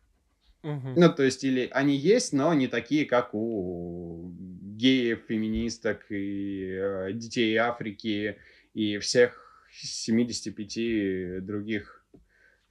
Мгм. 0.63 0.93
Ну, 0.95 1.13
то 1.13 1.23
есть, 1.23 1.43
или 1.43 1.69
они 1.71 1.95
есть, 1.95 2.33
но 2.33 2.53
не 2.53 2.67
такие, 2.67 3.05
как 3.05 3.33
у 3.33 4.31
геев, 4.77 5.23
феминисток 5.27 6.05
и 6.09 6.71
э, 6.71 7.13
детей 7.13 7.55
Африки 7.57 8.37
и 8.73 8.97
всех 8.99 9.65
75 9.71 11.45
других 11.45 12.05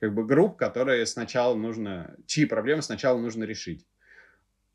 как 0.00 0.14
бы 0.14 0.24
групп, 0.24 0.56
которые 0.56 1.06
сначала 1.06 1.54
нужно, 1.54 2.16
чьи 2.26 2.44
проблемы 2.44 2.82
сначала 2.82 3.18
нужно 3.18 3.44
решить. 3.44 3.86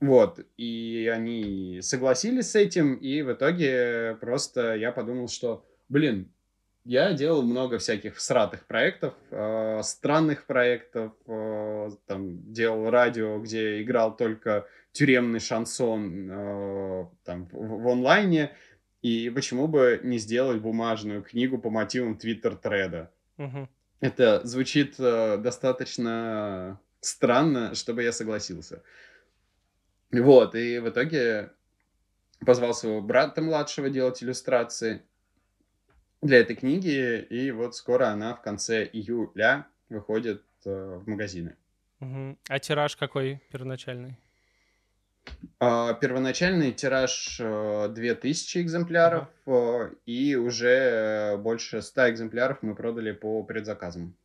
Вот, 0.02 0.40
и 0.58 1.10
они 1.14 1.80
согласились 1.84 2.52
с 2.52 2.56
этим, 2.56 2.96
и 2.96 3.22
в 3.22 3.34
итоге 3.34 4.18
просто 4.20 4.76
я 4.76 4.92
подумал, 4.92 5.28
что, 5.28 5.64
блин, 5.90 6.32
я 6.84 7.14
делал 7.14 7.44
много 7.44 7.78
всяких 7.78 8.16
всратых 8.16 8.66
проектов, 8.66 9.14
э, 9.30 9.82
странных 9.84 10.48
проектов, 10.48 11.14
э, 11.28 11.90
там, 12.08 12.52
делал 12.52 12.90
радио, 12.90 13.40
где 13.40 13.84
играл 13.84 14.18
только 14.18 14.66
тюремный 14.92 15.40
шансон 15.40 16.30
э, 16.32 17.06
там, 17.24 17.48
в, 17.52 17.84
в 17.84 17.88
онлайне, 17.88 18.56
и 19.04 19.30
почему 19.30 19.68
бы 19.68 20.00
не 20.04 20.18
сделать 20.18 20.62
бумажную 20.62 21.22
книгу 21.22 21.60
по 21.60 21.70
мотивам 21.70 22.18
твиттер-треда? 22.18 23.12
Мгм. 23.38 23.70
Это 24.00 24.42
звучит 24.44 24.96
э, 24.98 25.38
достаточно 25.38 26.80
странно, 27.02 27.76
чтобы 27.76 28.02
я 28.02 28.12
согласился. 28.12 28.82
Вот, 30.12 30.56
и 30.56 30.80
в 30.80 30.90
итоге 30.90 31.52
позвал 32.46 32.74
своего 32.74 33.02
брата 33.02 33.42
младшего 33.42 33.90
делать 33.90 34.22
иллюстрации 34.24 35.04
для 36.22 36.40
этой 36.40 36.56
книги, 36.56 37.20
и 37.30 37.52
вот 37.52 37.76
скоро 37.76 38.08
она 38.10 38.36
в 38.36 38.42
конце 38.42 38.84
июля 38.86 39.68
выходит 39.90 40.44
э, 40.66 41.00
в 41.04 41.08
магазины. 41.08 41.56
Мгм. 42.00 42.38
А 42.50 42.60
тираж 42.60 42.96
какой 42.96 43.42
первоначальный? 43.52 44.18
А, 45.60 45.94
Первоначальный 45.94 46.72
тираж 46.72 47.38
э, 47.40 47.88
2000 47.90 48.58
экземпляров, 48.60 49.28
э, 49.46 49.92
и 50.06 50.36
уже 50.36 50.68
э, 50.68 51.38
больше 51.38 51.82
100 51.82 52.10
экземпляров 52.10 52.64
мы 52.64 52.76
продали 52.76 53.12
по 53.12 53.44
предзаказам. 53.44 54.16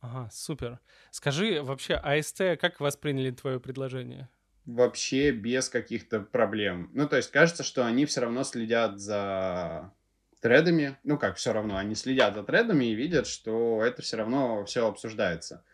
Ага, 0.00 0.28
супер. 0.30 0.78
Скажи, 1.10 1.62
вообще, 1.62 1.94
АСТ 1.94 2.58
как 2.60 2.80
восприняли 2.80 3.30
твое 3.30 3.60
предложение? 3.60 4.28
Вообще 4.64 5.32
без 5.32 5.68
каких-то 5.68 6.20
проблем. 6.20 6.90
Ну, 6.94 7.08
то 7.08 7.16
есть 7.16 7.30
кажется, 7.30 7.64
что 7.64 7.84
они 7.84 8.06
все 8.06 8.20
равно 8.20 8.44
следят 8.44 9.00
за 9.00 9.92
тредами. 10.40 10.98
Ну, 11.04 11.18
как 11.18 11.36
все 11.36 11.52
равно, 11.52 11.76
они 11.76 11.94
следят 11.94 12.34
за 12.34 12.42
тредами 12.42 12.86
и 12.86 12.94
видят, 12.94 13.26
что 13.26 13.82
это 13.82 14.02
все 14.02 14.18
равно 14.18 14.64
все 14.64 14.86
обсуждается. 14.86 15.64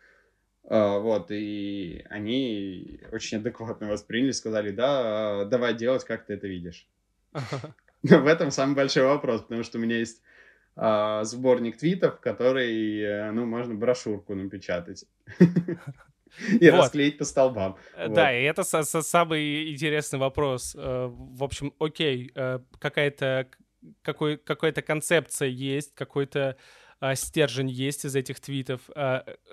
А, 0.64 0.98
Вот, 0.98 1.31
и 1.31 2.05
они 2.11 3.01
очень 3.11 3.38
адекватно 3.38 3.88
восприняли, 3.88 4.33
сказали, 4.33 4.70
да, 4.70 5.44
давай 5.44 5.74
делать, 5.74 6.05
как 6.05 6.27
ты 6.27 6.35
это 6.35 6.46
видишь. 6.46 6.87
В 8.03 8.27
этом 8.27 8.51
самый 8.51 8.77
большой 8.77 9.05
вопрос, 9.05 9.42
потому 9.42 9.64
что 9.64 9.79
у 9.79 9.81
меня 9.81 9.98
есть 9.98 10.22
а, 10.77 11.24
сборник 11.24 11.79
твитов, 11.79 12.20
который, 12.20 13.01
э, 13.01 13.33
ну, 13.33 13.44
можно 13.44 13.74
брошюрку 13.74 14.35
напечатать 14.37 15.05
и 16.61 16.71
Вот. 16.71 16.79
расклеить 16.85 17.19
по 17.19 17.25
столбам. 17.25 17.77
Э, 17.97 18.07
Вот. 18.07 18.14
Да, 18.14 18.37
и 18.38 18.43
это 18.45 18.62
са- 18.62 18.83
самый 19.03 19.73
интересный 19.73 20.19
вопрос. 20.19 20.75
Э, 20.79 21.07
В 21.11 21.43
общем, 21.45 21.73
окей, 21.79 22.31
э, 22.35 22.59
какая-то 22.79 23.49
какой, 24.03 24.37
какая-то 24.38 24.83
концепция 24.83 25.49
есть, 25.49 25.95
какой-то 25.95 26.57
а, 27.01 27.14
стержень 27.14 27.69
есть 27.71 28.05
из 28.05 28.17
этих 28.17 28.41
твитов. 28.41 28.81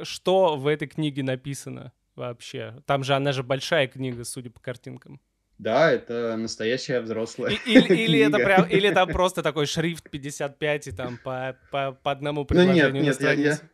Что 0.02 0.56
в 0.58 0.66
этой 0.66 0.88
книге 0.88 1.22
написано 1.22 1.92
вообще? 2.16 2.76
Там 2.88 3.04
же 3.04 3.14
она 3.14 3.34
же 3.34 3.44
большая 3.44 3.88
книга, 3.88 4.24
судя 4.24 4.50
по 4.50 4.60
картинкам. 4.60 5.22
Да, 5.60 5.92
это 5.92 6.36
настоящая 6.38 7.02
взрослая 7.02 7.52
И- 7.52 7.72
Или, 7.72 7.96
или 8.04 8.20
это 8.20 8.38
книга. 8.38 8.46
прям, 8.46 8.68
или 8.68 8.90
там 8.92 9.10
просто 9.10 9.44
такой 9.44 9.68
шрифт 9.68 10.10
55 10.10 10.88
и 10.88 10.92
там 10.92 11.18
по, 11.24 11.56
по, 11.72 11.92
по 11.92 12.12
одному 12.12 12.42
Ну 12.42 12.46
предложению 12.46 12.92
нет, 12.92 12.94
на 12.94 12.98
нет, 12.98 13.22
я, 13.22 13.32
я, 13.32 13.54
странице. 13.54 13.70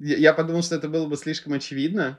Я- 0.00 0.32
подумал, 0.34 0.62
что 0.62 0.76
это 0.76 0.88
было 0.88 1.06
бы 1.06 1.16
слишком 1.16 1.52
очевидно. 1.52 2.18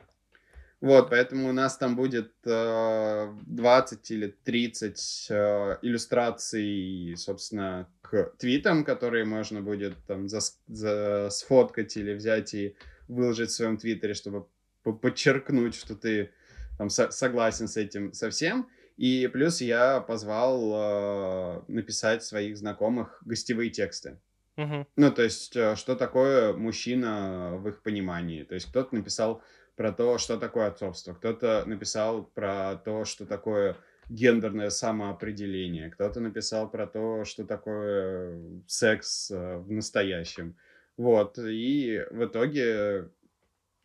Вот, 0.82 1.10
поэтому 1.10 1.50
у 1.50 1.54
нас 1.54 1.78
там 1.78 1.96
будет 1.96 2.34
э, 2.46 3.34
20 3.48 4.12
или 4.12 4.36
30 4.44 5.28
э, 5.30 5.78
иллюстраций, 5.82 7.16
собственно, 7.16 7.88
к 8.02 8.34
твитам, 8.38 8.84
которые 8.84 9.24
можно 9.24 9.62
будет 9.62 9.96
там 10.08 10.26
зас- 10.26 10.58
за- 10.68 11.30
сфоткать 11.32 11.96
или 11.96 12.14
взять 12.14 12.54
и 12.54 12.76
выложить 13.08 13.50
в 13.52 13.54
своем 13.54 13.78
твиттере, 13.78 14.14
чтобы 14.14 14.48
по- 14.84 14.92
подчеркнуть, 14.92 15.74
что 15.76 15.96
ты 15.96 16.32
там 16.78 16.90
со- 16.90 17.12
согласен 17.12 17.70
с 17.70 17.78
этим 17.78 18.12
совсем. 18.14 18.68
И 18.98 19.30
плюс 19.32 19.62
я 19.62 20.02
позвал 20.02 20.72
э, 20.76 21.62
написать 21.70 22.24
своих 22.26 22.58
знакомых 22.58 23.22
гостевые 23.26 23.70
тексты. 23.70 24.20
Мгм. 24.58 24.86
Ну, 24.96 25.12
то 25.12 25.24
есть, 25.24 25.56
э, 25.56 25.76
что 25.76 25.96
такое 25.96 26.54
мужчина 26.54 27.56
в 27.58 27.68
их 27.68 27.82
понимании. 27.82 28.44
То 28.44 28.56
есть, 28.56 28.68
кто-то 28.70 28.94
написал 28.96 29.42
про 29.76 29.92
то, 29.92 30.18
что 30.20 30.38
такое 30.38 30.68
отцовство, 30.68 31.14
кто-то 31.14 31.64
написал 31.66 32.26
про 32.26 32.76
то, 32.76 33.06
что 33.06 33.26
такое 33.26 33.78
гендерное 34.10 34.70
самоопределение, 34.70 35.90
кто-то 35.90 36.20
написал 36.20 36.70
про 36.70 36.86
то, 36.86 37.26
что 37.26 37.46
такое 37.46 38.62
секс 38.68 39.32
э, 39.32 39.58
в 39.58 39.72
настоящем. 39.72 40.58
Вот, 40.98 41.40
и 41.40 42.06
в 42.12 42.26
итоге 42.26 43.10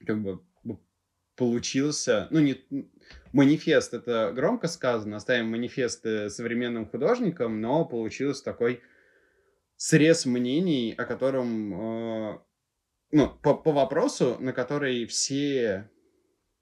как 0.06 0.22
бы 0.22 0.40
получился, 1.36 2.26
ну, 2.30 2.40
не, 2.40 2.64
манифест, 3.32 3.94
это 3.94 4.32
громко 4.34 4.66
сказано, 4.66 5.16
оставим 5.16 5.50
манифесты 5.50 6.30
современным 6.30 6.84
художникам, 6.86 7.60
но 7.60 7.84
получился 7.84 8.44
такой 8.44 8.82
срез 9.78 10.26
мнений, 10.26 10.92
о 10.92 11.06
котором, 11.06 11.72
э, 11.72 12.38
ну, 13.12 13.30
по, 13.42 13.54
по 13.54 13.72
вопросу, 13.72 14.36
на 14.40 14.52
который 14.52 15.06
все 15.06 15.88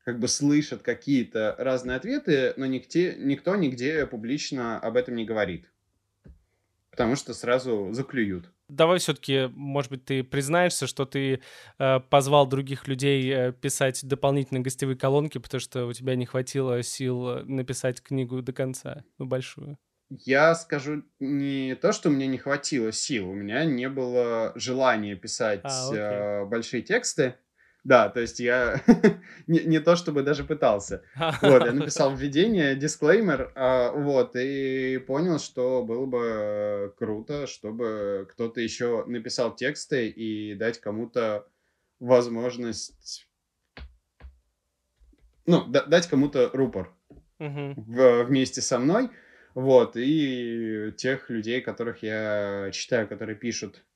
как 0.04 0.20
бы 0.20 0.28
слышат 0.28 0.82
какие-то 0.82 1.56
разные 1.58 1.96
ответы, 1.96 2.54
но 2.56 2.66
нигде, 2.66 3.16
никто 3.18 3.56
нигде 3.56 4.06
публично 4.06 4.78
об 4.78 4.96
этом 4.96 5.16
не 5.16 5.24
говорит. 5.24 5.72
Потому 6.90 7.16
что 7.16 7.34
сразу 7.34 7.88
заклюют. 7.92 8.52
Давай 8.68 8.98
все-таки, 8.98 9.48
может 9.54 9.90
быть, 9.90 10.04
ты 10.04 10.22
признаешься, 10.22 10.86
что 10.86 11.06
ты 11.06 11.40
э, 11.78 12.00
позвал 12.00 12.46
других 12.46 12.86
людей 12.86 13.30
э, 13.32 13.52
писать 13.52 14.06
дополнительные 14.06 14.62
гостевые 14.62 14.96
колонки, 14.96 15.38
потому 15.38 15.60
что 15.60 15.86
у 15.86 15.92
тебя 15.92 16.16
не 16.16 16.26
хватило 16.26 16.82
сил 16.82 17.28
э, 17.28 17.44
написать 17.44 18.02
книгу 18.02 18.42
до 18.42 18.52
конца, 18.52 19.04
ну, 19.18 19.26
большую. 19.26 19.78
Я 20.08 20.54
скажу 20.54 21.02
не 21.18 21.74
то, 21.74 21.92
что 21.92 22.10
мне 22.10 22.26
не 22.28 22.38
хватило 22.38 22.92
сил, 22.92 23.28
у 23.28 23.34
меня 23.34 23.64
не 23.64 23.88
было 23.88 24.52
желания 24.54 25.16
писать 25.16 25.62
А, 25.64 25.92
э, 25.92 26.44
большие 26.44 26.82
тексты. 26.82 27.34
Да, 27.82 28.08
то 28.08 28.20
есть 28.20 28.38
я 28.40 28.82
не, 29.46 29.60
не 29.60 29.80
то, 29.80 29.96
чтобы 29.96 30.22
даже 30.22 30.44
пытался. 30.44 31.02
Вот, 31.40 31.64
я 31.64 31.72
написал 31.72 32.14
введение, 32.16 32.76
дисклеймер, 32.76 33.52
а, 33.56 33.92
вот, 33.92 34.36
и 34.36 34.98
понял, 34.98 35.38
что 35.40 35.84
было 35.84 36.06
бы 36.06 36.94
круто, 36.98 37.46
чтобы 37.48 38.28
кто-то 38.30 38.60
еще 38.60 39.04
написал 39.06 39.54
тексты 39.56 40.08
и 40.08 40.54
дать 40.54 40.80
кому-то 40.80 41.48
возможность, 41.98 43.28
ну, 45.46 45.64
да- 45.66 45.84
дать 45.84 46.06
кому-то 46.08 46.50
рупор 46.52 46.92
Мгм. 47.38 47.74
в- 47.76 48.24
вместе 48.24 48.60
со 48.62 48.78
мной, 48.78 49.10
вот, 49.56 49.96
и 49.96 50.92
тех 50.98 51.30
людей, 51.30 51.62
которых 51.62 52.02
я 52.02 52.68
читаю, 52.74 53.08
которые 53.08 53.36
пишут 53.36 53.86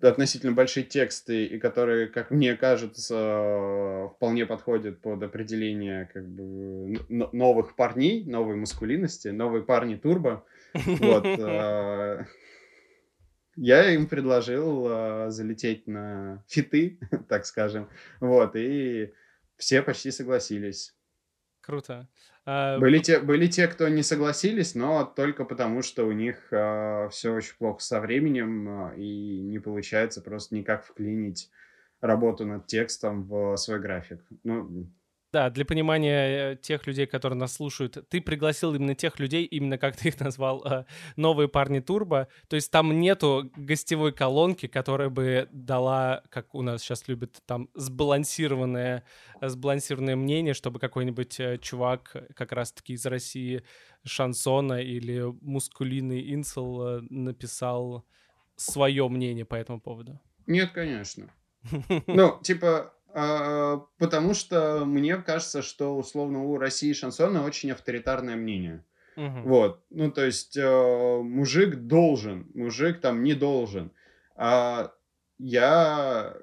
относительно 0.00 0.52
большие 0.52 0.82
тексты 0.82 1.44
и 1.44 1.58
которые, 1.58 2.06
как 2.06 2.30
мне 2.30 2.56
кажется, 2.56 4.08
вполне 4.16 4.46
подходят 4.46 5.02
под 5.02 5.22
определение 5.22 6.06
как 6.06 6.26
бы 6.26 6.98
новых 7.10 7.76
парней, 7.76 8.24
новой 8.24 8.56
маскулинности, 8.56 9.28
новые 9.28 9.62
парни 9.62 9.96
турбо. 9.96 10.46
Вот. 10.72 11.26
э, 11.26 12.24
Я 13.56 13.90
им 13.92 14.06
предложил 14.06 14.86
э, 14.88 15.26
залететь 15.28 15.86
на 15.86 16.42
фиты, 16.48 16.98
так 17.28 17.44
скажем. 17.44 17.90
Вот, 18.20 18.56
и 18.56 19.12
все 19.58 19.82
почти 19.82 20.10
согласились. 20.10 20.96
Круто. 21.66 22.08
А, 22.44 22.78
Были 22.78 22.98
те, 23.00 23.18
были 23.18 23.48
те, 23.48 23.66
кто 23.66 23.88
не 23.88 24.04
согласились, 24.04 24.76
но 24.76 25.04
только 25.04 25.44
потому, 25.44 25.82
что 25.82 26.06
у 26.06 26.12
них 26.12 26.36
все 26.46 27.32
очень 27.32 27.56
плохо 27.58 27.82
со 27.82 28.00
временем, 28.00 28.90
э, 28.90 28.96
и 28.98 29.40
не 29.40 29.58
получается 29.58 30.22
просто 30.22 30.54
никак 30.54 30.84
вклинить 30.84 31.50
работу 32.00 32.46
над 32.46 32.66
текстом 32.66 33.24
в 33.24 33.56
свой 33.56 33.80
график. 33.80 34.24
Ну, 34.44 34.88
Да, 35.36 35.50
для 35.50 35.66
понимания 35.66 36.52
э, 36.52 36.56
тех 36.56 36.86
людей, 36.86 37.06
которые 37.06 37.38
нас 37.38 37.52
слушают, 37.52 38.08
ты 38.08 38.22
пригласил 38.22 38.74
именно 38.74 38.94
тех 38.94 39.18
людей, 39.18 39.44
именно 39.44 39.76
как 39.76 39.94
ты 39.94 40.08
их 40.08 40.18
назвал, 40.18 40.64
э, 40.64 40.86
новые 41.16 41.46
парни 41.46 41.80
Турбо. 41.80 42.28
То 42.48 42.56
есть 42.56 42.70
там 42.70 42.98
нету 42.98 43.52
гостевой 43.54 44.14
колонки, 44.14 44.66
которая 44.66 45.10
бы 45.10 45.46
дала, 45.52 46.22
как 46.30 46.54
у 46.54 46.62
нас 46.62 46.80
сейчас 46.80 47.06
любят, 47.06 47.42
там 47.44 47.68
сбалансированное, 47.74 49.04
сбалансированное 49.42 50.16
мнение, 50.16 50.54
чтобы 50.54 50.78
какой-нибудь 50.80 51.38
э, 51.38 51.58
чувак 51.58 52.16
как 52.34 52.52
раз-таки 52.52 52.94
из 52.94 53.04
России 53.04 53.62
шансона 54.04 54.80
или 54.80 55.22
мускулинный 55.42 56.32
инсел 56.32 57.02
написал 57.10 58.06
свое 58.56 59.06
мнение 59.10 59.44
по 59.44 59.54
этому 59.54 59.82
поводу. 59.82 60.18
Нет, 60.46 60.70
конечно. 60.72 61.30
Ну, 62.06 62.40
типа, 62.42 62.95
потому 63.16 64.34
что 64.34 64.84
мне 64.84 65.16
кажется, 65.16 65.62
что 65.62 65.96
условно 65.96 66.44
у 66.44 66.58
России 66.58 66.92
шансона 66.92 67.44
очень 67.44 67.70
авторитарное 67.70 68.36
мнение. 68.36 68.84
Угу. 69.16 69.40
Вот, 69.44 69.82
ну 69.88 70.10
то 70.10 70.22
есть 70.24 70.56
э, 70.58 71.20
мужик 71.22 71.76
должен, 71.76 72.50
мужик 72.52 73.00
там 73.00 73.24
не 73.24 73.32
должен. 73.32 73.90
А 74.34 74.92
я 75.38 76.36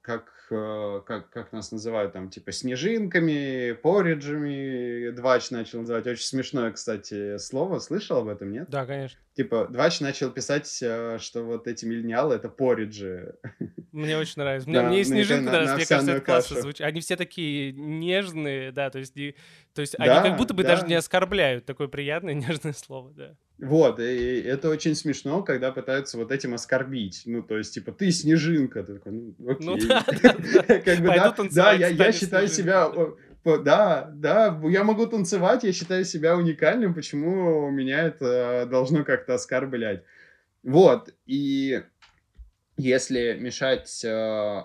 как 0.00 0.32
как, 0.48 1.30
как 1.30 1.52
нас 1.52 1.72
называют 1.72 2.12
там, 2.12 2.30
типа, 2.30 2.52
снежинками, 2.52 3.72
пориджами. 3.72 5.10
Двач 5.10 5.50
начал 5.50 5.80
называть. 5.80 6.06
Очень 6.06 6.24
смешное, 6.24 6.70
кстати, 6.70 7.38
слово. 7.38 7.78
Слышал 7.78 8.18
об 8.18 8.28
этом, 8.28 8.52
нет? 8.52 8.68
Да, 8.68 8.86
конечно. 8.86 9.18
Типа, 9.34 9.66
Двач 9.70 10.00
начал 10.00 10.30
писать, 10.30 10.78
э, 10.82 11.18
что 11.20 11.42
вот 11.42 11.66
эти 11.66 11.84
миллениалы— 11.84 12.34
это 12.36 12.48
пориджи. 12.48 13.34
Мне 13.92 14.16
очень 14.16 14.34
нравится. 14.36 14.68
Мне, 14.68 14.80
да, 14.80 14.88
мне 14.88 15.00
и 15.00 15.04
снежинка 15.04 15.44
на, 15.44 15.50
нравится, 15.52 15.76
мне 15.76 15.86
кажется, 15.86 16.12
это 16.12 16.20
классно 16.24 16.60
звучит. 16.60 16.86
Они 16.86 17.00
все 17.00 17.16
такие 17.16 17.72
нежные, 17.72 18.72
да, 18.72 18.90
то 18.90 18.98
есть, 18.98 19.16
не, 19.16 19.34
то 19.74 19.80
есть 19.80 19.96
да, 19.98 20.04
они 20.04 20.30
как 20.30 20.38
будто 20.38 20.54
бы 20.54 20.62
да. 20.62 20.70
даже 20.70 20.86
не 20.86 20.94
оскорбляют. 20.94 21.66
Такое 21.66 21.88
приятное, 21.88 22.34
нежное 22.34 22.72
слово, 22.72 23.12
да. 23.14 23.36
Вот, 23.58 24.00
и 24.00 24.40
это 24.40 24.68
очень 24.68 24.94
смешно, 24.94 25.42
когда 25.42 25.72
пытаются 25.72 26.18
вот 26.18 26.30
этим 26.30 26.52
оскорбить. 26.52 27.22
Ну, 27.24 27.42
то 27.42 27.56
есть, 27.56 27.72
типа, 27.72 27.90
ты 27.90 28.10
снежинка. 28.10 28.82
Ты 28.82 28.94
такой, 28.94 29.12
ну, 29.12 29.34
ну 29.38 29.50
окей. 29.50 29.66
Ну, 29.66 29.76
да, 29.88 30.02
как 30.80 30.98
бы, 30.98 31.06
да, 31.06 31.34
да, 31.50 31.72
я, 31.72 31.88
я 31.88 32.12
считаю 32.12 32.48
себя... 32.48 32.92
Да, 33.44 34.10
да, 34.12 34.60
я 34.64 34.82
могу 34.82 35.06
танцевать, 35.06 35.62
я 35.62 35.72
считаю 35.72 36.04
себя 36.04 36.36
уникальным, 36.36 36.94
почему 36.94 37.70
меня 37.70 38.02
это 38.02 38.66
должно 38.68 39.04
как-то 39.04 39.34
оскорблять. 39.34 40.02
Вот, 40.64 41.14
и 41.26 41.84
если 42.76 43.36
мешать 43.38 44.04
э, 44.04 44.62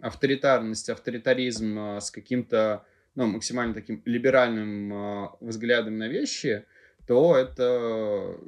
авторитарность, 0.00 0.90
авторитаризм 0.90 1.78
э, 1.78 2.00
с 2.00 2.10
каким-то, 2.10 2.84
ну, 3.14 3.26
максимально 3.26 3.74
таким 3.74 4.02
либеральным 4.04 4.92
э, 4.92 5.28
взглядом 5.40 5.96
на 5.98 6.08
вещи, 6.08 6.66
то 7.08 7.36
это... 7.36 8.38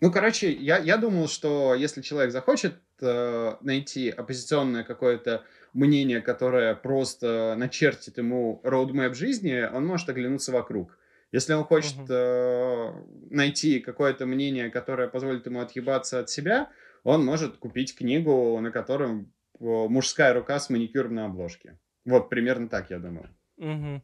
Ну, 0.00 0.12
короче, 0.12 0.52
я, 0.52 0.76
я 0.78 0.98
думал, 0.98 1.28
что 1.28 1.74
если 1.74 2.02
человек 2.02 2.32
захочет 2.32 2.74
э, 3.00 3.54
найти 3.62 4.10
оппозиционное 4.10 4.84
какое-то 4.84 5.44
мнение, 5.72 6.20
которое 6.20 6.74
просто 6.74 7.54
начертит 7.56 8.18
ему 8.18 8.60
роудмэп 8.62 9.14
жизни, 9.14 9.66
он 9.72 9.86
может 9.86 10.08
оглянуться 10.08 10.52
вокруг. 10.52 10.98
Если 11.32 11.54
он 11.54 11.64
хочет 11.64 11.98
э, 12.10 12.92
найти 13.30 13.80
какое-то 13.80 14.26
мнение, 14.26 14.70
которое 14.70 15.08
позволит 15.08 15.46
ему 15.46 15.60
отъебаться 15.60 16.20
от 16.20 16.28
себя, 16.28 16.70
он 17.04 17.24
может 17.24 17.56
купить 17.56 17.96
книгу, 17.96 18.58
на 18.60 18.70
котором 18.70 19.32
э, 19.60 19.64
мужская 19.64 20.34
рука 20.34 20.58
с 20.58 20.70
маникюром 20.70 21.14
на 21.14 21.26
обложке. 21.26 21.78
Вот 22.04 22.28
примерно 22.28 22.68
так 22.68 22.90
я 22.90 22.98
думаю. 22.98 23.28
Uh-huh. 23.58 24.00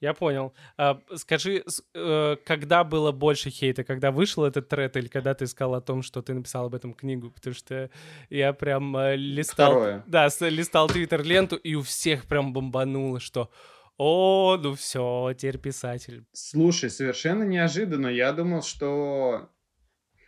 Я 0.00 0.14
понял. 0.14 0.52
А, 0.76 1.00
скажи, 1.14 1.64
э, 1.94 2.36
когда 2.44 2.84
было 2.84 3.12
больше 3.12 3.50
хейта? 3.50 3.84
Когда 3.84 4.10
вышел 4.10 4.44
этот 4.44 4.68
тред 4.68 4.96
или 4.96 5.08
когда 5.08 5.34
ты 5.34 5.46
сказал 5.46 5.74
о 5.74 5.80
том, 5.80 6.02
что 6.02 6.22
ты 6.22 6.34
написал 6.34 6.66
об 6.66 6.74
этом 6.74 6.94
книгу? 6.94 7.30
Потому 7.30 7.54
что 7.54 7.90
я 8.30 8.52
прям 8.52 8.96
э, 8.96 9.16
листал... 9.16 9.70
Второе. 9.70 10.04
Да, 10.06 10.28
листал 10.40 10.88
твиттер-ленту, 10.88 11.56
и 11.56 11.74
у 11.74 11.82
всех 11.82 12.26
прям 12.26 12.52
бомбануло, 12.52 13.20
что 13.20 13.50
о, 13.96 14.56
ну 14.60 14.74
все, 14.74 15.34
теперь 15.38 15.58
писатель. 15.58 16.24
Слушай, 16.32 16.90
совершенно 16.90 17.44
неожиданно. 17.44 18.08
Я 18.08 18.32
думал, 18.32 18.62
что... 18.62 19.50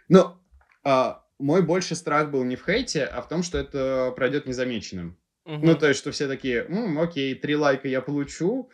Ну, 0.08 0.36
а, 0.84 1.24
мой 1.38 1.62
больше 1.62 1.96
страх 1.96 2.30
был 2.30 2.44
не 2.44 2.54
в 2.54 2.64
хейте, 2.64 3.04
а 3.04 3.20
в 3.22 3.28
том, 3.28 3.42
что 3.42 3.58
это 3.58 4.12
пройдет 4.14 4.46
незамеченным. 4.46 5.18
Угу. 5.44 5.66
Ну, 5.66 5.74
то 5.76 5.88
есть, 5.88 5.98
что 6.00 6.12
все 6.12 6.28
такие, 6.28 6.62
окей, 6.98 7.34
три 7.34 7.56
лайка 7.56 7.88
я 7.88 8.00
получу, 8.00 8.70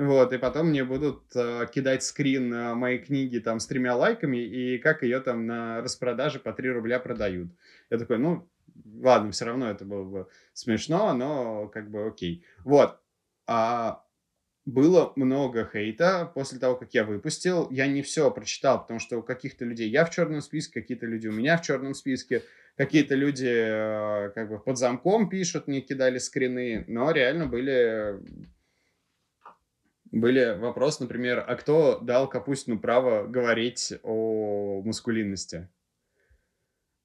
вот, 0.00 0.32
и 0.32 0.38
потом 0.38 0.68
мне 0.68 0.82
будут 0.82 1.24
э, 1.34 1.66
кидать 1.70 2.02
скрин 2.02 2.50
э, 2.54 2.74
моей 2.74 3.00
книги 3.00 3.38
там 3.38 3.60
с 3.60 3.66
тремя 3.66 3.94
лайками, 3.94 4.38
и 4.38 4.78
как 4.78 5.02
ее 5.02 5.20
там 5.20 5.44
на 5.44 5.82
распродаже 5.82 6.38
по 6.38 6.54
3 6.54 6.70
рубля 6.70 6.98
продают. 6.98 7.50
Я 7.90 7.98
такой, 7.98 8.16
ну, 8.16 8.48
ладно, 9.02 9.30
все 9.32 9.44
равно 9.44 9.70
это 9.70 9.84
было 9.84 10.04
бы 10.04 10.28
смешно, 10.54 11.12
но 11.12 11.68
как 11.68 11.90
бы 11.90 12.06
окей. 12.06 12.46
Вот. 12.64 12.98
А 13.46 14.02
было 14.64 15.12
много 15.16 15.68
хейта 15.70 16.32
после 16.34 16.58
того, 16.58 16.76
как 16.76 16.94
я 16.94 17.04
выпустил. 17.04 17.68
Я 17.70 17.86
не 17.86 18.00
все 18.00 18.30
прочитал, 18.30 18.80
потому 18.80 19.00
что 19.00 19.18
у 19.18 19.22
каких-то 19.22 19.66
людей 19.66 19.90
я 19.90 20.06
в 20.06 20.10
черном 20.10 20.40
списке, 20.40 20.80
какие-то 20.80 21.04
люди 21.04 21.28
у 21.28 21.32
меня 21.32 21.58
в 21.58 21.62
черном 21.62 21.92
списке, 21.92 22.42
какие-то 22.74 23.16
люди 23.16 23.50
э, 23.50 24.30
как 24.34 24.48
бы 24.48 24.60
под 24.60 24.78
замком 24.78 25.28
пишут, 25.28 25.66
мне 25.66 25.82
кидали 25.82 26.16
скрины, 26.16 26.86
но 26.88 27.10
реально 27.10 27.44
были 27.44 28.18
были 30.12 30.56
вопросы, 30.58 31.02
например, 31.02 31.44
а 31.46 31.54
кто 31.56 31.98
дал 32.00 32.28
Капустину 32.28 32.78
право 32.78 33.26
говорить 33.26 33.94
о 34.02 34.82
мускулинности? 34.84 35.68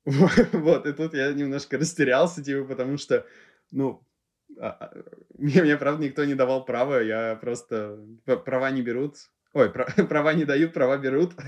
Вот, 0.54 0.86
и 0.86 0.94
тут 0.94 1.14
я 1.14 1.34
немножко 1.34 1.78
растерялся, 1.78 2.44
типа, 2.44 2.66
потому 2.66 2.98
что, 2.98 3.26
ну, 3.72 4.06
а, 4.60 4.70
а, 4.70 4.94
мне, 5.38 5.62
мне, 5.64 5.78
правда, 5.78 6.04
никто 6.04 6.26
не 6.26 6.36
давал 6.36 6.64
права, 6.66 7.02
я 7.02 7.36
просто... 7.36 8.00
Права 8.46 8.70
не 8.72 8.82
берут. 8.82 9.16
Ой, 9.54 9.70
права 10.10 10.34
не 10.34 10.46
дают, 10.46 10.74
права 10.74 10.98
берут. 10.98 11.34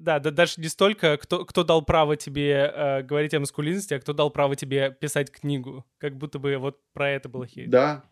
Да, 0.00 0.20
да 0.20 0.30
даже 0.30 0.60
не 0.60 0.68
столько, 0.68 1.16
кто, 1.16 1.44
кто 1.44 1.64
дал 1.64 1.84
право 1.84 2.16
тебе 2.16 2.72
э, 2.72 3.02
говорить 3.02 3.34
о 3.34 3.40
маскулинности, 3.40 3.94
а 3.94 3.98
кто 3.98 4.12
дал 4.12 4.30
право 4.30 4.54
тебе 4.54 4.92
писать 4.92 5.28
книгу. 5.32 5.84
Как 5.98 6.16
будто 6.16 6.38
бы 6.38 6.56
вот 6.56 6.78
про 6.92 7.10
это 7.10 7.28
было 7.28 7.48
хейт. 7.48 7.68
Да, 7.68 8.04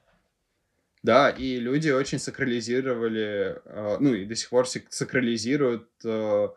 да, 1.03 1.31
и 1.31 1.59
люди 1.59 1.91
очень 1.91 2.19
сакрализировали, 2.19 3.61
э, 3.65 3.97
ну 4.01 4.15
и 4.15 4.25
до 4.25 4.35
сих 4.35 4.49
пор 4.49 4.67
сакрализируют 4.67 5.89
э, 6.05 6.49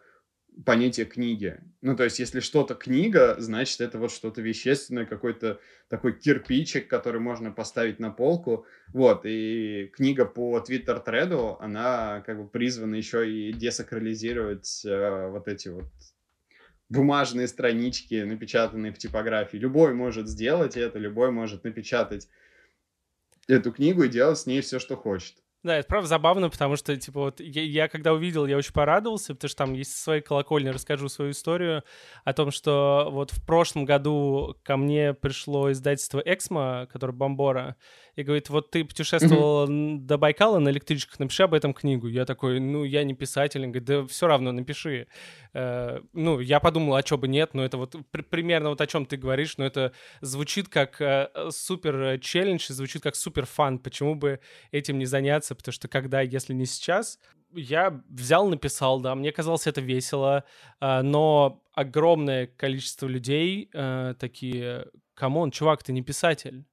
понятие 0.65 1.05
книги. 1.05 1.59
Ну, 1.81 1.95
то 1.95 2.03
есть, 2.03 2.19
если 2.19 2.39
что-то 2.39 2.75
книга, 2.75 3.35
значит, 3.39 3.79
это 3.81 3.97
вот 3.97 4.11
что-то 4.11 4.41
вещественное, 4.41 5.05
какой-то 5.05 5.59
такой 5.87 6.13
кирпичик, 6.13 6.87
который 6.87 7.21
можно 7.21 7.51
поставить 7.51 7.99
на 7.99 8.11
полку. 8.11 8.65
Вот, 8.89 9.21
и 9.23 9.91
книга 9.93 10.25
по 10.25 10.59
твиттер-треду, 10.59 11.57
она 11.59 12.21
как 12.25 12.41
бы 12.41 12.47
призвана 12.47 12.95
еще 12.95 13.29
и 13.29 13.53
десакрализировать 13.53 14.83
э, 14.85 15.29
вот 15.29 15.47
эти 15.47 15.69
вот 15.69 15.85
бумажные 16.89 17.47
странички, 17.47 18.23
напечатанные 18.23 18.91
в 18.91 18.97
типографии. 18.97 19.57
Любой 19.57 19.93
может 19.93 20.27
сделать 20.27 20.75
это, 20.75 20.97
любой 20.97 21.31
может 21.31 21.63
напечатать 21.63 22.27
эту 23.49 23.71
книгу 23.71 24.03
и 24.03 24.09
делать 24.09 24.39
с 24.39 24.45
ней 24.45 24.61
все, 24.61 24.79
что 24.79 24.95
хочет. 24.95 25.35
Да, 25.61 25.77
это 25.77 25.89
правда 25.89 26.07
забавно, 26.07 26.49
потому 26.49 26.77
что, 26.77 26.95
типа, 26.95 27.19
вот 27.19 27.41
я, 27.41 27.61
я 27.61 27.87
когда 27.89 28.13
увидел, 28.13 28.45
я 28.45 28.55
очень 28.55 28.71
порадовался, 28.71 29.35
потому 29.35 29.49
что 29.49 29.57
там 29.57 29.73
есть 29.73 29.93
своей 29.93 30.21
колокольни, 30.21 30.69
расскажу 30.69 31.09
свою 31.09 31.31
историю 31.31 31.83
о 32.23 32.31
том, 32.31 32.49
что 32.49 33.09
вот 33.11 33.31
в 33.31 33.45
прошлом 33.45 33.83
году 33.83 34.55
ко 34.63 34.77
мне 34.77 35.13
пришло 35.13 35.69
издательство 35.69 36.23
«Эксмо», 36.25 36.87
которое 36.89 37.11
«Бомбора», 37.11 37.75
и 38.19 38.23
говорит, 38.23 38.49
вот 38.49 38.69
ты 38.69 38.83
путешествовал 38.83 39.65
mm-hmm. 39.65 39.99
до 39.99 40.17
Байкала 40.17 40.59
на 40.59 40.67
электричках, 40.69 41.19
напиши 41.19 41.43
об 41.43 41.53
этом 41.53 41.73
книгу. 41.73 42.07
Я 42.07 42.25
такой, 42.25 42.59
ну, 42.59 42.83
я 42.83 43.05
не 43.05 43.13
писатель. 43.13 43.63
Он 43.63 43.71
говорит, 43.71 43.85
да 43.85 44.05
все 44.07 44.27
равно 44.27 44.51
напиши. 44.51 45.07
Э, 45.53 46.01
ну, 46.11 46.41
я 46.41 46.59
подумал, 46.59 46.95
а 46.95 47.01
что 47.01 47.17
бы 47.17 47.29
нет, 47.29 47.53
но 47.53 47.63
это 47.63 47.77
вот 47.77 47.95
при- 48.11 48.21
примерно 48.21 48.71
вот 48.71 48.81
о 48.81 48.87
чем 48.87 49.05
ты 49.05 49.15
говоришь, 49.15 49.57
но 49.57 49.65
это 49.65 49.93
звучит 50.19 50.67
как 50.67 50.99
э, 50.99 51.29
супер 51.49 52.19
челлендж, 52.19 52.65
звучит 52.67 53.03
как 53.03 53.15
супер 53.15 53.45
fun. 53.45 53.79
Почему 53.79 54.15
бы 54.15 54.41
этим 54.71 54.99
не 54.99 55.05
заняться? 55.05 55.55
Потому 55.55 55.71
что 55.71 55.87
когда, 55.87 56.19
если 56.19 56.53
не 56.53 56.65
сейчас, 56.65 57.19
я 57.53 58.03
взял, 58.09 58.49
написал, 58.49 58.99
да, 58.99 59.15
мне 59.15 59.31
казалось 59.31 59.65
это 59.65 59.79
весело, 59.79 60.43
э, 60.81 61.01
но 61.03 61.63
огромное 61.71 62.47
количество 62.47 63.07
людей 63.07 63.69
э, 63.73 64.13
такие, 64.19 64.87
come 65.13 65.35
on, 65.35 65.51
чувак, 65.51 65.83
ты 65.83 65.93
не 65.93 66.01
писатель 66.01 66.65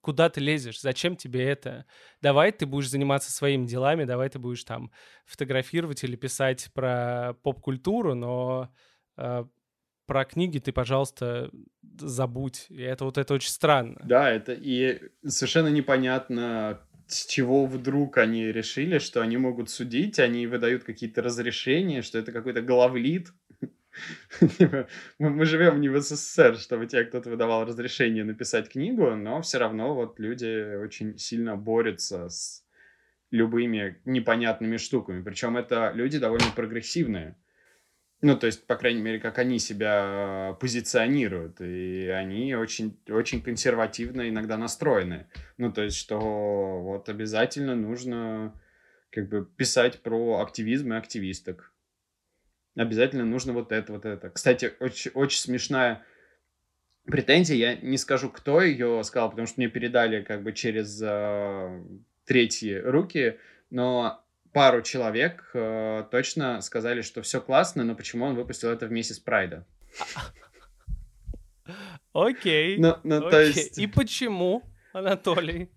куда 0.00 0.28
ты 0.28 0.40
лезешь, 0.40 0.80
зачем 0.80 1.16
тебе 1.16 1.44
это? 1.44 1.86
Давай 2.20 2.52
ты 2.52 2.66
будешь 2.66 2.90
заниматься 2.90 3.32
своими 3.32 3.66
делами, 3.66 4.04
давай 4.04 4.28
ты 4.28 4.38
будешь 4.38 4.64
там 4.64 4.90
фотографировать 5.26 6.02
или 6.04 6.16
писать 6.16 6.70
про 6.72 7.34
поп-культуру, 7.42 8.14
но 8.14 8.72
э, 9.16 9.44
про 10.06 10.24
книги 10.24 10.58
ты, 10.58 10.72
пожалуйста, 10.72 11.50
забудь. 11.98 12.66
И 12.68 12.82
это 12.82 13.04
вот 13.04 13.18
это 13.18 13.34
очень 13.34 13.50
странно. 13.50 14.00
Да, 14.04 14.30
это 14.30 14.52
и 14.52 15.00
совершенно 15.26 15.68
непонятно, 15.68 16.80
с 17.06 17.26
чего 17.26 17.66
вдруг 17.66 18.18
они 18.18 18.46
решили, 18.46 18.98
что 18.98 19.20
они 19.20 19.36
могут 19.36 19.70
судить, 19.70 20.18
они 20.18 20.46
выдают 20.46 20.84
какие-то 20.84 21.22
разрешения, 21.22 22.02
что 22.02 22.18
это 22.18 22.32
какой-то 22.32 22.62
главлит. 22.62 23.28
Мы 25.18 25.44
живем 25.44 25.80
не 25.80 25.88
в 25.88 26.00
СССР, 26.00 26.56
чтобы 26.56 26.86
тебе 26.86 27.04
кто-то 27.04 27.30
выдавал 27.30 27.64
разрешение 27.64 28.24
написать 28.24 28.68
книгу, 28.68 29.14
но 29.14 29.40
все 29.42 29.58
равно 29.58 29.94
вот 29.94 30.18
люди 30.18 30.76
очень 30.76 31.18
сильно 31.18 31.56
борются 31.56 32.28
с 32.28 32.64
любыми 33.30 34.00
непонятными 34.04 34.76
штуками. 34.76 35.22
Причем 35.22 35.56
это 35.56 35.92
люди 35.94 36.18
довольно 36.18 36.50
прогрессивные. 36.54 37.36
Ну, 38.22 38.36
то 38.36 38.46
есть, 38.46 38.66
по 38.66 38.76
крайней 38.76 39.00
мере, 39.00 39.18
как 39.18 39.38
они 39.38 39.58
себя 39.58 40.56
позиционируют. 40.60 41.60
И 41.60 42.06
они 42.08 42.54
очень, 42.54 42.98
очень 43.08 43.42
консервативно 43.42 44.28
иногда 44.28 44.58
настроены. 44.58 45.26
Ну, 45.56 45.72
то 45.72 45.82
есть, 45.82 45.96
что 45.96 46.18
вот 46.82 47.08
обязательно 47.08 47.74
нужно 47.74 48.54
как 49.10 49.28
бы 49.28 49.44
писать 49.44 50.02
про 50.02 50.40
активизм 50.40 50.92
и 50.92 50.96
активисток. 50.96 51.72
Обязательно 52.80 53.26
нужно 53.26 53.52
вот 53.52 53.72
это, 53.72 53.92
вот 53.92 54.06
это. 54.06 54.30
Кстати, 54.30 54.72
очень, 54.80 55.10
очень 55.12 55.38
смешная 55.38 56.02
претензия. 57.04 57.54
Я 57.54 57.76
не 57.76 57.98
скажу, 57.98 58.30
кто 58.30 58.62
ее 58.62 59.04
сказал, 59.04 59.28
потому 59.28 59.46
что 59.46 59.60
мне 59.60 59.68
передали 59.68 60.22
как 60.22 60.42
бы 60.42 60.54
через 60.54 60.98
э, 61.02 61.84
третьи 62.24 62.76
руки. 62.76 63.38
Но 63.68 64.24
пару 64.54 64.80
человек 64.80 65.50
э, 65.52 66.04
точно 66.10 66.62
сказали, 66.62 67.02
что 67.02 67.20
все 67.20 67.42
классно, 67.42 67.84
но 67.84 67.94
почему 67.94 68.24
он 68.24 68.34
выпустил 68.34 68.70
это 68.70 68.86
вместе 68.86 69.12
с 69.12 69.18
Прайда. 69.18 69.66
Окей. 72.14 72.78
Ну, 72.78 72.96
ну, 73.04 73.28
то 73.28 73.42
есть... 73.42 73.76
И 73.76 73.86
почему, 73.88 74.62
Анатолий? 74.94 75.68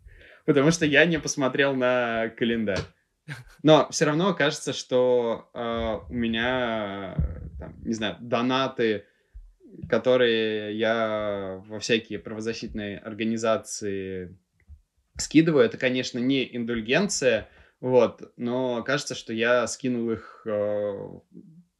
Потому 0.45 0.71
что 0.71 0.85
я 0.85 1.05
не 1.05 1.19
посмотрел 1.19 1.75
на 1.75 2.29
календарь. 2.29 2.79
Но 3.63 3.87
все 3.91 4.05
равно 4.05 4.33
кажется, 4.33 4.73
что 4.73 5.49
э, 5.53 5.99
у 6.09 6.13
меня, 6.13 7.15
там, 7.59 7.81
не 7.83 7.93
знаю, 7.93 8.17
донаты, 8.19 9.05
которые 9.89 10.77
я 10.77 11.61
во 11.65 11.79
всякие 11.79 12.19
правозащитные 12.19 12.97
организации 12.97 14.37
скидываю, 15.17 15.65
это, 15.65 15.77
конечно, 15.77 16.19
не 16.19 16.55
индульгенция, 16.55 17.49
вот, 17.79 18.33
но 18.37 18.83
кажется, 18.83 19.15
что 19.15 19.33
я 19.33 19.67
скинул 19.67 20.11
их 20.11 20.43
э, 20.45 20.49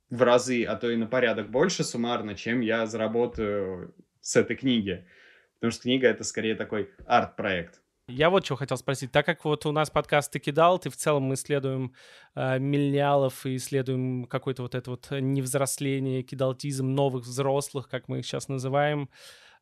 в 0.10 0.22
разы, 0.22 0.64
а 0.64 0.76
то 0.76 0.90
и 0.90 0.96
на 0.96 1.08
порядок 1.08 1.50
больше 1.50 1.84
суммарно, 1.84 2.36
чем 2.36 2.62
я 2.62 2.86
заработаю 2.86 3.96
с 4.22 4.36
этой 4.36 4.56
книги. 4.56 5.08
Потому 5.56 5.72
что 5.72 5.84
книга 5.84 6.08
это 6.08 6.24
скорее 6.24 6.56
такой 6.56 6.90
арт-проект. 7.06 7.83
Я 8.14 8.30
вот 8.30 8.46
что 8.46 8.56
хотел 8.56 8.78
спросить. 8.78 9.12
Так 9.12 9.26
как 9.26 9.44
вот 9.44 9.66
у 9.66 9.72
нас 9.72 9.90
подкаст 9.90 10.32
«Ты 10.32 10.38
кидал», 10.38 10.78
ты 10.78 10.92
в 10.92 10.96
целом 10.96 11.24
мы 11.24 11.34
исследуем 11.34 11.96
э, 12.36 12.60
миллениалов 12.60 13.44
и 13.48 13.56
исследуем 13.56 14.26
какое-то 14.26 14.62
вот 14.62 14.76
это 14.76 14.92
вот 14.92 15.08
невзросление, 15.10 16.22
кидалтизм 16.22 16.94
новых 16.94 17.24
взрослых, 17.24 17.90
как 17.90 18.08
мы 18.08 18.20
их 18.20 18.26
сейчас 18.28 18.50
называем. 18.50 19.10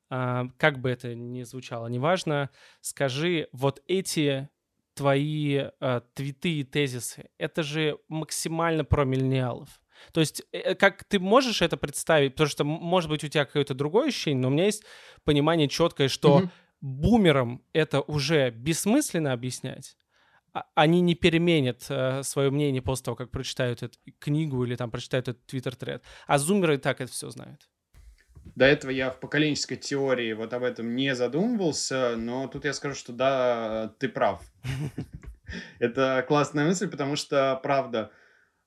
Э, 0.10 0.44
как 0.58 0.80
бы 0.80 0.90
это 0.90 1.16
ни 1.16 1.44
звучало, 1.44 1.88
неважно. 1.88 2.50
Скажи, 2.82 3.48
вот 3.54 3.82
эти 3.88 4.50
твои 4.96 5.68
э, 5.80 6.02
твиты 6.14 6.60
и 6.60 6.64
тезисы, 6.66 7.30
это 7.38 7.64
же 7.64 8.00
максимально 8.10 8.84
про 8.84 9.06
миллениалов. 9.06 9.80
То 10.12 10.20
есть, 10.20 10.44
э, 10.52 10.76
как 10.76 11.04
ты 11.06 11.20
можешь 11.20 11.62
это 11.62 11.78
представить? 11.78 12.34
Потому 12.34 12.50
что, 12.50 12.64
может 12.66 13.10
быть, 13.10 13.24
у 13.24 13.28
тебя 13.28 13.46
какое-то 13.46 13.74
другое 13.74 14.10
ощущение, 14.10 14.42
но 14.42 14.48
у 14.50 14.52
меня 14.52 14.66
есть 14.66 14.84
понимание 15.24 15.70
четкое, 15.70 16.10
что 16.10 16.40
mm-hmm. 16.40 16.50
Бумерам 16.82 17.64
это 17.74 18.02
уже 18.02 18.50
бессмысленно 18.50 19.34
объяснять. 19.34 19.96
А, 20.54 20.66
они 20.76 21.02
не 21.02 21.16
переменят 21.16 21.86
э, 21.90 22.24
свое 22.24 22.52
мнение 22.52 22.82
после 22.82 23.06
того, 23.06 23.16
как 23.16 23.32
прочитают 23.32 23.84
эту 23.84 23.98
книгу 24.20 24.66
или 24.66 24.76
там 24.76 24.92
прочитают 24.92 25.30
этот 25.30 25.46
твиттер-тред. 25.46 26.04
А 26.28 26.38
зумеры 26.38 26.76
и 26.76 26.78
так 26.78 27.00
это 27.00 27.12
все 27.12 27.30
знают. 27.30 27.70
До 28.56 28.66
этого 28.66 28.92
я 28.92 29.12
в 29.12 29.20
поколенческой 29.20 29.78
теории 29.78 30.34
вот 30.34 30.54
об 30.54 30.64
этом 30.64 30.96
не 30.96 31.16
задумывался, 31.16 32.16
но 32.18 32.48
тут 32.48 32.66
я 32.66 32.74
скажу, 32.74 32.96
что 32.96 33.14
да, 33.14 33.94
ты 34.00 34.10
прав. 34.10 34.42
Это 35.80 36.26
классная 36.28 36.66
мысль, 36.66 36.90
потому 36.90 37.16
что, 37.16 37.60
правда, 37.62 38.12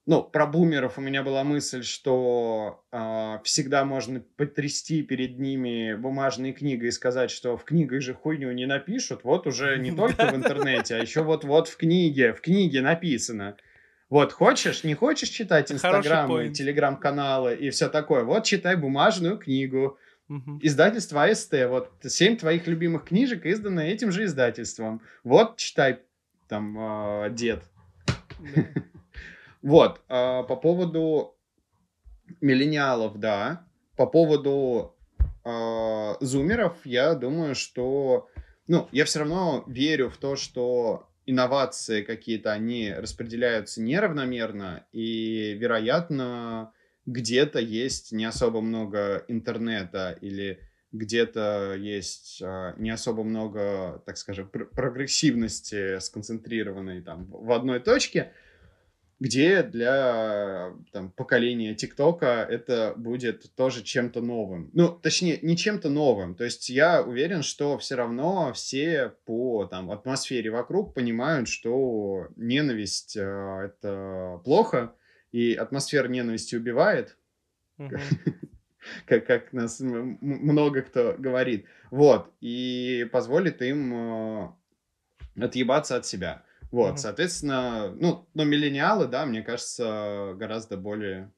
ну, 0.06 0.22
про 0.22 0.46
бумеров 0.46 0.98
у 0.98 1.00
меня 1.00 1.22
была 1.22 1.44
мысль, 1.44 1.82
что 1.82 2.84
э, 2.92 3.38
всегда 3.44 3.84
можно 3.84 4.20
потрясти 4.36 5.02
перед 5.02 5.38
ними 5.38 5.94
бумажные 5.94 6.52
книги 6.52 6.86
и 6.86 6.90
сказать, 6.90 7.30
что 7.30 7.56
в 7.56 7.64
книгах 7.64 8.02
же 8.02 8.12
хуйню 8.12 8.52
не 8.52 8.66
напишут, 8.66 9.24
вот 9.24 9.46
уже 9.46 9.78
не 9.78 9.92
только 9.96 10.26
в 10.26 10.34
интернете, 10.34 10.96
а 10.96 10.98
еще 10.98 11.22
вот-вот 11.22 11.68
в 11.68 11.76
книге, 11.78 12.34
в 12.34 12.42
книге 12.42 12.82
написано. 12.82 13.56
Вот, 14.10 14.32
хочешь, 14.32 14.84
не 14.84 14.94
хочешь 14.94 15.30
читать 15.30 15.72
Инстаграм, 15.72 16.52
Телеграм-каналы 16.52 17.54
и 17.54 17.70
все 17.70 17.88
такое, 17.88 18.24
вот 18.24 18.44
читай 18.44 18.76
бумажную 18.76 19.38
книгу. 19.38 19.98
Угу. 20.28 20.58
Издательство 20.62 21.24
АСТ, 21.24 21.54
вот 21.68 21.92
семь 22.02 22.36
твоих 22.36 22.66
любимых 22.66 23.04
книжек 23.04 23.46
изданы 23.46 23.88
этим 23.88 24.10
же 24.12 24.24
издательством. 24.24 25.00
Вот, 25.22 25.56
читай, 25.56 26.00
там, 26.48 26.76
э, 26.78 27.30
дед. 27.30 27.62
Вот, 29.64 30.02
э, 30.10 30.42
по 30.46 30.56
поводу 30.56 31.38
миллениалов, 32.42 33.18
да. 33.18 33.66
По 33.96 34.06
поводу 34.06 34.94
э, 35.42 36.14
зумеров, 36.20 36.76
я 36.84 37.14
думаю, 37.14 37.54
что... 37.54 38.28
Ну, 38.66 38.88
я 38.92 39.06
все 39.06 39.20
равно 39.20 39.64
верю 39.66 40.10
в 40.10 40.18
то, 40.18 40.36
что 40.36 41.08
инновации 41.24 42.02
какие-то, 42.02 42.52
они 42.52 42.92
распределяются 42.92 43.80
неравномерно, 43.80 44.86
и, 44.92 45.54
вероятно, 45.54 46.74
где-то 47.06 47.58
есть 47.58 48.12
не 48.12 48.26
особо 48.26 48.60
много 48.60 49.24
интернета 49.28 50.14
или 50.20 50.60
где-то 50.92 51.74
есть 51.74 52.42
а, 52.42 52.74
не 52.76 52.90
особо 52.90 53.24
много, 53.24 54.02
так 54.04 54.18
скажем, 54.18 54.46
пр 54.48 54.66
прогрессивности, 54.66 55.98
сконцентрированной 56.00 57.00
там 57.00 57.26
в 57.30 57.50
одной 57.50 57.80
точке, 57.80 58.32
где 59.24 59.62
для 59.62 60.74
там, 60.92 61.10
поколения 61.10 61.74
ТикТока 61.74 62.46
это 62.46 62.92
будет 62.94 63.54
тоже 63.56 63.82
чем-то 63.82 64.20
новым. 64.20 64.68
Ну, 64.74 64.90
точнее, 64.90 65.38
не 65.40 65.56
чем-то 65.56 65.88
новым. 65.88 66.34
То 66.34 66.44
есть 66.44 66.68
я 66.68 67.02
уверен, 67.02 67.42
что 67.42 67.78
все 67.78 67.94
равно 67.94 68.52
все 68.52 69.14
по 69.24 69.64
там, 69.64 69.90
атмосфере 69.90 70.50
вокруг 70.50 70.92
понимают, 70.92 71.48
что 71.48 72.28
ненависть 72.36 73.16
э, 73.16 73.22
это 73.64 74.42
плохо, 74.44 74.94
и 75.32 75.54
атмосфера 75.54 76.06
ненависти 76.06 76.56
убивает. 76.56 77.16
Как, 79.06 79.26
как 79.26 79.54
нас 79.54 79.80
много 79.80 80.82
кто 80.82 81.14
говорит. 81.18 81.64
Вот. 81.90 82.30
И 82.42 83.08
позволит 83.10 83.62
им 83.62 83.94
э, 83.94 84.48
отъебаться 85.40 85.96
от 85.96 86.04
себя. 86.04 86.44
Вот, 86.74 86.94
mm-hmm. 86.94 86.98
соответственно, 86.98 87.94
ну, 88.00 88.28
но 88.34 88.42
миллениалы, 88.42 89.06
да, 89.06 89.26
мне 89.26 89.42
кажется, 89.42 90.34
гораздо 90.34 90.76
более 90.76 91.32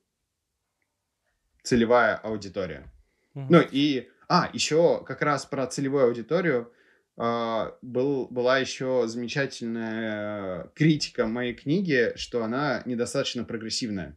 целевая 1.62 2.16
аудитория. 2.16 2.90
Mm-hmm. 3.35 3.46
Ну 3.51 3.61
и, 3.70 4.09
а, 4.31 4.49
еще 4.55 5.05
как 5.05 5.20
раз 5.20 5.44
про 5.44 5.66
целевую 5.66 6.07
аудиторию 6.07 6.72
э, 7.18 7.70
был, 7.83 8.29
была 8.29 8.57
еще 8.57 9.03
замечательная 9.09 10.70
критика 10.75 11.27
моей 11.27 11.53
книги, 11.53 12.14
что 12.16 12.42
она 12.42 12.81
недостаточно 12.87 13.44
прогрессивная. 13.44 14.16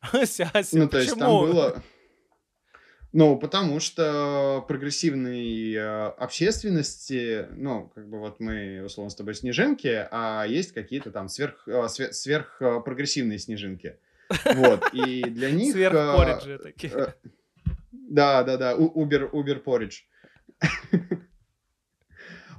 Ну, 0.72 0.88
то 0.88 0.98
есть 0.98 1.18
там 1.18 1.28
было... 1.28 1.82
Ну, 3.12 3.38
потому 3.38 3.80
что 3.80 4.64
прогрессивной 4.68 5.72
э, 5.72 6.08
общественности, 6.18 7.46
ну, 7.56 7.90
как 7.94 8.06
бы 8.06 8.18
вот 8.18 8.38
мы, 8.38 8.82
условно, 8.84 9.08
с 9.10 9.14
тобой 9.14 9.34
снежинки, 9.34 10.06
а 10.10 10.44
есть 10.46 10.72
какие-то 10.72 11.10
там 11.10 11.28
сверх, 11.28 11.66
э, 11.66 11.88
сверх 11.88 12.60
э, 12.60 12.80
прогрессивные 12.84 13.38
снежинки. 13.38 13.96
Вот, 14.54 14.92
и 14.92 15.22
для 15.24 15.50
них... 15.50 15.72
Сверх 15.72 16.62
такие. 16.62 17.14
Да, 17.92 18.42
да, 18.42 18.58
да, 18.58 18.74
Uber, 18.74 19.30
Uber 19.30 19.62
Porridge. 19.64 20.02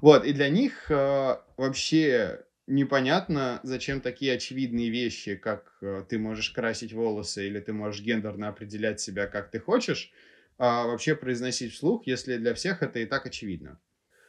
Вот, 0.01 0.25
и 0.25 0.33
для 0.33 0.49
них 0.49 0.89
вообще 0.89 2.45
непонятно, 2.65 3.59
зачем 3.63 3.99
такие 3.99 4.33
очевидные 4.33 4.89
вещи, 4.89 5.35
как 5.35 5.77
ты 6.07 6.17
можешь 6.17 6.51
красить 6.51 6.93
волосы 6.93 7.45
или 7.47 7.59
ты 7.59 7.73
можешь 7.73 8.01
гендерно 8.01 8.47
определять 8.47 8.99
себя, 9.01 9.27
как 9.27 9.51
ты 9.51 9.59
хочешь, 9.59 10.11
а, 10.59 10.85
вообще 10.85 11.15
произносить 11.15 11.73
вслух, 11.73 12.05
если 12.05 12.37
для 12.37 12.53
всех 12.53 12.83
это 12.83 12.99
и 12.99 13.05
так 13.05 13.25
очевидно. 13.25 13.79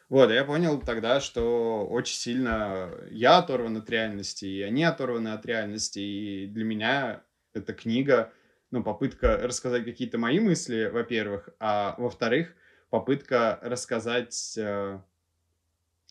Вот, 0.08 0.30
я 0.30 0.44
понял 0.44 0.80
тогда, 0.80 1.20
что 1.20 1.86
очень 1.86 2.16
сильно 2.16 2.90
я 3.10 3.38
оторван 3.38 3.76
от 3.76 3.90
реальности, 3.90 4.44
и 4.44 4.62
они 4.62 4.82
оторваны 4.84 5.28
от 5.28 5.44
реальности, 5.44 5.98
и 5.98 6.46
для 6.46 6.64
меня 6.64 7.22
эта 7.52 7.72
книга 7.74 8.32
ну, 8.70 8.82
попытка 8.82 9.36
рассказать 9.36 9.84
какие-то 9.84 10.18
мои 10.18 10.40
мысли, 10.40 10.88
во-первых, 10.92 11.50
а 11.58 11.94
во-вторых, 11.98 12.54
попытка 12.90 13.58
рассказать 13.62 14.54
э, 14.56 15.00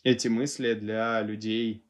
эти 0.04 0.28
мысли 0.28 0.74
для 0.74 1.22
людей, 1.22 1.86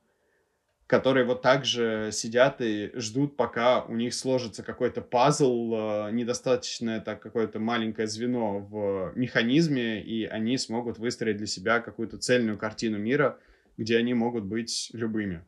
которые 0.90 1.24
вот 1.24 1.44
так 1.44 1.66
же 1.66 2.10
сидят 2.12 2.62
и 2.62 2.90
ждут, 2.96 3.38
пока 3.38 3.84
у 3.84 3.94
них 3.94 4.12
сложится 4.12 4.64
какой-то 4.64 5.02
пазл, 5.02 5.76
э, 5.76 6.12
недостаточно 6.12 6.90
это 6.90 7.16
какое-то 7.16 7.60
маленькое 7.60 8.08
звено 8.08 8.58
в 8.58 9.12
механизме, 9.16 10.02
и 10.02 10.26
они 10.26 10.58
смогут 10.58 10.98
выстроить 10.98 11.38
для 11.38 11.46
себя 11.46 11.80
какую-то 11.80 12.18
цельную 12.18 12.58
картину 12.58 12.98
мира, 12.98 13.38
где 13.78 13.98
они 13.98 14.16
могут 14.16 14.46
быть 14.46 14.90
любыми. 14.92 15.46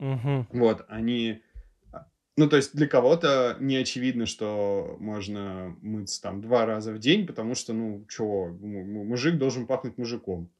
Угу. 0.00 0.48
Вот, 0.50 0.84
они... 0.88 1.40
Ну, 2.36 2.48
то 2.48 2.56
есть 2.56 2.74
для 2.74 2.88
кого-то 2.88 3.56
не 3.60 3.76
очевидно, 3.76 4.26
что 4.26 4.96
можно 4.98 5.76
мыться 5.82 6.20
там 6.20 6.40
два 6.40 6.66
раза 6.66 6.92
в 6.92 6.98
день, 6.98 7.28
потому 7.28 7.54
что, 7.54 7.72
ну, 7.74 8.04
чего, 8.08 8.48
мужик 8.48 9.38
должен 9.38 9.68
пахнуть 9.68 9.98
мужиком. 9.98 10.50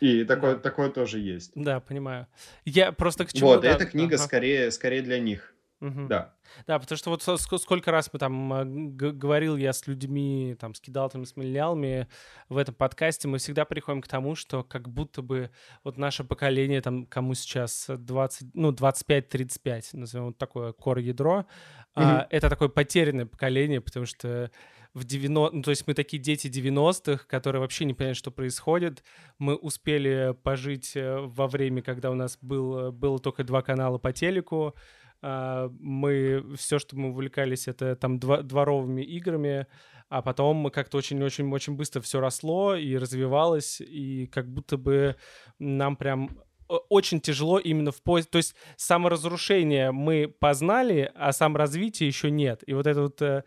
И 0.00 0.24
такое, 0.24 0.54
да. 0.54 0.60
такое 0.60 0.90
тоже 0.90 1.18
есть. 1.18 1.52
Да, 1.54 1.80
понимаю. 1.80 2.26
Я 2.64 2.92
просто 2.92 3.24
к 3.24 3.32
чему... 3.32 3.50
Вот, 3.50 3.62
да, 3.62 3.70
эта 3.70 3.86
книга 3.86 4.16
ага. 4.16 4.24
скорее, 4.24 4.70
скорее 4.70 5.02
для 5.02 5.18
них. 5.18 5.54
Угу. 5.80 6.08
Да. 6.08 6.34
Да, 6.66 6.78
потому 6.78 6.98
что 6.98 7.10
вот 7.10 7.22
сколько 7.60 7.90
раз 7.92 8.10
мы 8.12 8.18
там 8.18 8.52
э, 8.52 8.64
говорил 9.12 9.56
я 9.56 9.72
с 9.72 9.86
людьми, 9.86 10.56
там, 10.58 10.74
с 10.74 10.80
кидалтами, 10.80 11.24
с 11.24 11.36
миллиалами 11.36 12.08
в 12.48 12.56
этом 12.56 12.74
подкасте, 12.74 13.28
мы 13.28 13.38
всегда 13.38 13.64
приходим 13.64 14.02
к 14.02 14.08
тому, 14.08 14.34
что 14.34 14.64
как 14.64 14.88
будто 14.88 15.22
бы 15.22 15.50
вот 15.84 15.98
наше 15.98 16.24
поколение, 16.24 16.80
там, 16.80 17.06
кому 17.06 17.34
сейчас 17.34 17.86
20, 17.88 18.54
ну, 18.54 18.72
25-35, 18.72 19.90
назовем 19.92 20.26
вот 20.26 20.38
такое 20.38 20.72
кор-ядро, 20.72 21.40
mm 21.40 21.44
а, 21.94 22.26
это 22.30 22.48
такое 22.48 22.68
потерянное 22.68 23.26
поколение, 23.26 23.80
потому 23.80 24.06
что 24.06 24.50
в 24.98 25.04
90... 25.04 25.56
Ну, 25.56 25.62
то 25.62 25.70
есть 25.70 25.86
мы 25.86 25.94
такие 25.94 26.22
дети 26.22 26.48
90-х, 26.48 27.26
которые 27.26 27.60
вообще 27.60 27.84
не 27.84 27.94
понимают, 27.94 28.18
что 28.18 28.30
происходит. 28.30 29.02
Мы 29.38 29.54
успели 29.54 30.34
пожить 30.42 30.96
э, 30.96 31.18
во 31.18 31.46
время, 31.46 31.82
когда 31.82 32.10
у 32.10 32.14
нас 32.14 32.38
был, 32.42 32.92
было 32.92 33.18
только 33.18 33.44
два 33.44 33.62
канала 33.62 33.98
по 33.98 34.12
телеку. 34.12 34.74
А, 35.22 35.70
мы... 35.80 36.44
Все, 36.56 36.78
что 36.78 36.96
мы 36.96 37.10
увлекались, 37.10 37.68
это 37.68 37.96
там 37.96 38.18
дворовыми 38.18 39.02
играми, 39.02 39.66
а 40.08 40.22
потом 40.22 40.70
как-то 40.70 40.98
очень-очень-очень 40.98 41.74
быстро 41.74 42.00
все 42.00 42.20
росло 42.20 42.74
и 42.74 42.96
развивалось, 42.96 43.80
и 43.80 44.26
как 44.26 44.48
будто 44.48 44.76
бы 44.76 45.16
нам 45.58 45.96
прям 45.96 46.30
очень 46.68 47.20
тяжело 47.20 47.58
именно 47.58 47.92
в 47.92 48.02
поиске. 48.02 48.30
То 48.30 48.38
есть 48.38 48.54
саморазрушение 48.76 49.90
мы 49.90 50.28
познали, 50.28 51.10
а 51.14 51.32
саморазвитие 51.32 52.08
еще 52.08 52.30
нет. 52.30 52.62
И 52.66 52.74
вот 52.74 52.86
это 52.86 53.02
вот 53.02 53.22
э, 53.22 53.26
э, 53.26 53.42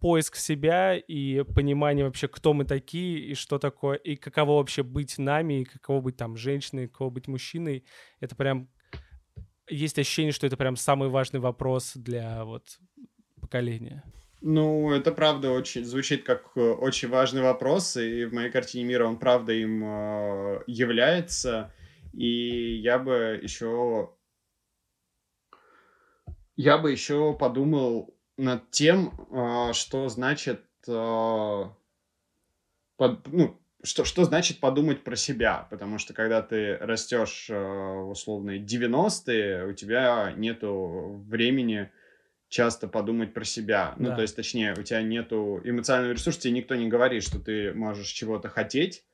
поиск 0.00 0.36
себя 0.36 0.96
и 0.96 1.42
понимание 1.42 2.04
вообще, 2.04 2.28
кто 2.28 2.52
мы 2.52 2.64
такие 2.64 3.18
и 3.18 3.34
что 3.34 3.58
такое, 3.58 3.96
и 3.96 4.16
каково 4.16 4.58
вообще 4.58 4.82
быть 4.82 5.18
нами, 5.18 5.62
и 5.62 5.64
каково 5.64 6.00
быть 6.00 6.16
там 6.16 6.36
женщиной, 6.36 6.88
каково 6.88 7.10
быть 7.10 7.28
мужчиной, 7.28 7.84
это 8.20 8.36
прям 8.36 8.68
есть 9.68 9.98
ощущение, 9.98 10.32
что 10.32 10.46
это 10.46 10.56
прям 10.56 10.76
самый 10.76 11.08
важный 11.08 11.40
вопрос 11.40 11.92
для 11.94 12.44
вот 12.44 12.78
поколения. 13.40 14.04
Ну, 14.42 14.90
это 14.90 15.12
правда 15.12 15.50
очень 15.50 15.84
звучит 15.84 16.24
как 16.24 16.52
э, 16.56 16.60
очень 16.60 17.08
важный 17.08 17.42
вопрос, 17.42 17.96
и 17.96 18.24
в 18.24 18.32
моей 18.32 18.50
картине 18.50 18.84
мира 18.84 19.06
он 19.06 19.18
правда 19.18 19.52
им 19.52 19.84
э, 19.84 20.62
является. 20.66 21.74
И 22.14 22.76
я 22.76 22.98
бы 22.98 23.38
еще 23.42 24.10
я 26.56 26.78
бы 26.78 26.90
еще 26.90 27.36
подумал 27.38 28.14
над 28.36 28.70
тем, 28.70 29.12
а, 29.32 29.72
что 29.72 30.08
значит, 30.08 30.64
а, 30.88 31.74
под, 32.96 33.26
ну, 33.28 33.60
что, 33.82 34.04
что 34.04 34.24
значит 34.24 34.60
подумать 34.60 35.04
про 35.04 35.16
себя, 35.16 35.66
потому 35.70 35.98
что 35.98 36.14
когда 36.14 36.42
ты 36.42 36.76
растешь 36.78 37.48
а, 37.50 38.02
в 38.02 38.10
условные 38.10 38.60
90-е, 38.60 39.66
у 39.66 39.72
тебя 39.72 40.32
нету 40.36 41.22
времени 41.26 41.90
часто 42.48 42.88
подумать 42.88 43.32
про 43.32 43.44
себя. 43.44 43.94
Ну, 43.96 44.04
да. 44.04 44.10
Ну, 44.10 44.16
то 44.16 44.22
есть, 44.22 44.36
точнее, 44.36 44.74
у 44.76 44.82
тебя 44.82 45.02
нету 45.02 45.60
эмоционального 45.64 46.12
ресурса, 46.12 46.40
тебе 46.40 46.54
никто 46.54 46.74
не 46.74 46.88
говорит, 46.88 47.22
что 47.22 47.38
ты 47.38 47.72
можешь 47.72 48.08
чего-то 48.08 48.48
хотеть, 48.48 49.04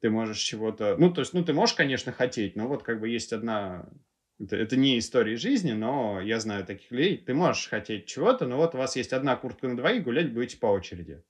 ты 0.00 0.10
можешь 0.10 0.38
чего-то... 0.38 0.96
Ну, 0.98 1.12
то 1.12 1.22
есть, 1.22 1.32
ну, 1.32 1.42
ты 1.42 1.54
можешь, 1.54 1.74
конечно, 1.74 2.12
хотеть, 2.12 2.54
но 2.54 2.68
вот 2.68 2.82
как 2.82 3.00
бы 3.00 3.08
есть 3.08 3.32
одна 3.32 3.88
это, 4.40 4.56
это 4.56 4.76
не 4.76 4.98
история 4.98 5.36
жизни, 5.36 5.72
но 5.72 6.20
я 6.20 6.40
знаю 6.40 6.64
таких 6.64 6.90
людей. 6.90 7.18
Ты 7.18 7.34
можешь 7.34 7.68
хотеть 7.68 8.06
чего-то, 8.06 8.46
но 8.46 8.56
вот 8.56 8.74
у 8.74 8.78
вас 8.78 8.96
есть 8.96 9.12
одна 9.12 9.36
куртка 9.36 9.68
на 9.68 9.76
двоих, 9.76 10.04
гулять 10.04 10.32
будете 10.32 10.58
по 10.58 10.66
очереди. 10.66 11.22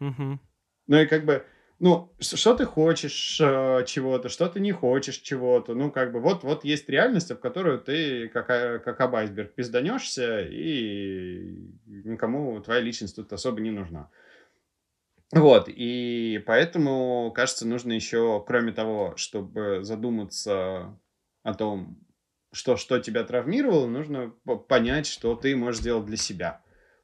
Угу. 0.00 0.38
Ну 0.86 0.96
и 1.00 1.06
как 1.06 1.24
бы, 1.24 1.44
ну, 1.78 2.12
что 2.20 2.54
ты 2.54 2.64
хочешь 2.64 3.38
э, 3.40 3.84
чего-то, 3.86 4.28
что 4.28 4.48
ты 4.48 4.60
не 4.60 4.72
хочешь 4.72 5.18
чего-то. 5.18 5.74
Ну, 5.74 5.90
как 5.90 6.12
бы, 6.12 6.20
вот, 6.20 6.44
вот 6.44 6.64
есть 6.64 6.88
реальность, 6.88 7.30
в 7.30 7.36
которую 7.36 7.80
ты, 7.80 8.28
как, 8.28 8.48
э, 8.50 8.78
как 8.78 9.00
об 9.00 9.14
айсберг, 9.16 9.54
пизданешься, 9.54 10.40
и 10.40 11.72
никому 11.86 12.60
твоя 12.60 12.80
личность 12.80 13.16
тут 13.16 13.32
особо 13.32 13.60
не 13.60 13.70
нужна. 13.70 14.10
Вот, 15.32 15.68
и 15.68 16.42
поэтому, 16.46 17.32
кажется, 17.34 17.66
нужно 17.66 17.92
еще, 17.92 18.44
кроме 18.46 18.72
того, 18.72 19.14
чтобы 19.16 19.80
задуматься 19.82 20.96
о 21.42 21.54
том, 21.54 21.98
что, 22.54 22.76
что 22.76 22.98
тебя 23.00 23.24
травмировало, 23.24 23.86
нужно 23.86 24.30
понять, 24.68 25.06
что 25.06 25.34
ты 25.34 25.54
можешь 25.56 25.80
сделать 25.80 26.06
для 26.06 26.16
себя. 26.16 26.62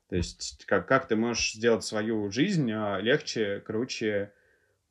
То 0.09 0.16
есть 0.16 0.64
как, 0.66 0.88
как 0.88 1.09
ты 1.09 1.16
можешь 1.16 1.53
сделать 1.53 1.84
свою 1.84 2.30
жизнь 2.30 2.70
а, 2.72 2.98
легче, 2.98 3.61
круче, 3.61 4.32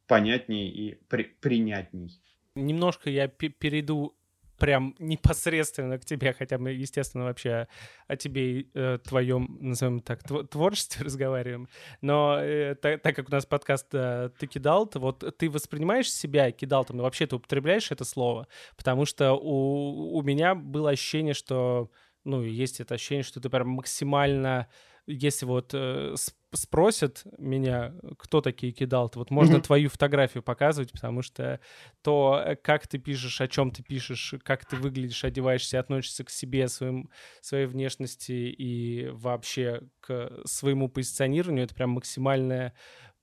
понятней 0.07 0.70
и 0.70 0.95
при, 1.07 1.24
принятней. 1.24 2.22
Немножко 2.55 3.10
я 3.10 3.28
перейду 3.28 4.16
прям 4.60 4.95
непосредственно 4.99 5.97
к 5.97 6.05
тебе, 6.05 6.34
хотя 6.34 6.57
мы, 6.57 6.72
естественно, 6.72 7.24
вообще 7.24 7.68
о 8.07 8.16
тебе 8.16 8.60
и 8.60 8.70
э, 8.74 8.99
твоем, 9.03 9.57
назовем 9.60 10.01
так, 10.01 10.22
творчестве 10.24 11.05
разговариваем. 11.05 11.68
Но 12.01 12.38
э, 12.39 12.76
так, 12.76 13.01
так 13.01 13.16
как 13.16 13.30
у 13.30 13.32
нас 13.32 13.45
подкаст 13.45 13.88
э, 13.93 14.30
«Ты 14.38 14.47
кидал», 14.47 14.86
то 14.86 14.99
вот 14.99 15.38
ты 15.38 15.49
воспринимаешь 15.49 16.12
себя 16.12 16.51
кидалтом, 16.51 16.97
но 16.97 17.03
вообще 17.03 17.26
ты 17.26 17.38
употребляешь 17.38 17.91
это 17.91 18.05
слово? 18.05 18.47
Потому 18.76 19.05
что 19.05 19.34
у, 19.34 20.18
у 20.18 20.22
меня 20.22 20.53
было 20.55 20.91
ощущение, 20.91 21.34
что, 21.34 21.89
ну, 22.26 22.43
есть 22.43 22.80
это 22.80 22.95
ощущение, 22.95 23.24
что 23.24 23.39
ты 23.39 23.49
прям 23.49 23.70
максимально 23.70 24.68
если 25.10 25.45
вот 25.45 25.72
э, 25.74 26.14
спросят 26.53 27.24
меня, 27.38 27.93
кто 28.18 28.41
такие 28.41 28.72
кидалты, 28.72 29.18
вот 29.18 29.32
можно 29.32 29.55
mm-hmm. 29.55 29.62
твою 29.62 29.89
фотографию 29.89 30.43
показывать, 30.43 30.91
потому 30.91 31.24
что 31.24 31.60
то, 32.03 32.41
э, 32.45 32.55
как 32.55 32.88
ты 32.88 32.99
пишешь, 32.99 33.41
о 33.41 33.47
чем 33.47 33.72
ты 33.72 33.82
пишешь, 33.82 34.36
как 34.43 34.66
ты 34.66 34.76
выглядишь, 34.76 35.24
одеваешься, 35.24 35.80
относишься 35.80 36.24
к 36.24 36.30
себе, 36.30 36.68
своим, 36.68 37.10
своей 37.41 37.66
внешности 37.66 38.32
и 38.32 39.10
вообще 39.10 39.82
к 39.99 40.41
своему 40.45 40.89
позиционированию, 40.89 41.66
это 41.66 41.74
прям 41.74 41.91
максимальное 41.91 42.76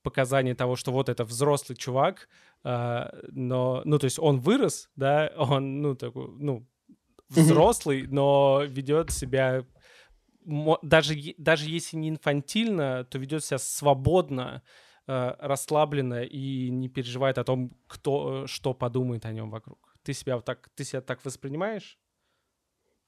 показание 0.03 0.55
того, 0.55 0.75
что 0.75 0.91
вот 0.91 1.07
это 1.07 1.23
взрослый 1.23 1.77
чувак, 1.77 2.27
э, 2.65 3.05
но, 3.31 3.81
ну, 3.85 3.97
то 3.97 4.05
есть 4.05 4.19
он 4.19 4.39
вырос, 4.39 4.89
да, 4.97 5.31
он, 5.37 5.81
ну, 5.81 5.95
такой, 5.95 6.27
ну, 6.37 6.67
взрослый, 7.29 8.01
mm-hmm. 8.01 8.11
но 8.11 8.63
ведет 8.65 9.11
себя 9.11 9.65
даже, 10.81 11.15
даже 11.37 11.69
если 11.69 11.97
не 11.97 12.09
инфантильно, 12.09 13.03
то 13.03 13.17
ведет 13.17 13.43
себя 13.43 13.57
свободно, 13.57 14.63
э, 15.05 15.35
расслабленно 15.39 16.23
и 16.23 16.69
не 16.69 16.87
переживает 16.89 17.37
о 17.37 17.43
том, 17.43 17.71
кто 17.87 18.43
э, 18.43 18.47
что 18.47 18.73
подумает 18.73 19.25
о 19.25 19.33
нем 19.33 19.49
вокруг. 19.49 19.95
Ты 20.03 20.13
себя 20.13 20.35
вот 20.35 20.45
так, 20.45 20.69
ты 20.75 20.85
себя 20.85 21.01
так 21.01 21.23
воспринимаешь? 21.25 21.99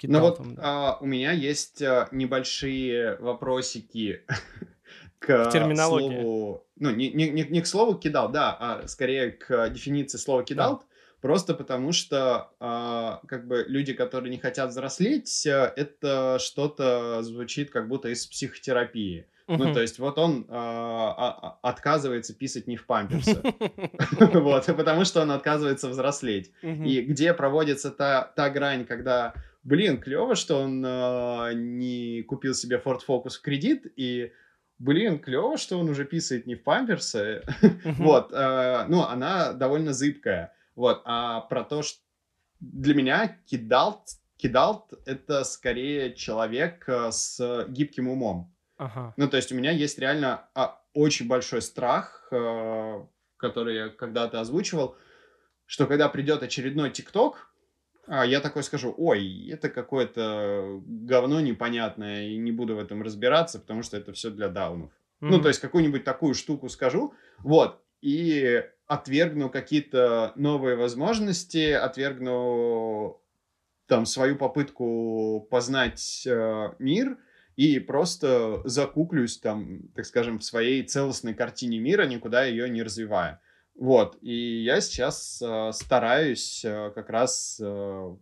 Ну 0.04 0.20
вот 0.22 0.40
да. 0.56 0.62
а, 0.62 0.98
у 1.02 1.06
меня 1.06 1.32
есть 1.32 1.82
а, 1.82 2.08
небольшие 2.12 3.18
вопросики 3.18 4.26
к 5.20 5.52
слову, 5.52 6.68
ну 6.78 6.92
не, 6.92 7.12
не, 7.12 7.30
не, 7.30 7.44
не 7.44 7.62
к 7.62 7.68
слову 7.68 7.96
кидал, 7.96 8.32
да, 8.32 8.56
а 8.58 8.88
скорее 8.88 9.32
к 9.32 9.70
дефиниции 9.70 10.18
слова 10.18 10.44
кидал. 10.44 10.80
Да. 10.80 10.89
Просто 11.22 11.54
потому 11.54 11.92
что 11.92 12.52
э, 12.60 13.28
как 13.28 13.48
бы 13.48 13.66
люди, 13.68 13.94
которые 13.94 14.32
не 14.32 14.38
хотят 14.38 14.70
взрослеть, 14.70 15.46
э, 15.46 15.74
это 15.76 16.38
что-то 16.40 17.22
звучит 17.24 17.72
как 17.72 17.90
будто 17.90 18.10
из 18.10 18.26
психотерапии. 18.26 19.28
Uh-huh. 19.50 19.58
Ну, 19.58 19.74
то 19.74 19.82
есть 19.82 20.00
вот 20.00 20.18
он 20.18 20.46
э, 20.48 20.54
отказывается 21.62 22.34
писать 22.34 22.68
не 22.68 22.78
в 22.78 22.86
памперсы. 22.86 23.42
Вот, 24.20 24.66
потому 24.68 25.06
что 25.06 25.22
он 25.22 25.32
отказывается 25.32 25.90
взрослеть. 25.90 26.52
И 26.62 27.02
где 27.02 27.34
проводится 27.34 27.92
та, 27.92 28.32
та 28.36 28.50
грань, 28.50 28.86
когда, 28.86 29.34
блин, 29.64 30.00
клево, 30.00 30.36
что 30.36 30.62
он 30.62 30.86
э, 30.86 31.54
не 31.56 32.24
купил 32.24 32.54
себе 32.54 32.82
Ford 32.84 33.00
Focus 33.06 33.32
в 33.32 33.42
кредит, 33.42 33.92
и 33.98 34.32
блин, 34.78 35.20
клево, 35.20 35.58
что 35.58 35.78
он 35.78 35.90
уже 35.90 36.06
писает 36.06 36.48
не 36.48 36.56
в 36.56 36.64
памперсы. 36.64 37.42
Вот, 37.98 38.32
э, 38.32 38.86
ну, 38.88 39.04
она 39.04 39.54
довольно 39.54 39.94
зыбкая. 39.94 40.54
Вот, 40.76 41.02
а 41.06 41.42
про 41.42 41.64
то, 41.64 41.82
что 41.82 42.00
для 42.60 42.94
меня 42.94 43.38
кидал 43.46 44.06
кидалт— 44.40 44.94
это 45.06 45.44
скорее 45.44 46.14
человек 46.16 46.88
э, 46.88 47.12
с 47.12 47.66
гибким 47.68 48.08
умом. 48.08 48.56
Ага. 48.78 49.14
Ну, 49.18 49.28
то 49.28 49.36
есть 49.36 49.52
у 49.52 49.56
меня 49.56 49.72
есть 49.72 50.00
реально 50.00 50.48
а, 50.56 50.82
очень 50.94 51.28
большой 51.28 51.62
страх, 51.62 52.30
э, 52.32 53.06
который 53.36 53.76
я 53.76 53.90
когда-то 53.90 54.40
озвучивал, 54.40 54.96
что 55.66 55.86
когда 55.86 56.08
придет 56.08 56.42
очередной 56.42 56.90
ТикТок, 56.90 57.54
а, 58.08 58.26
я 58.26 58.40
такой 58.40 58.64
скажу, 58.64 58.96
ой, 58.98 59.50
это 59.50 59.70
какое-то 59.70 60.82
говно 60.86 61.42
непонятное, 61.42 62.30
и 62.30 62.38
не 62.38 62.54
буду 62.54 62.76
в 62.76 62.80
этом 62.80 63.04
разбираться, 63.04 63.60
потому 63.60 63.84
что 63.84 63.98
это 63.98 64.14
все 64.14 64.30
для 64.30 64.48
даунов. 64.48 64.92
Mm-hmm. 65.22 65.28
Ну, 65.30 65.42
то 65.42 65.50
есть 65.50 65.60
какую-нибудь 65.60 66.06
такую 66.06 66.34
штуку 66.34 66.70
скажу, 66.70 67.14
вот, 67.40 67.84
и 68.02 68.64
отвергну 68.90 69.52
какие-то 69.52 70.34
новые 70.36 70.76
возможности, 70.76 71.72
отвергну 71.72 73.22
там 73.86 74.08
свою 74.08 74.36
попытку 74.36 75.48
познать 75.52 76.24
э, 76.26 76.74
мир 76.80 77.20
и 77.56 77.78
просто 77.80 78.62
закуклюсь 78.66 79.38
там, 79.38 79.90
так 79.96 80.06
скажем, 80.06 80.40
в 80.40 80.44
своей 80.44 80.82
целостной 80.82 81.36
картине 81.36 81.78
мира, 81.78 82.08
никуда 82.08 82.46
ее 82.46 82.68
не 82.68 82.82
развивая. 82.82 83.40
Вот, 83.76 84.18
и 84.22 84.64
я 84.64 84.82
сейчас 84.82 85.40
э, 85.40 85.72
стараюсь 85.72 86.66
э, 86.66 86.92
как 86.96 87.12
раз 87.12 87.62
э, 87.64 88.16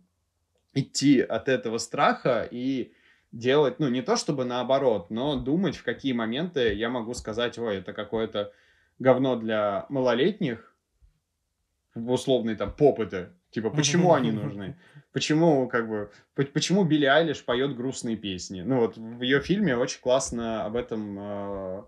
идти 0.74 1.20
от 1.22 1.48
этого 1.48 1.78
страха 1.78 2.46
и 2.48 2.92
делать, 3.32 3.78
ну, 3.78 3.88
не 3.88 4.02
то 4.02 4.16
чтобы 4.16 4.44
наоборот, 4.44 5.08
но 5.08 5.36
думать, 5.36 5.76
в 5.76 5.82
какие 5.82 6.12
моменты 6.12 6.74
я 6.74 6.90
могу 6.90 7.14
сказать, 7.14 7.58
ой, 7.58 7.78
это 7.78 7.94
какое-то 7.94 8.52
говно 8.98 9.36
для 9.36 9.86
малолетних, 9.88 10.74
в 11.94 12.10
условной 12.10 12.54
там 12.54 12.72
попыты, 12.72 13.30
типа, 13.50 13.70
почему 13.70 14.14
они 14.14 14.30
нужны? 14.30 14.76
Почему, 15.12 15.68
как 15.68 15.88
бы, 15.88 16.10
почему 16.34 16.84
Билли 16.84 17.06
Айлиш 17.06 17.42
поет 17.42 17.74
грустные 17.74 18.16
песни? 18.16 18.60
Ну, 18.60 18.80
вот 18.80 18.98
в 18.98 19.22
ее 19.22 19.40
фильме 19.40 19.74
очень 19.74 20.00
классно 20.00 20.64
об 20.64 20.76
этом 20.76 21.18
э, 21.18 21.82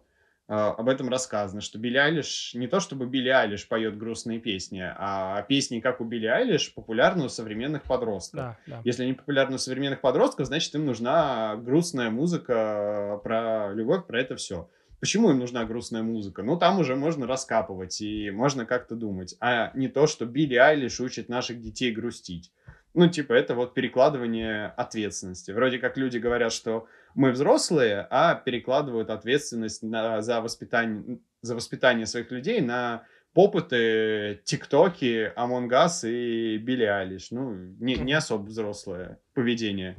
об 0.50 0.88
этом 0.88 1.08
рассказано, 1.08 1.60
что 1.60 1.78
Билли 1.78 1.98
Айлиш, 1.98 2.54
не 2.54 2.66
то 2.66 2.80
чтобы 2.80 3.06
Билли 3.06 3.28
Айлиш 3.28 3.68
поет 3.68 3.96
грустные 3.96 4.40
песни, 4.40 4.82
а 4.82 5.42
песни, 5.42 5.78
как 5.78 6.00
у 6.00 6.04
Билли 6.04 6.26
Айлиш, 6.26 6.74
популярны 6.74 7.26
у 7.26 7.28
современных 7.28 7.84
подростков. 7.84 8.40
Да, 8.40 8.58
да. 8.66 8.80
Если 8.84 9.04
они 9.04 9.12
популярны 9.12 9.54
у 9.54 9.58
современных 9.58 10.00
подростков, 10.00 10.46
значит, 10.46 10.74
им 10.74 10.86
нужна 10.86 11.54
грустная 11.54 12.10
музыка 12.10 13.20
про 13.22 13.72
любовь, 13.74 14.06
про 14.06 14.20
это 14.20 14.34
все. 14.34 14.68
Почему 15.00 15.30
им 15.30 15.38
нужна 15.38 15.64
грустная 15.64 16.02
музыка? 16.02 16.42
Ну, 16.42 16.58
там 16.58 16.78
уже 16.78 16.94
можно 16.94 17.26
раскапывать 17.26 18.00
и 18.02 18.30
можно 18.30 18.66
как-то 18.66 18.94
думать. 18.94 19.34
А 19.40 19.72
не 19.74 19.88
то, 19.88 20.06
что 20.06 20.26
Билли 20.26 20.56
Айлиш 20.56 21.00
учит 21.00 21.30
наших 21.30 21.60
детей 21.60 21.90
грустить. 21.90 22.52
Ну, 22.92 23.08
типа, 23.08 23.32
это 23.32 23.54
вот 23.54 23.72
перекладывание 23.72 24.66
ответственности. 24.66 25.52
Вроде 25.52 25.78
как 25.78 25.96
люди 25.96 26.18
говорят, 26.18 26.52
что 26.52 26.86
мы 27.14 27.30
взрослые, 27.30 28.06
а 28.10 28.34
перекладывают 28.34 29.10
ответственность 29.10 29.82
на, 29.82 30.20
за, 30.22 30.40
воспитание, 30.40 31.20
за 31.40 31.54
воспитание 31.54 32.06
своих 32.06 32.30
людей 32.30 32.60
на 32.60 33.04
попыты, 33.32 34.40
тиктоки, 34.44 35.32
Among 35.36 35.68
Us 35.70 36.08
и 36.08 36.58
Билли 36.58 36.84
Алиш. 36.84 37.30
Ну, 37.30 37.54
не, 37.54 37.94
не 37.94 38.12
особо 38.12 38.42
взрослое 38.42 39.18
поведение. 39.34 39.96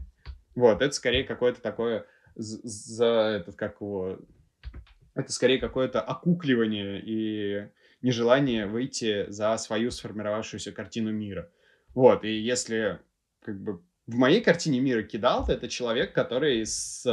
Вот, 0.54 0.82
это 0.82 0.94
скорее 0.94 1.24
какое-то 1.24 1.62
такое 1.62 2.06
за 2.36 3.06
этот, 3.40 3.56
как 3.56 3.82
его... 3.82 4.20
Это 5.14 5.32
скорее 5.32 5.60
какое-то 5.60 6.02
окукливание 6.02 7.02
и 7.04 7.68
нежелание 8.02 8.66
выйти 8.66 9.30
за 9.30 9.56
свою 9.58 9.92
сформировавшуюся 9.92 10.72
картину 10.72 11.12
мира. 11.12 11.50
Вот, 11.94 12.24
и 12.24 12.32
если 12.32 13.00
как 13.44 13.62
бы 13.62 13.82
в 14.08 14.16
моей 14.16 14.42
картине 14.42 14.80
мира 14.80 15.04
Кидалт 15.04 15.50
это 15.50 15.68
человек, 15.68 16.14
который 16.14 16.66
с 16.66 17.04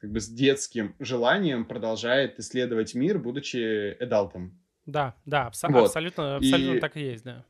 как 0.00 0.10
бы 0.10 0.20
с 0.20 0.28
детским 0.28 0.94
желанием 0.98 1.66
продолжает 1.66 2.38
исследовать 2.38 2.94
мир, 2.94 3.18
будучи 3.18 3.96
эдалтом. 4.00 4.58
Да, 4.86 5.14
да, 5.26 5.48
абсо- 5.48 5.70
вот. 5.70 5.86
абсолютно, 5.86 6.36
абсолютно 6.36 6.76
и... 6.76 6.80
так 6.80 6.96
и 6.96 7.00
есть, 7.00 7.24
да. 7.24 7.44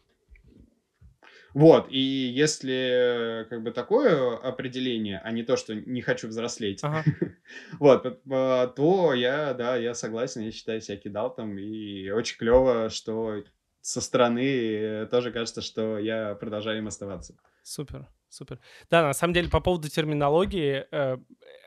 Вот, 1.54 1.88
и 1.90 1.98
если 1.98 3.46
как 3.50 3.62
бы 3.62 3.70
такое 3.72 4.36
определение, 4.36 5.20
а 5.24 5.32
не 5.32 5.42
то, 5.42 5.56
что 5.56 5.74
не 5.74 6.00
хочу 6.00 6.28
взрослеть, 6.28 6.80
ага. 6.82 7.04
вот, 7.78 8.22
то 8.24 9.14
я, 9.14 9.54
да, 9.54 9.76
я 9.76 9.94
согласен, 9.94 10.42
я 10.42 10.52
считаю 10.52 10.80
себя 10.80 10.96
кидалтом, 10.96 11.58
и 11.58 12.10
очень 12.10 12.38
клево, 12.38 12.88
что 12.90 13.42
со 13.80 14.00
стороны 14.00 14.46
э, 14.46 15.06
тоже 15.06 15.32
кажется, 15.32 15.62
что 15.62 15.98
я 15.98 16.34
продолжаю 16.34 16.78
им 16.78 16.86
оставаться. 16.86 17.34
Супер, 17.62 18.06
супер. 18.28 18.60
Да, 18.90 19.02
на 19.02 19.12
самом 19.14 19.34
деле, 19.34 19.48
по 19.48 19.60
поводу 19.60 19.88
терминологии, 19.88 20.86
э, 20.90 21.18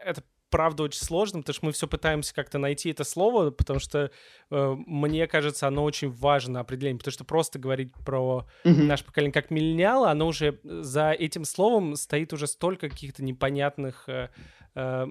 это 0.06 0.24
правда 0.54 0.84
очень 0.84 1.02
сложно, 1.02 1.40
потому 1.40 1.56
что 1.56 1.66
мы 1.66 1.72
все 1.72 1.88
пытаемся 1.88 2.32
как-то 2.32 2.60
найти 2.60 2.92
это 2.92 3.04
слово, 3.04 3.50
потому 3.50 3.80
что 3.80 4.12
э, 4.52 4.76
мне 4.86 5.26
кажется, 5.26 5.68
оно 5.68 5.84
очень 5.84 6.12
важно 6.12 6.60
определение, 6.60 7.00
потому 7.00 7.12
что 7.12 7.24
просто 7.24 7.58
говорить 7.58 7.92
про 8.06 8.46
mm-hmm. 8.64 8.84
наше 8.84 9.04
поколение 9.04 9.34
как 9.34 9.50
миллениалы, 9.50 10.10
оно 10.10 10.28
уже 10.28 10.60
за 10.64 11.10
этим 11.10 11.44
словом 11.44 11.96
стоит 11.96 12.34
уже 12.34 12.46
столько 12.46 12.88
каких-то 12.88 13.24
непонятных 13.24 14.08
э, 14.08 14.30
э, 14.76 15.08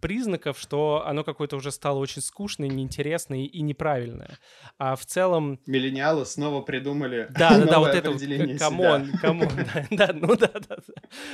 признаков, 0.00 0.58
что 0.58 1.04
оно 1.06 1.24
какое-то 1.24 1.56
уже 1.56 1.70
стало 1.70 1.98
очень 1.98 2.22
скучное, 2.22 2.68
неинтересное 2.68 3.40
и 3.40 3.60
неправильное. 3.62 4.38
А 4.78 4.96
в 4.96 5.04
целом... 5.06 5.60
Миллениалы 5.66 6.26
снова 6.26 6.62
придумали 6.62 7.28
Да, 7.30 7.58
да, 7.58 7.66
да, 7.66 7.78
вот 7.78 7.94
это 7.94 8.12
come 8.58 8.89
on, 8.89 9.12
come 9.20 9.36
on, 9.36 9.48
да, 9.90 10.10
ну 10.12 10.36
да, 10.36 10.50
да, 10.68 10.76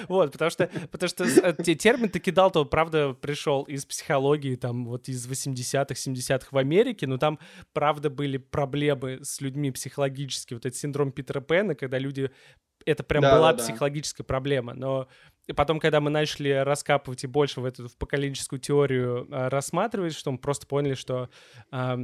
Вот, 0.08 0.32
потому 0.32 0.50
что, 0.50 0.70
потому 0.90 1.08
что 1.08 1.24
э, 1.24 1.52
термин-то 1.74 2.08
кидалт, 2.10 2.50
то, 2.50 2.64
правда, 2.64 3.12
пришел 3.14 3.62
из 3.64 3.84
психологии, 3.86 4.56
там, 4.56 4.86
вот 4.86 5.08
из 5.08 5.26
80-х, 5.28 5.94
70-х 5.94 6.48
в 6.50 6.58
Америке, 6.58 7.06
но 7.06 7.18
там, 7.18 7.38
правда, 7.72 8.10
были 8.10 8.36
проблемы 8.36 9.20
с 9.22 9.40
людьми 9.40 9.70
психологически, 9.70 10.54
вот 10.54 10.66
этот 10.66 10.78
синдром 10.78 11.12
Питера 11.12 11.40
Пэна, 11.40 11.74
когда 11.74 11.98
люди 11.98 12.30
это 12.86 13.02
прям 13.02 13.22
да, 13.22 13.36
была 13.36 13.52
да, 13.52 13.58
психологическая 13.58 14.24
да. 14.24 14.28
проблема. 14.28 14.74
Но 14.74 15.08
и 15.48 15.54
потом, 15.54 15.80
когда 15.80 16.00
мы 16.00 16.10
начали 16.10 16.50
раскапывать 16.50 17.24
и 17.24 17.26
больше 17.26 17.60
в 17.60 17.64
эту 17.64 17.88
в 17.88 17.96
поколенческую 17.96 18.60
теорию 18.60 19.26
э, 19.30 19.48
рассматривать, 19.48 20.14
что 20.14 20.30
мы 20.30 20.38
просто 20.38 20.66
поняли, 20.66 20.94
что 20.94 21.30
э, 21.72 21.96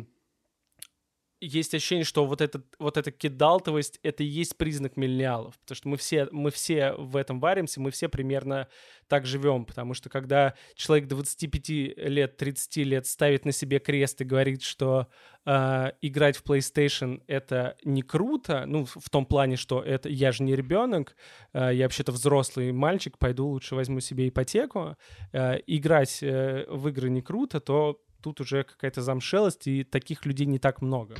есть 1.44 1.74
ощущение, 1.74 2.04
что 2.04 2.26
вот, 2.26 2.40
этот, 2.40 2.66
вот 2.78 2.96
эта 2.96 3.10
кидалтовость— 3.10 3.98
это 4.02 4.22
и 4.22 4.26
есть 4.26 4.56
признак 4.56 4.96
миллениалов, 4.96 5.58
потому 5.60 5.76
что 5.76 5.88
мы 5.88 5.96
все, 5.96 6.28
мы 6.32 6.50
все 6.50 6.92
в 6.92 7.16
этом 7.16 7.40
варимся, 7.40 7.80
мы 7.80 7.90
все 7.90 8.08
примерно 8.08 8.68
так 9.08 9.26
живем, 9.26 9.64
потому 9.64 9.94
что 9.94 10.08
когда 10.08 10.54
человек 10.74 11.08
25 11.08 11.68
лет, 11.96 12.36
30 12.36 12.76
лет 12.78 13.06
ставит 13.06 13.44
на 13.44 13.52
себе 13.52 13.78
крест 13.78 14.20
и 14.20 14.24
говорит, 14.24 14.62
что 14.62 15.08
э, 15.44 15.92
играть 16.00 16.36
в 16.36 16.44
PlayStation— 16.44 17.22
это 17.26 17.76
не 17.84 18.02
круто, 18.02 18.64
ну, 18.66 18.84
в 18.84 19.10
том 19.10 19.26
плане, 19.26 19.56
что 19.56 19.82
это 19.82 20.08
я 20.08 20.32
же 20.32 20.42
не 20.42 20.56
ребенок, 20.56 21.16
э, 21.52 21.70
я 21.74 21.84
вообще-то 21.84 22.12
взрослый 22.12 22.72
мальчик, 22.72 23.18
пойду 23.18 23.46
лучше 23.46 23.74
возьму 23.74 24.00
себе 24.00 24.28
ипотеку, 24.28 24.96
э, 25.32 25.58
играть 25.66 26.22
э, 26.22 26.64
в 26.68 26.88
игры 26.88 27.10
не 27.10 27.22
круто, 27.22 27.60
то 27.60 28.00
тут 28.24 28.40
уже 28.40 28.64
какая-то 28.64 29.02
замшелость, 29.02 29.66
и 29.66 29.84
таких 29.84 30.24
людей 30.24 30.46
не 30.46 30.58
так 30.58 30.80
много. 30.80 31.16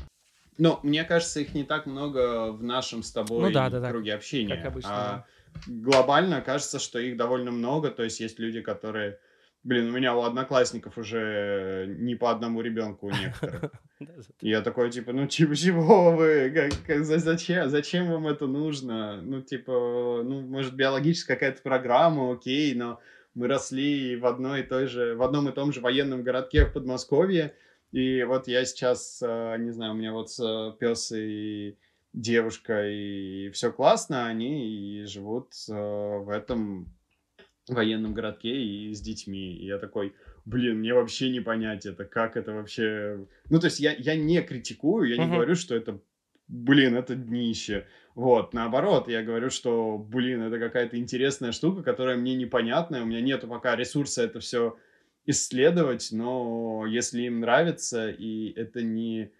Ну, 0.58 0.78
мне 0.82 1.04
кажется, 1.04 1.40
их 1.40 1.54
не 1.54 1.64
так 1.64 1.86
много 1.86 2.52
в 2.52 2.62
нашем 2.62 3.02
с 3.02 3.10
тобой 3.10 3.42
ну, 3.42 3.50
да, 3.52 3.70
да, 3.70 3.90
круге 3.90 4.12
да. 4.12 4.16
общения. 4.16 4.56
Как 4.56 4.66
обычно. 4.66 4.90
А 4.90 5.26
глобально 5.66 6.40
кажется, 6.40 6.78
что 6.78 6.98
их 6.98 7.16
довольно 7.16 7.50
много. 7.50 7.90
То 7.90 8.02
есть 8.02 8.20
есть 8.20 8.38
люди, 8.38 8.60
которые... 8.60 9.18
Блин, 9.62 9.88
у 9.88 9.92
меня 9.92 10.14
у 10.14 10.22
одноклассников 10.22 10.98
уже 10.98 11.86
не 11.98 12.14
по 12.16 12.30
одному 12.30 12.60
ребенку 12.60 13.06
у 13.06 13.10
некоторых. 13.10 13.72
Я 14.42 14.60
такой, 14.60 14.90
типа, 14.90 15.12
ну, 15.12 15.26
типа, 15.26 15.56
чего 15.56 16.12
вы? 16.12 16.70
Зачем? 17.02 17.70
Зачем 17.70 18.10
вам 18.10 18.26
это 18.26 18.46
нужно? 18.46 19.22
Ну, 19.22 19.40
типа, 19.40 20.22
ну, 20.22 20.42
может, 20.42 20.74
биологическая 20.74 21.36
какая-то 21.36 21.62
программа, 21.62 22.32
окей, 22.32 22.74
но 22.74 23.00
мы 23.34 23.48
росли 23.48 24.16
в 24.16 24.26
одной 24.26 24.60
и 24.60 24.64
той 24.64 24.86
же, 24.86 25.16
в 25.16 25.22
одном 25.22 25.48
и 25.48 25.52
том 25.52 25.72
же 25.72 25.80
военном 25.80 26.22
городке 26.22 26.66
в 26.66 26.72
Подмосковье, 26.72 27.54
и 27.94 28.24
вот 28.24 28.48
я 28.48 28.64
сейчас, 28.64 29.22
э, 29.24 29.56
не 29.60 29.70
знаю, 29.70 29.92
у 29.92 29.94
меня 29.94 30.12
вот 30.12 30.28
э, 30.40 30.72
пес 30.80 31.12
и 31.12 31.78
девушка, 32.12 32.90
и 32.90 33.50
все 33.50 33.70
классно, 33.70 34.26
они 34.26 34.98
и 34.98 35.04
живут 35.04 35.52
э, 35.68 35.72
в 35.72 36.28
этом 36.28 36.92
военном 37.68 38.12
городке 38.12 38.50
и 38.50 38.92
с 38.92 39.00
детьми. 39.00 39.54
И 39.54 39.66
я 39.66 39.78
такой, 39.78 40.12
блин, 40.44 40.80
мне 40.80 40.92
вообще 40.92 41.30
не 41.30 41.38
понять 41.38 41.86
это, 41.86 42.04
как 42.04 42.36
это 42.36 42.52
вообще... 42.52 43.28
Ну, 43.48 43.60
то 43.60 43.66
есть 43.66 43.78
я, 43.78 43.92
я 43.92 44.16
не 44.16 44.42
критикую, 44.42 45.08
я 45.08 45.16
не 45.16 45.30
uh-huh. 45.30 45.34
говорю, 45.36 45.54
что 45.54 45.76
это, 45.76 46.00
блин, 46.48 46.96
это 46.96 47.14
днище. 47.14 47.86
Вот, 48.16 48.54
наоборот, 48.54 49.06
я 49.06 49.22
говорю, 49.22 49.50
что, 49.50 49.98
блин, 49.98 50.42
это 50.42 50.58
какая-то 50.58 50.98
интересная 50.98 51.52
штука, 51.52 51.84
которая 51.84 52.16
мне 52.16 52.34
непонятная, 52.34 53.02
у 53.02 53.06
меня 53.06 53.20
нету 53.20 53.46
пока 53.46 53.76
ресурса 53.76 54.24
это 54.24 54.40
все 54.40 54.76
исследовать, 55.26 56.08
но 56.12 56.84
если 56.86 57.22
им 57.22 57.40
нравится, 57.40 58.10
и 58.10 58.52
это 58.52 58.82
не, 58.82 59.32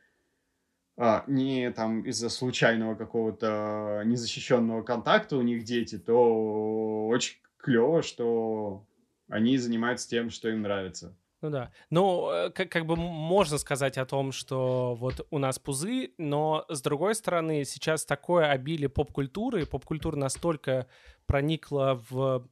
а, 0.97 1.25
не 1.27 1.71
там 1.73 2.03
из-за 2.03 2.29
случайного 2.29 2.95
какого-то 2.95 4.03
незащищенного 4.05 4.83
контакта 4.83 5.37
у 5.37 5.43
них 5.43 5.65
дети, 5.65 5.99
то 5.99 7.07
очень 7.09 7.39
клево, 7.59 8.03
что 8.03 8.87
они 9.29 9.59
занимаются 9.59 10.09
тем, 10.09 10.31
что 10.31 10.49
им 10.49 10.63
нравится. 10.63 11.17
Ну 11.45 11.51
да. 11.51 11.73
Ну, 11.91 12.31
э, 12.31 12.51
как, 12.51 12.71
как 12.71 12.87
бы 12.87 12.97
можно 12.97 13.59
сказать 13.59 13.99
о 13.99 14.07
том, 14.07 14.33
что 14.33 14.95
вот 14.95 15.27
у 15.31 15.39
нас 15.39 15.59
пузы, 15.59 16.13
но 16.17 16.65
с 16.71 16.81
другой 16.81 17.15
стороны, 17.15 17.67
сейчас 17.67 18.07
такое 18.07 18.47
обилие 18.47 18.89
поп-культуры, 18.89 19.67
поп-культура 19.67 20.17
настолько 20.17 20.87
проникла 21.27 22.03
в 22.09 22.49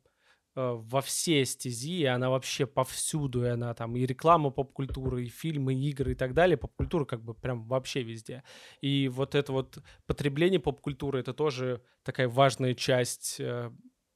во 0.54 1.00
все 1.00 1.44
стези, 1.44 2.00
и 2.00 2.04
она 2.04 2.28
вообще 2.28 2.66
повсюду, 2.66 3.44
и 3.44 3.48
она 3.48 3.74
там 3.74 3.96
и 3.96 4.04
реклама 4.04 4.50
поп-культуры, 4.50 5.24
и 5.24 5.28
фильмы, 5.28 5.74
и 5.74 5.90
игры 5.90 6.12
и 6.12 6.14
так 6.14 6.34
далее, 6.34 6.56
поп-культура 6.56 7.04
как 7.04 7.22
бы 7.22 7.34
прям 7.34 7.66
вообще 7.66 8.02
везде. 8.02 8.42
И 8.80 9.08
вот 9.08 9.34
это 9.34 9.52
вот 9.52 9.78
потребление 10.06 10.60
поп-культуры, 10.60 11.20
это 11.20 11.32
тоже 11.32 11.82
такая 12.02 12.28
важная 12.28 12.74
часть, 12.74 13.36
э, 13.40 13.70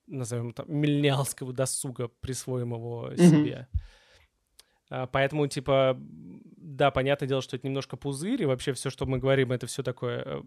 назовем 0.06 0.52
там, 0.52 0.66
миллениалского 0.68 1.52
досуга, 1.52 2.08
присвоимого 2.08 3.12
mm-hmm. 3.12 3.30
себе. 3.30 3.68
А, 3.72 3.78
поэтому, 4.88 5.46
типа, 5.46 5.98
да, 6.66 6.90
понятное 6.90 7.28
дело, 7.28 7.42
что 7.42 7.56
это 7.56 7.66
немножко 7.66 7.96
пузырь, 7.96 8.42
и 8.42 8.46
вообще 8.46 8.72
все, 8.72 8.90
что 8.90 9.06
мы 9.06 9.18
говорим, 9.18 9.52
это 9.52 9.66
все 9.66 9.82
такое 9.82 10.24
э, 10.24 10.42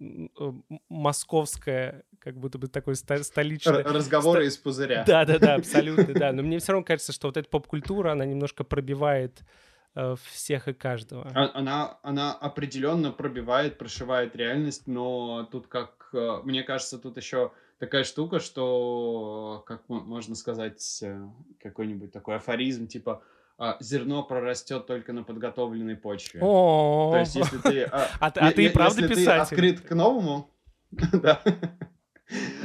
э, 0.00 0.52
московское, 0.88 2.04
как 2.18 2.38
будто 2.38 2.58
бы 2.58 2.68
такое 2.68 2.94
столичное... 2.94 3.84
Разговоры 3.84 4.46
из 4.46 4.56
пузыря. 4.56 5.04
Да-да-да, 5.06 5.54
абсолютно, 5.56 6.14
да. 6.14 6.32
Но 6.32 6.42
мне 6.42 6.58
все 6.58 6.72
равно 6.72 6.84
кажется, 6.84 7.12
что 7.12 7.28
вот 7.28 7.36
эта 7.36 7.48
поп-культура, 7.48 8.12
она 8.12 8.24
немножко 8.24 8.64
пробивает 8.64 9.42
э, 9.94 10.16
всех 10.30 10.68
и 10.68 10.72
каждого. 10.72 11.30
А, 11.34 11.50
она, 11.52 11.98
она 12.02 12.32
определенно 12.32 13.12
пробивает, 13.12 13.78
прошивает 13.78 14.34
реальность, 14.36 14.86
но 14.86 15.46
тут 15.52 15.66
как, 15.66 16.08
мне 16.44 16.62
кажется, 16.62 16.98
тут 16.98 17.18
еще 17.18 17.52
такая 17.78 18.04
штука, 18.04 18.40
что, 18.40 19.62
как 19.66 19.86
можно 19.88 20.34
сказать, 20.34 21.04
какой-нибудь 21.62 22.10
такой 22.10 22.36
афоризм, 22.36 22.86
типа, 22.86 23.22
а, 23.58 23.78
зерно 23.80 24.22
прорастет 24.22 24.86
только 24.86 25.12
на 25.12 25.22
подготовленной 25.22 25.96
почве. 25.96 26.40
О, 26.42 27.12
То 27.12 27.20
есть, 27.20 27.36
если 27.36 27.58
ты... 27.58 27.84
А, 27.84 28.08
а, 28.20 28.26
а 28.34 28.52
ты 28.52 28.66
и 28.66 28.68
правда 28.68 29.02
если 29.02 29.14
писатель? 29.14 29.24
ты 29.24 29.54
открыт 29.54 29.80
к 29.80 29.94
новому, 29.94 30.50
да. 30.90 31.40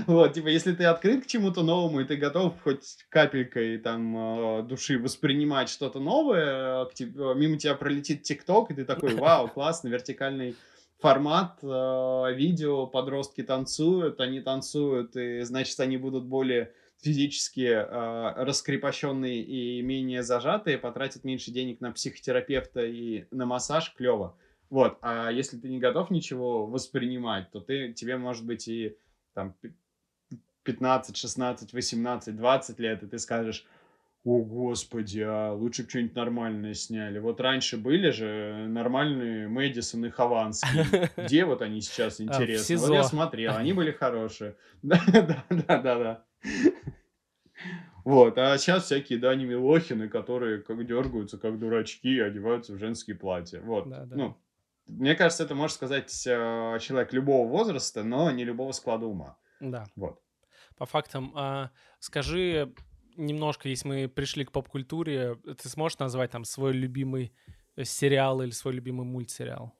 Вот, 0.05 0.33
типа, 0.33 0.47
если 0.47 0.73
ты 0.73 0.85
открыт 0.85 1.23
к 1.23 1.27
чему-то 1.27 1.63
новому, 1.63 2.01
и 2.01 2.03
ты 2.03 2.17
готов 2.17 2.59
хоть 2.61 3.05
капелькой 3.09 3.77
там 3.77 4.15
а, 4.17 4.61
души 4.63 4.99
воспринимать 4.99 5.69
что-то 5.69 5.99
новое, 5.99 6.85
мимо 6.99 7.57
тебя 7.57 7.75
пролетит 7.75 8.23
ТикТок, 8.23 8.71
и 8.71 8.73
ты 8.73 8.83
такой, 8.83 9.15
вау, 9.15 9.47
классно, 9.47 9.87
вертикальный 9.87 10.57
формат, 10.99 11.57
видео, 11.63 12.85
подростки 12.85 13.41
танцуют, 13.41 14.19
они 14.19 14.39
танцуют, 14.39 15.15
и 15.15 15.41
значит, 15.41 15.79
они 15.79 15.97
будут 15.97 16.25
более 16.25 16.73
физически 17.01 17.67
э, 17.67 18.43
раскрепощенные 18.43 19.41
и 19.41 19.81
менее 19.81 20.23
зажатые, 20.23 20.77
потратят 20.77 21.23
меньше 21.23 21.51
денег 21.51 21.81
на 21.81 21.91
психотерапевта 21.91 22.85
и 22.85 23.25
на 23.31 23.45
массаж, 23.45 23.93
клево. 23.95 24.37
Вот, 24.69 24.97
а 25.01 25.29
если 25.31 25.57
ты 25.57 25.67
не 25.67 25.79
готов 25.79 26.11
ничего 26.11 26.65
воспринимать, 26.65 27.51
то 27.51 27.59
ты, 27.59 27.91
тебе 27.93 28.17
может 28.17 28.45
быть 28.45 28.67
и 28.67 28.95
там 29.33 29.55
15, 30.63 31.17
16, 31.17 31.73
18, 31.73 32.35
20 32.35 32.79
лет, 32.79 33.03
и 33.03 33.07
ты 33.07 33.19
скажешь, 33.19 33.65
о, 34.23 34.43
господи, 34.43 35.21
а 35.21 35.51
лучше 35.53 35.83
бы 35.83 35.89
что-нибудь 35.89 36.15
нормальное 36.15 36.75
сняли. 36.75 37.17
Вот 37.17 37.41
раньше 37.41 37.77
были 37.77 38.11
же 38.11 38.67
нормальные 38.69 39.47
Мэдисон 39.47 40.05
и 40.05 40.09
Хованский. 40.09 41.09
Где 41.25 41.43
вот 41.43 41.63
они 41.63 41.81
сейчас, 41.81 42.19
а, 42.19 42.23
интересно? 42.23 42.77
Вот 42.77 42.93
я 42.93 43.03
смотрел, 43.03 43.55
они 43.55 43.73
были 43.73 43.91
хорошие. 43.91 44.55
Да-да-да-да. 44.83 46.23
Вот, 48.03 48.35
а 48.39 48.57
сейчас 48.57 48.85
всякие 48.85 49.19
Дани 49.19 49.45
Милохины, 49.45 50.09
которые 50.09 50.63
как 50.63 50.83
дергаются, 50.87 51.37
как 51.37 51.59
дурачки, 51.59 52.19
одеваются 52.19 52.73
в 52.73 52.79
женские 52.79 53.15
платья. 53.15 53.61
Вот, 53.61 53.87
да, 53.89 54.05
да. 54.05 54.15
ну, 54.15 54.37
мне 54.87 55.13
кажется, 55.13 55.43
это 55.43 55.53
может 55.53 55.75
сказать 55.75 56.11
э, 56.25 56.79
человек 56.81 57.13
любого 57.13 57.47
возраста, 57.47 58.03
но 58.03 58.31
не 58.31 58.43
любого 58.43 58.71
склада 58.71 59.05
ума. 59.05 59.37
Да. 59.59 59.85
Вот. 59.95 60.19
По 60.77 60.87
фактам, 60.87 61.31
а, 61.35 61.69
скажи 61.99 62.73
немножко, 63.15 63.69
если 63.69 63.87
мы 63.87 64.07
пришли 64.09 64.45
к 64.45 64.51
поп-культуре, 64.51 65.35
ты 65.35 65.69
сможешь 65.69 65.99
назвать 65.99 66.31
там 66.31 66.43
свой 66.43 66.73
любимый 66.73 67.33
сериал 67.83 68.41
или 68.41 68.51
свой 68.51 68.73
любимый 68.73 69.05
мультсериал? 69.05 69.73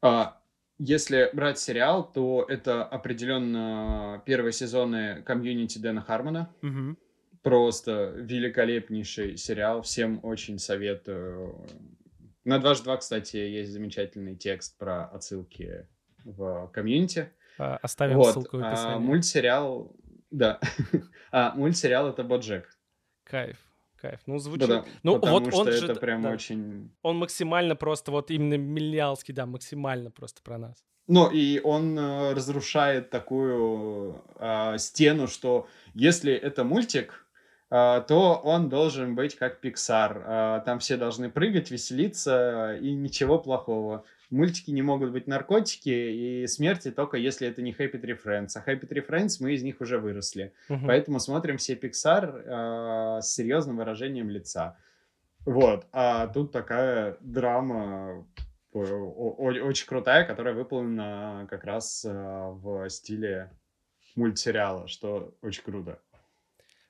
А, 0.00 0.41
если 0.84 1.30
брать 1.32 1.60
сериал, 1.60 2.10
то 2.12 2.44
это 2.48 2.82
определенно 2.84 4.20
первые 4.26 4.52
сезоны 4.52 5.22
комьюнити 5.22 5.78
Дэна 5.78 6.02
Хармона. 6.02 6.52
Угу. 6.60 6.96
Просто 7.42 8.12
великолепнейший 8.16 9.36
сериал. 9.36 9.82
Всем 9.82 10.18
очень 10.24 10.58
советую. 10.58 11.66
На 12.44 12.58
2 12.58 12.96
кстати, 12.96 13.36
есть 13.36 13.70
замечательный 13.70 14.34
текст 14.34 14.76
про 14.76 15.04
отсылки 15.04 15.86
в 16.24 16.68
комьюнити. 16.72 17.30
А, 17.58 17.76
оставим 17.76 18.16
вот. 18.16 18.32
ссылку 18.32 18.58
в 18.58 18.64
описании. 18.64 18.94
А, 18.96 18.98
мультсериал, 18.98 19.96
да. 20.32 20.58
а, 21.30 21.54
мультсериал 21.54 22.08
это 22.08 22.24
Боджек. 22.24 22.76
Кайф 23.22 23.56
кайф. 24.02 24.20
Ну, 24.26 24.38
звучит... 24.38 24.68
Да, 24.68 24.84
ну, 25.02 25.18
вот 25.18 25.46
что 25.48 25.60
он 25.60 25.68
это 25.68 25.86
же, 25.86 25.94
прям 25.94 26.22
да, 26.22 26.30
очень... 26.30 26.90
Он 27.02 27.16
максимально 27.16 27.76
просто, 27.76 28.10
вот 28.10 28.30
именно 28.30 28.58
миллиалский, 28.58 29.32
да, 29.32 29.46
максимально 29.46 30.10
просто 30.10 30.42
про 30.42 30.58
нас. 30.58 30.84
Ну, 31.06 31.30
и 31.30 31.60
он 31.62 31.98
э, 31.98 32.32
разрушает 32.34 33.10
такую 33.10 34.22
э, 34.36 34.78
стену, 34.78 35.26
что 35.26 35.66
если 35.94 36.32
это 36.32 36.64
мультик, 36.64 37.26
э, 37.70 38.02
то 38.06 38.40
он 38.44 38.68
должен 38.68 39.14
быть 39.14 39.36
как 39.36 39.64
Pixar. 39.64 40.58
Э, 40.58 40.62
там 40.64 40.78
все 40.78 40.96
должны 40.96 41.30
прыгать, 41.30 41.70
веселиться, 41.70 42.76
и 42.80 42.92
ничего 42.92 43.38
плохого 43.38 44.04
мультики 44.32 44.70
не 44.70 44.82
могут 44.82 45.12
быть 45.12 45.26
наркотики 45.26 45.90
и 45.90 46.46
смерти 46.46 46.90
только 46.90 47.16
если 47.16 47.46
это 47.46 47.62
не 47.62 47.72
Happy 47.72 48.00
Tree 48.00 48.18
Friends. 48.20 48.50
А 48.56 48.68
Happy 48.68 48.88
Tree 48.88 49.06
Friends 49.06 49.36
мы 49.40 49.52
из 49.52 49.62
них 49.62 49.80
уже 49.80 49.98
выросли. 49.98 50.52
Uh-huh. 50.68 50.86
Поэтому 50.86 51.20
смотрим 51.20 51.58
все 51.58 51.74
Pixar 51.74 53.18
э, 53.18 53.20
с 53.20 53.34
серьезным 53.34 53.76
выражением 53.76 54.30
лица. 54.30 54.76
Вот. 55.44 55.86
А 55.92 56.26
тут 56.28 56.52
такая 56.52 57.16
драма 57.20 58.26
очень 58.72 59.86
крутая, 59.86 60.24
которая 60.24 60.54
выполнена 60.54 61.46
как 61.50 61.64
раз 61.64 62.04
э, 62.04 62.10
в 62.10 62.88
стиле 62.88 63.50
мультсериала, 64.16 64.88
что 64.88 65.34
очень 65.42 65.62
круто. 65.62 65.98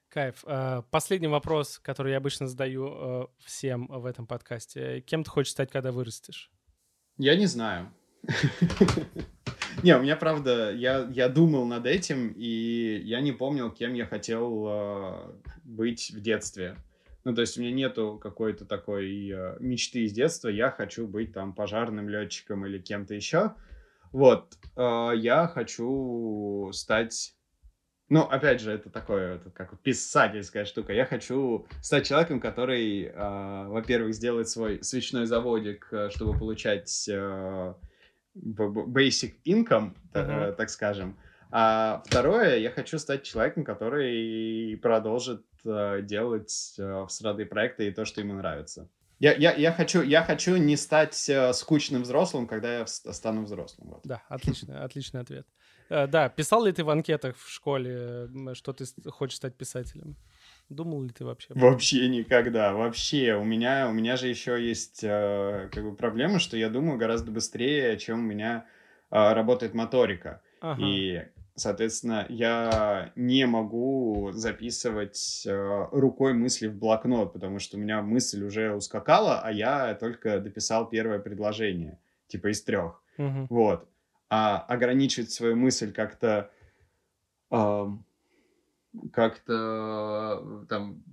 Кайф. 0.09 0.45
Э, 0.47 0.83
последний 0.91 1.29
вопрос, 1.29 1.79
который 1.79 2.13
я 2.13 2.19
обычно 2.19 2.47
задаю 2.47 2.87
э, 2.87 3.27
всем 3.39 3.87
в 3.87 4.07
этом 4.07 4.27
подкасте. 4.27 5.01
Кем 5.01 5.25
ты 5.25 5.31
хочешь 5.31 5.53
стать, 5.53 5.71
когда 5.71 5.91
вырастешь? 5.91 6.51
Я 7.19 7.37
не 7.37 7.47
знаю. 7.47 7.93
Не, 9.83 9.97
у 9.97 10.03
меня 10.03 10.17
правда, 10.17 10.73
я, 10.73 11.09
я 11.13 11.29
думал 11.29 11.65
над 11.67 11.87
этим, 11.87 12.33
и 12.37 13.01
я 13.05 13.21
не 13.21 13.33
помнил, 13.33 13.71
кем 13.71 13.95
я 13.95 14.07
хотел 14.07 14.67
э, 14.69 15.33
быть 15.65 16.11
в 16.11 16.21
детстве. 16.21 16.77
Ну, 17.25 17.35
то 17.35 17.41
есть 17.41 17.57
у 17.57 17.61
меня 17.61 17.73
нету 17.73 18.19
какой-то 18.23 18.65
такой 18.65 19.31
э, 19.31 19.57
мечты 19.61 20.05
из 20.05 20.13
детства, 20.13 20.49
я 20.49 20.71
хочу 20.71 21.09
быть 21.09 21.33
там 21.33 21.53
пожарным 21.53 22.09
летчиком 22.09 22.67
или 22.67 22.79
кем-то 22.79 23.15
еще. 23.15 23.55
Вот, 24.13 24.57
э, 24.77 25.13
я 25.17 25.49
хочу 25.49 26.71
стать 26.73 27.35
ну, 28.13 28.21
опять 28.25 28.61
же, 28.61 28.71
это 28.71 28.91
такое, 28.91 29.37
это 29.37 29.49
как 29.49 29.81
писательская 29.81 30.67
штука. 30.67 30.93
Я 30.93 31.07
хочу 31.07 31.67
стать 31.81 32.07
человеком, 32.07 32.41
который, 32.41 33.05
э, 33.05 33.67
во-первых, 33.69 34.13
сделает 34.13 34.51
свой 34.51 34.85
свечной 34.85 35.25
заводик, 35.25 35.89
э, 35.91 36.11
чтобы 36.11 36.39
получать 36.39 37.09
э, 37.09 37.75
basic 38.37 39.37
income, 39.47 39.95
uh-huh. 40.13 40.51
э, 40.51 40.53
так 40.53 40.69
скажем. 40.69 41.17
А 41.51 42.03
второе, 42.05 42.59
я 42.59 42.71
хочу 42.71 42.99
стать 42.99 43.23
человеком, 43.23 43.65
который 43.65 44.79
продолжит 44.83 45.47
э, 45.65 46.03
делать 46.03 46.75
э, 46.79 47.07
всратые 47.09 47.47
проекты 47.47 47.89
и 47.89 47.93
то, 47.93 48.05
что 48.05 48.21
ему 48.21 48.35
нравится. 48.35 48.91
Я, 49.21 49.33
я, 49.35 49.55
я, 49.55 49.73
хочу, 49.73 50.03
я 50.03 50.23
хочу 50.23 50.57
не 50.57 50.77
стать 50.77 51.31
э, 51.31 51.55
скучным 51.55 52.03
взрослым, 52.03 52.47
когда 52.47 52.81
я 52.81 52.87
стану 52.87 53.45
взрослым. 53.45 53.89
Вот. 53.89 54.01
Да, 54.05 54.23
отличный, 54.29 54.81
отличный 54.81 55.21
ответ. 55.21 55.47
Э, 55.89 56.07
да, 56.07 56.29
писал 56.29 56.65
ли 56.65 56.73
ты 56.73 56.85
в 56.85 56.91
анкетах 56.91 57.37
в 57.37 57.51
школе, 57.51 58.29
что 58.55 58.73
ты 58.73 58.85
хочешь 59.11 59.37
стать 59.37 59.55
писателем? 59.55 60.17
Думал 60.69 61.03
ли 61.03 61.11
ты 61.11 61.25
вообще? 61.25 61.49
Вообще 61.55 62.09
никогда, 62.09 62.73
вообще. 62.73 63.35
У 63.35 63.45
меня, 63.45 63.89
у 63.89 63.93
меня 63.93 64.17
же 64.17 64.29
еще 64.29 64.63
есть 64.63 65.01
э, 65.03 65.69
как 65.73 65.85
бы 65.85 65.95
проблема, 65.95 66.39
что 66.39 66.57
я 66.57 66.69
думаю 66.69 66.99
гораздо 66.99 67.31
быстрее, 67.31 67.99
чем 67.99 68.21
у 68.21 68.23
меня 68.23 68.67
э, 69.11 69.33
работает 69.33 69.75
моторика. 69.75 70.41
Ага. 70.61 70.83
И 70.83 71.23
Соответственно, 71.55 72.25
я 72.31 73.13
не 73.15 73.47
могу 73.47 74.31
записывать 74.33 75.45
э, 75.47 75.87
рукой 75.93 76.33
мысли 76.33 76.67
в 76.67 76.79
блокнот, 76.79 77.35
потому 77.35 77.59
что 77.59 77.77
у 77.77 77.81
меня 77.81 78.01
мысль 78.01 78.43
уже 78.43 78.75
ускакала, 78.75 79.41
а 79.41 79.53
я 79.53 79.95
только 79.95 80.41
дописал 80.41 80.89
первое 80.89 81.19
предложение, 81.19 81.99
типа 82.27 82.53
из 82.53 82.63
трех. 82.63 83.03
Угу. 83.19 83.47
Вот. 83.51 83.87
А 84.35 84.61
ограничивать 84.61 85.31
свою 85.31 85.57
мысль 85.57 85.93
как-то 85.93 86.51
как-то 89.13 90.65
там 90.71 91.05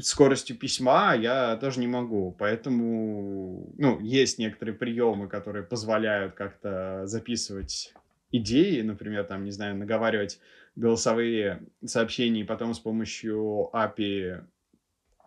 скоростью 0.00 0.58
письма 0.58 1.14
я 1.14 1.54
тоже 1.54 1.78
не 1.78 1.86
могу. 1.86 2.34
Поэтому, 2.36 3.72
ну, 3.78 4.00
есть 4.00 4.40
некоторые 4.40 4.74
приемы, 4.74 5.28
которые 5.28 5.62
позволяют 5.62 6.34
как-то 6.34 7.06
записывать 7.06 7.94
идеи, 8.32 8.80
например, 8.80 9.22
там, 9.26 9.44
не 9.44 9.52
знаю, 9.52 9.76
наговаривать 9.76 10.40
голосовые 10.74 11.62
сообщения 11.84 12.40
и 12.40 12.44
потом 12.44 12.74
с 12.74 12.80
помощью 12.80 13.70
API 13.72 14.40
э, 14.40 14.44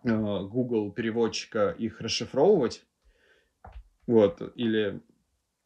Google 0.04 0.92
переводчика 0.92 1.70
их 1.70 2.02
расшифровывать. 2.02 2.84
Вот, 4.06 4.42
или 4.56 5.00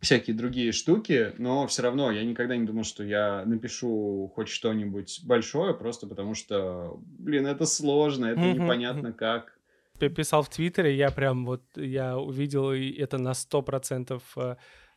всякие 0.03 0.35
другие 0.35 0.73
штуки, 0.73 1.33
но 1.39 1.67
все 1.69 1.83
равно 1.83 2.11
я 2.11 2.25
никогда 2.25 2.57
не 2.57 2.67
думал, 2.67 2.83
что 2.83 3.05
я 3.05 3.45
напишу 3.47 4.31
хоть 4.35 4.49
что-нибудь 4.49 5.21
большое, 5.23 5.75
просто 5.75 6.09
потому 6.09 6.35
что, 6.35 7.01
блин, 7.19 7.47
это 7.47 7.67
сложно, 7.67 8.27
это 8.27 8.41
mm-hmm. 8.41 8.55
непонятно 8.55 9.13
как. 9.13 9.57
Я 10.01 10.11
писал 10.11 10.43
в 10.43 10.49
Твиттере, 10.49 10.97
я 10.97 11.13
прям 11.13 11.47
вот, 11.47 11.63
я 11.77 12.19
увидел, 12.19 12.73
это 12.73 13.19
на 13.19 13.33
сто 13.35 13.63
процентов 13.63 14.25
э, 14.37 14.57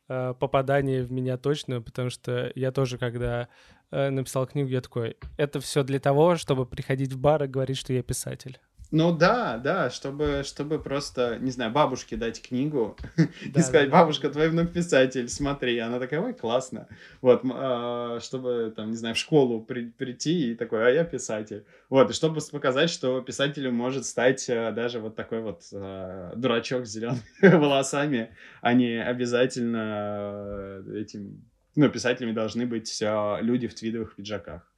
э, 0.10 0.34
попадание 0.40 1.04
в 1.04 1.12
меня 1.12 1.38
точно, 1.38 1.84
потому 1.84 2.10
что 2.10 2.52
я 2.56 2.72
тоже, 2.72 2.98
когда 2.98 3.48
э, 3.92 4.10
написал 4.10 4.48
книгу, 4.48 4.70
я 4.70 4.82
такой, 4.82 5.18
это 5.38 5.60
все 5.60 5.84
для 5.84 6.00
того, 6.00 6.36
чтобы 6.36 6.66
приходить 6.66 7.14
в 7.14 7.20
бар 7.20 7.44
и 7.44 7.48
говорить, 7.48 7.78
что 7.78 7.94
я 7.94 8.02
писатель. 8.02 8.58
Ну 8.92 9.12
да, 9.12 9.58
да, 9.58 9.90
чтобы, 9.90 10.44
чтобы 10.46 10.80
просто, 10.80 11.38
не 11.40 11.52
знаю, 11.52 11.72
бабушке 11.72 12.16
дать 12.16 12.42
книгу 12.42 12.98
да, 13.18 13.60
и 13.60 13.64
сказать, 13.64 13.90
да, 13.90 14.00
бабушка, 14.00 14.30
твой 14.30 14.50
внук 14.50 14.72
писатель, 14.72 15.28
смотри. 15.28 15.78
Она 15.80 16.00
такая, 16.00 16.22
ой, 16.22 16.34
классно. 16.34 16.88
Вот, 17.22 17.42
э, 17.44 18.20
чтобы, 18.22 18.74
там, 18.76 18.92
не 18.92 18.98
знаю, 18.98 19.16
в 19.16 19.18
школу 19.18 19.62
при, 19.62 19.90
прийти 19.90 20.52
и 20.52 20.56
такой, 20.56 20.88
а 20.88 20.90
я 20.90 21.04
писатель. 21.04 21.66
Вот, 21.90 22.10
и 22.10 22.14
чтобы 22.14 22.40
показать, 22.52 22.90
что 22.90 23.22
писателем 23.22 23.74
может 23.74 24.06
стать 24.06 24.48
э, 24.50 24.72
даже 24.72 25.00
вот 25.00 25.16
такой 25.16 25.42
вот 25.42 25.64
э, 25.72 26.34
дурачок 26.36 26.86
с 26.86 26.92
зелеными 26.92 27.22
волосами, 27.42 28.36
а 28.62 28.74
не 28.74 29.04
обязательно 29.04 30.84
э, 30.88 31.00
этим, 31.02 31.44
ну, 31.76 31.90
писателями 31.90 32.34
должны 32.34 32.66
быть 32.66 33.02
люди 33.42 33.68
в 33.68 33.74
твидовых 33.74 34.16
пиджаках. 34.16 34.75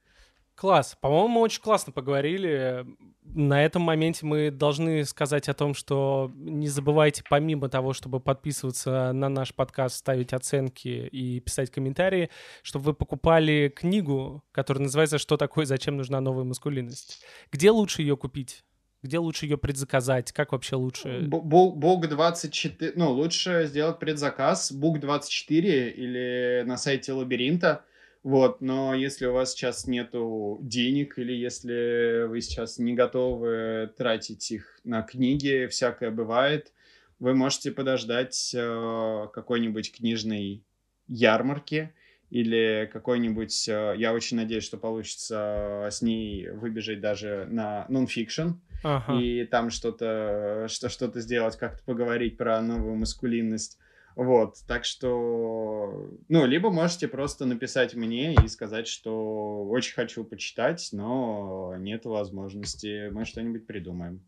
Класс. 0.58 0.98
По-моему, 1.00 1.28
мы 1.28 1.40
очень 1.42 1.62
классно 1.62 1.92
поговорили. 1.92 2.84
На 3.22 3.64
этом 3.64 3.82
моменте 3.82 4.26
мы 4.26 4.50
должны 4.50 5.04
сказать 5.04 5.48
о 5.48 5.54
том, 5.54 5.72
что 5.72 6.32
не 6.34 6.66
забывайте, 6.66 7.22
помимо 7.30 7.68
того, 7.68 7.92
чтобы 7.92 8.18
подписываться 8.18 9.12
на 9.12 9.28
наш 9.28 9.54
подкаст, 9.54 9.94
ставить 9.94 10.32
оценки 10.32 10.88
и 10.88 11.38
писать 11.38 11.70
комментарии, 11.70 12.30
чтобы 12.62 12.86
вы 12.86 12.94
покупали 12.94 13.72
книгу, 13.74 14.42
которая 14.50 14.82
называется 14.82 15.18
«Что 15.18 15.36
такое, 15.36 15.64
зачем 15.64 15.96
нужна 15.96 16.20
новая 16.20 16.42
маскулинность?». 16.42 17.22
Где 17.52 17.70
лучше 17.70 18.02
ее 18.02 18.16
купить? 18.16 18.64
Где 19.04 19.20
лучше 19.20 19.46
ее 19.46 19.58
предзаказать? 19.58 20.32
Как 20.32 20.50
вообще 20.50 20.74
лучше? 20.74 21.20
Бук 21.28 22.08
24, 22.08 22.94
ну, 22.96 23.12
лучше 23.12 23.66
сделать 23.68 24.00
предзаказ 24.00 24.72
Бук 24.72 24.98
24 24.98 25.90
или 25.90 26.64
на 26.66 26.76
сайте 26.76 27.12
Лабиринта. 27.12 27.84
Вот, 28.28 28.60
но 28.60 28.92
если 28.92 29.24
у 29.24 29.32
вас 29.32 29.52
сейчас 29.52 29.86
нету 29.86 30.58
денег 30.60 31.18
или 31.18 31.32
если 31.32 32.26
вы 32.26 32.42
сейчас 32.42 32.78
не 32.78 32.92
готовы 32.92 33.90
тратить 33.96 34.50
их 34.50 34.78
на 34.84 35.00
книги, 35.00 35.66
всякое 35.70 36.10
бывает, 36.10 36.74
вы 37.20 37.32
можете 37.32 37.72
подождать 37.72 38.52
э, 38.54 39.28
какой-нибудь 39.32 39.96
книжной 39.96 40.62
ярмарки 41.06 41.94
или 42.28 42.90
какой-нибудь... 42.92 43.66
Э, 43.66 43.94
я 43.96 44.12
очень 44.12 44.36
надеюсь, 44.36 44.64
что 44.64 44.76
получится 44.76 45.88
с 45.90 46.02
ней 46.02 46.50
выбежать 46.50 47.00
даже 47.00 47.46
на 47.48 47.86
нонфикшн. 47.88 48.50
Ага. 48.84 49.18
И 49.18 49.46
там 49.46 49.70
что-то 49.70 50.66
что, 50.68 50.90
что-то 50.90 51.20
сделать, 51.20 51.56
как-то 51.56 51.82
поговорить 51.82 52.36
про 52.36 52.60
новую 52.60 52.96
маскулинность. 52.96 53.78
Вот, 54.18 54.56
так 54.66 54.84
что, 54.84 56.10
ну, 56.28 56.44
либо 56.44 56.70
можете 56.70 57.06
просто 57.06 57.46
написать 57.46 57.94
мне 57.94 58.34
и 58.34 58.48
сказать, 58.48 58.88
что 58.88 59.64
очень 59.66 59.94
хочу 59.94 60.24
почитать, 60.24 60.88
но 60.90 61.76
нет 61.78 62.04
возможности, 62.04 63.10
мы 63.10 63.24
что-нибудь 63.24 63.68
придумаем. 63.68 64.26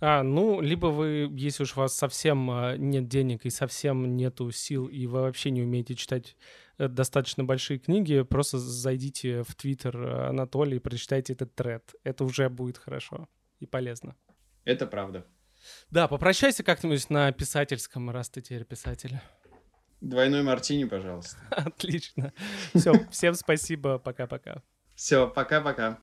А, 0.00 0.24
ну, 0.24 0.60
либо 0.60 0.86
вы, 0.86 1.30
если 1.36 1.62
уж 1.62 1.76
у 1.76 1.80
вас 1.82 1.94
совсем 1.94 2.50
а, 2.50 2.76
нет 2.76 3.06
денег 3.06 3.46
и 3.46 3.50
совсем 3.50 4.16
нету 4.16 4.50
сил, 4.50 4.86
и 4.86 5.06
вы 5.06 5.20
вообще 5.20 5.52
не 5.52 5.62
умеете 5.62 5.94
читать 5.94 6.36
э, 6.78 6.88
достаточно 6.88 7.44
большие 7.44 7.78
книги, 7.78 8.22
просто 8.22 8.58
зайдите 8.58 9.44
в 9.44 9.54
Твиттер 9.54 10.30
Анатолия 10.30 10.78
и 10.78 10.80
прочитайте 10.80 11.34
этот 11.34 11.54
тред. 11.54 11.94
Это 12.02 12.24
уже 12.24 12.48
будет 12.48 12.76
хорошо 12.76 13.28
и 13.60 13.66
полезно. 13.66 14.16
Это 14.64 14.84
правда. 14.88 15.24
Да, 15.90 16.08
попрощайся 16.08 16.62
как-нибудь 16.62 17.08
на 17.10 17.32
писательском, 17.32 18.10
раз 18.10 18.28
ты 18.28 18.40
теперь 18.40 18.64
писатель. 18.64 19.18
Двойной 20.00 20.42
мартини, 20.42 20.84
пожалуйста. 20.84 21.38
Отлично. 21.50 22.32
Все, 22.74 22.92
всем 23.10 23.34
спасибо. 23.34 23.98
Пока-пока. 23.98 24.62
Все, 24.94 25.26
пока-пока. 25.28 25.96